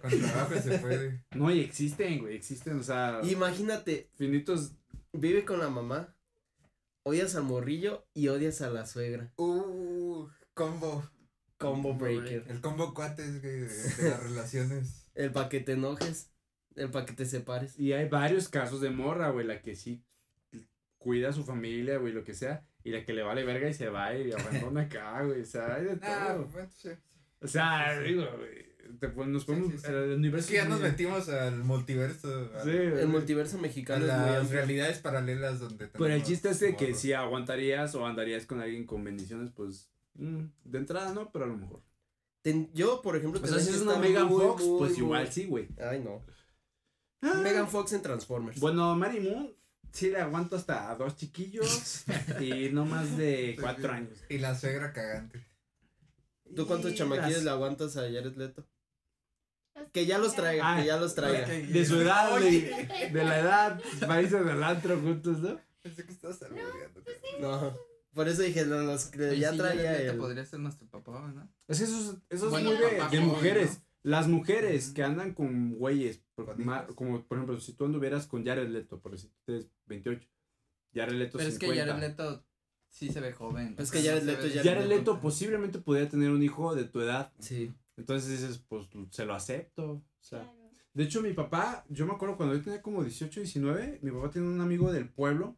[0.00, 1.24] Con trabajo se puede.
[1.32, 4.72] No, y existen, güey, existen, o sea, Imagínate, finitos.
[5.12, 6.16] vive con la mamá,
[7.02, 9.32] odias al morrillo y odias a la suegra.
[9.36, 11.08] Uh, combo.
[11.58, 12.44] Combo breaker.
[12.48, 15.06] El combo cuates, güey, de, de las relaciones.
[15.14, 16.30] El pa' que te enojes,
[16.74, 17.78] el pa' que te separes.
[17.78, 20.04] Y hay varios casos de morra, güey, la que sí
[20.98, 23.74] cuida a su familia, güey, lo que sea, y la que le vale verga y
[23.74, 26.44] se va y abandona acá, güey, o sea, hay de Ah, todo.
[26.46, 26.90] bueno, sí.
[27.40, 28.12] O sea, sí, sí.
[28.12, 29.86] digo, güey, te nos Sí, podemos, sí, sí.
[29.88, 32.50] el universo Es que ya nos metimos al multiverso.
[32.54, 36.60] a- Sí, El multiverso mexicano es muy las realidades paralelas donde Pero el chiste es
[36.60, 41.30] de que si aguantarías o andarías con alguien con bendiciones, pues, mm, de entrada no,
[41.32, 41.82] pero a lo mejor.
[42.42, 44.90] Ten- yo, por ejemplo, O sea, tendría si es una Megan muy, Fox, muy, pues
[44.92, 45.68] muy- igual sí, güey.
[45.80, 46.22] Ay, no.
[47.22, 47.40] Ah.
[47.42, 48.60] Megan Fox en Transformers.
[48.60, 49.50] Bueno, Mary Moon
[49.94, 52.04] sí le aguanto hasta a dos chiquillos
[52.40, 54.18] y no más de cuatro años.
[54.28, 55.46] Y la suegra cagante.
[56.54, 58.66] ¿Tú cuántos chamaquillos las- le aguantas a Jared Leto?
[59.92, 61.44] Que ya los traiga, Ah, que ya los traiga.
[61.46, 61.48] ok.
[61.68, 62.60] De su edad, güey.
[63.12, 65.60] De la edad, países del antro juntos, ¿no?
[65.82, 67.02] Pensé que estabas albureando.
[67.40, 67.74] No.
[68.12, 70.18] Por eso dije, no, los que ya sí, traía Jared Leto el...
[70.18, 71.48] podría ser nuestro papá, ¿no?
[71.66, 73.78] Es que eso es, eso es Bueno, muy de, de mujeres.
[73.78, 73.84] ¿no?
[74.04, 76.94] Las mujeres que andan con güeyes, hijos.
[76.94, 80.28] como por ejemplo, si tú anduvieras con Jared Leto, por decir, tú tienes 28,
[80.94, 81.92] Jared Leto Pero es que 50.
[81.92, 82.44] Jared Leto
[82.90, 83.74] sí se ve joven.
[83.78, 87.32] Es que Jared Leto de- Jared Leto posiblemente podría tener un hijo de tu edad,
[87.38, 87.72] Sí.
[87.96, 89.90] entonces dices, pues se lo acepto.
[89.92, 90.70] O sea, Claro.
[90.94, 94.30] de hecho, mi papá, yo me acuerdo cuando yo tenía como 18, 19, mi papá
[94.30, 95.56] tiene un amigo del pueblo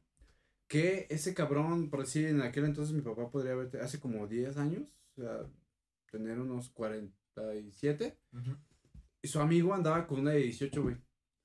[0.68, 4.56] que ese cabrón, por decir, en aquel entonces mi papá podría haber, hace como 10
[4.56, 4.82] años,
[5.16, 5.46] o sea,
[6.10, 8.18] tener unos 47.
[8.32, 8.56] Ujú.
[9.26, 10.96] Y su amigo andaba con una de 18, güey.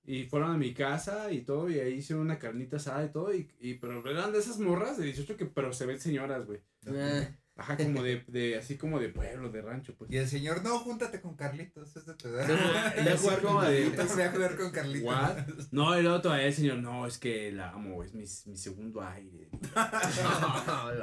[0.06, 3.34] Y fueron a mi casa y todo, y ahí hicieron una carnita asada y todo,
[3.34, 6.60] y, y pero eran de esas morras de 18 que, pero se ven señoras, güey.
[6.86, 10.12] Eh, Ajá, como de, de, así como de pueblo, de rancho, pues.
[10.12, 12.50] Y el señor, no, júntate con Carlitos, es de tu edad.
[13.14, 14.14] A jugar como con de- Carlitos.
[14.16, 15.08] Voy a jugar con Carlitos.
[15.08, 15.38] What?
[15.72, 19.02] No, y luego todavía el señor, no, es que la amo, es mi, mi segundo
[19.04, 19.50] aire.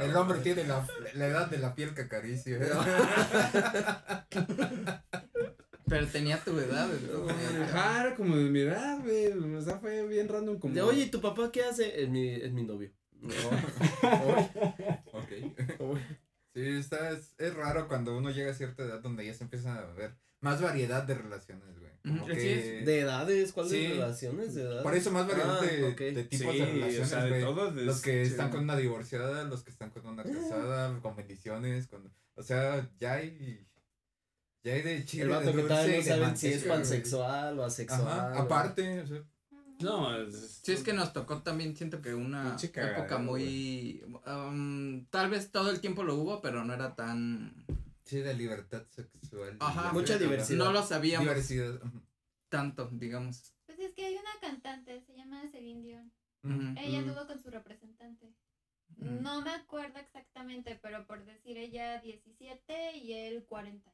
[0.01, 2.59] El hombre tiene la, la edad de la piel que acaricia.
[5.89, 7.63] Pero tenía tu edad, güey.
[7.63, 9.29] Ajá, era como de mi edad, güey.
[9.33, 10.75] O sea, fue bien random como.
[10.75, 12.03] De, Oye, ¿y tu papá qué hace?
[12.03, 12.91] Es mi, es mi novio.
[13.21, 13.29] No.
[15.13, 15.29] ok.
[16.55, 19.75] Sí, está, es, es raro cuando uno llega a cierta edad donde ya se empieza
[19.79, 21.91] a ver más variedad de relaciones, güey.
[22.03, 23.53] Como que- ¿De edades?
[23.53, 23.87] ¿Cuáles Sí.
[23.89, 24.83] relaciones de edad?
[24.83, 25.99] Por eso más variedad Ah, de, ok.
[25.99, 27.43] de Sí, tipos de relaciones, o sea, de güey.
[27.43, 27.75] todos.
[27.75, 28.31] de- Los que sí.
[28.31, 32.11] están con una divorciada, los que están con una casada, con bendiciones, con...
[32.35, 33.67] O sea, ya hay...
[34.65, 37.65] Ya hay de chile, El vato de que dulce no saben si es pansexual o
[37.65, 38.03] asexual.
[38.03, 39.23] Ajá, aparte, o sea,
[39.81, 44.03] No, es, Sí, es que nos tocó también, siento que una época muy...
[44.27, 47.65] um, tal vez todo el tiempo lo hubo, pero no era tan...
[48.05, 49.57] sí, de libertad sexual.
[49.61, 49.93] Ajá.
[49.93, 50.59] Mucha diversidad.
[50.65, 51.81] No lo sabíamos Diversidad.
[52.49, 53.55] tanto, digamos.
[53.67, 56.13] Pues es que hay una cantante, se llama Celine Dion.
[56.79, 58.35] Ella anduvo con su representante.
[58.97, 63.93] No me acuerdo exactamente, pero por decir ella 17 y él 40.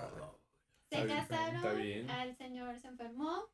[0.00, 2.10] Se Está bien, casaron, bien.
[2.10, 3.48] el señor se enfermó,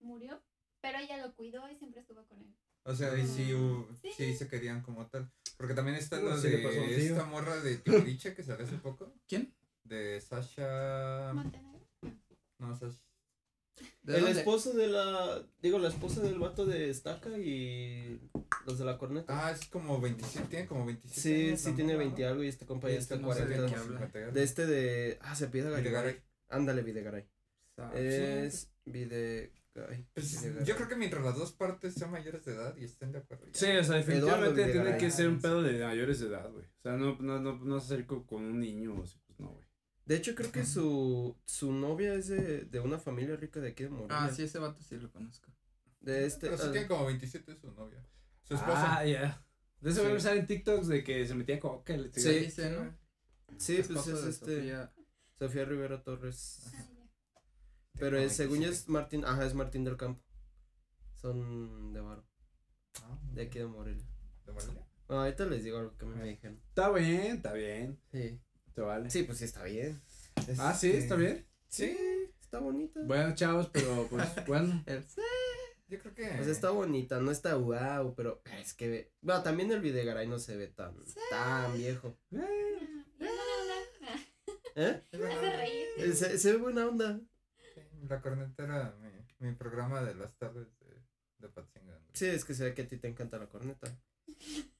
[0.00, 0.42] murió,
[0.80, 2.54] pero ella lo cuidó y siempre estuvo con él.
[2.84, 4.10] O sea, y sí, hubo- Sí.
[4.14, 5.30] sí se querían como tal.
[5.56, 7.12] Porque también está Uh, lo sí pasó de tío.
[7.12, 9.14] esta morra de Timbiriche que salió hace poco.
[9.26, 9.54] ¿Quién?
[9.84, 11.32] De Sasha...
[11.34, 11.86] Montenegro.
[12.58, 12.98] No, Sasha...
[14.04, 14.38] ¿De El dónde?
[14.38, 15.42] esposo de la.
[15.62, 18.20] Digo, la esposa del vato de Estaca y
[18.66, 19.46] los de la corneta.
[19.46, 22.48] Ah, es como 27, tiene como 27 sí, años sí, tiene morra, 20 algo y
[22.48, 23.66] este compa ya está no sé de 40.
[23.66, 23.82] qué ¿no?
[23.82, 23.98] habla.
[23.98, 24.34] 50 y algo.
[24.34, 25.18] De este de.
[25.22, 25.82] Ah, se pide Videgaray.
[25.82, 26.22] Videgaray.
[26.50, 27.26] Ándale, Videgaray.
[27.94, 28.70] Es.
[28.84, 30.06] Videgaray.
[30.12, 30.66] Pues, Videgaray.
[30.66, 33.46] yo creo que mientras las dos partes sean mayores de edad y estén de acuerdo.
[33.46, 33.52] ya.
[33.54, 36.66] Sí, o sea, definitivamente tiene que ser un pedo de mayores de edad, güey.
[36.66, 39.23] O sea, no, no, no, no se acerca con un niño, o sea, no.
[40.06, 43.84] De hecho, creo que su, su novia es de, de una familia rica de aquí
[43.84, 44.24] de Morelia.
[44.24, 45.50] Ah, sí, ese vato sí lo conozco.
[46.00, 46.48] De este.
[46.48, 48.06] Pero sí ah, tiene como 27 su novia.
[48.42, 48.98] Su esposa.
[48.98, 49.42] Ah, ya.
[49.80, 50.06] De eso Sí.
[50.06, 51.96] voy a usar en TikToks de que se metía coca.
[51.96, 52.20] Le Sí.
[52.20, 52.98] Sí, dice, ¿no?
[53.58, 54.56] sí, pues Esposo es de este.
[54.56, 54.92] Sofía.
[55.38, 55.64] Sofía.
[55.64, 56.60] Rivera Torres.
[56.74, 56.90] Ah.
[57.98, 58.82] Pero es, según yo 27.
[58.84, 59.24] es Martín.
[59.24, 60.22] Ajá, es Martín del Campo.
[61.14, 62.26] Son de Varo.
[63.02, 64.04] Ah, De aquí de Morelia.
[64.44, 64.86] ¿De Morelia?
[65.08, 66.60] Ah, ahorita les digo algo que me dijeron.
[66.68, 67.98] Está bien, está bien.
[68.12, 68.38] Sí.
[68.74, 69.10] Te vale.
[69.10, 70.00] Sí, pues sí, está bien.
[70.58, 71.46] Ah, sí, Este, está bien.
[71.68, 71.96] Sí,
[72.40, 73.00] está bonita.
[73.04, 74.82] Bueno, chavos, pero pues bueno.
[74.86, 75.04] El-
[75.88, 76.26] Yo creo que.
[76.36, 79.12] Pues está bonita, no está wow, pero es que.
[79.20, 80.94] Bueno, también el Videgaray no se ve tan,
[81.30, 82.18] tan viejo.
[84.76, 85.00] ¿Eh?
[85.96, 87.20] Eh, Se, se ve buena onda.
[87.74, 91.00] Sí, La corneta era mi, mi programa de las tardes de,
[91.38, 92.00] de Patzingán.
[92.12, 93.86] Sí, es que se ve que a ti te encanta la corneta.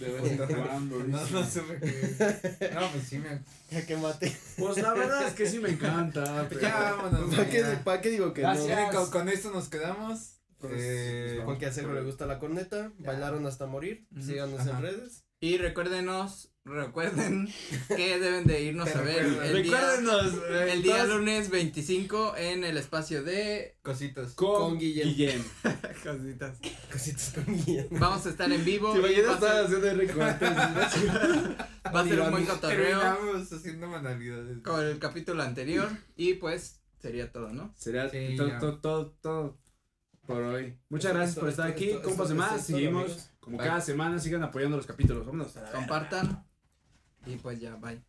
[0.00, 0.98] De vez en cuando.
[1.04, 2.70] No, no supe que.
[2.74, 3.40] No, pues sí me.
[3.70, 4.36] Ya que mate.
[4.58, 6.46] Pues la verdad es que sí me encanta.
[6.48, 7.34] pero- Ya, vámonos.
[7.34, 7.84] ¿Para qué, ya.
[7.84, 8.66] pa' qué digo que Gracias.
[8.68, 8.74] no?
[8.74, 10.36] Miren, con, con esto nos quedamos.
[10.58, 13.06] Pues, Eh, a Sergio le gusta la corneta, Ya.
[13.12, 14.70] bailaron hasta morir, síganos Ajá.
[14.70, 15.24] en redes.
[15.40, 17.48] Y recuérdenos, recuerden
[17.88, 20.34] que deben de irnos a ver el día, Recuérdenos.
[20.50, 24.34] eh, el día lunes 25 en el espacio de Cositas.
[24.34, 25.08] con, Con Guillem.
[25.08, 25.42] Guillem.
[26.04, 26.58] cositas.
[26.90, 27.86] Cositas con Guillem.
[27.90, 28.92] Vamos a estar en vivo.
[28.94, 30.50] ¿Te y va imaginas a estar haciendo recortes?
[31.94, 33.00] va a ser un buen cotorreo
[33.38, 34.58] haciendo manualidades.
[34.62, 35.88] con el capítulo anterior.
[36.16, 37.74] Y pues sería todo, ¿no?
[37.76, 39.60] Sería Sí, todo, todo, todo, todo
[40.26, 40.78] por hoy.
[40.88, 41.92] Muchas gracias por estar aquí.
[42.04, 43.30] Compas de más, seguimos.
[43.40, 43.66] Como Bye.
[43.66, 45.24] cada semana, sigan apoyando los capítulos.
[45.26, 45.56] Vámonos.
[45.56, 45.78] a la verga.
[45.80, 46.46] Compartan.
[47.26, 48.00] Y pues ya, bye.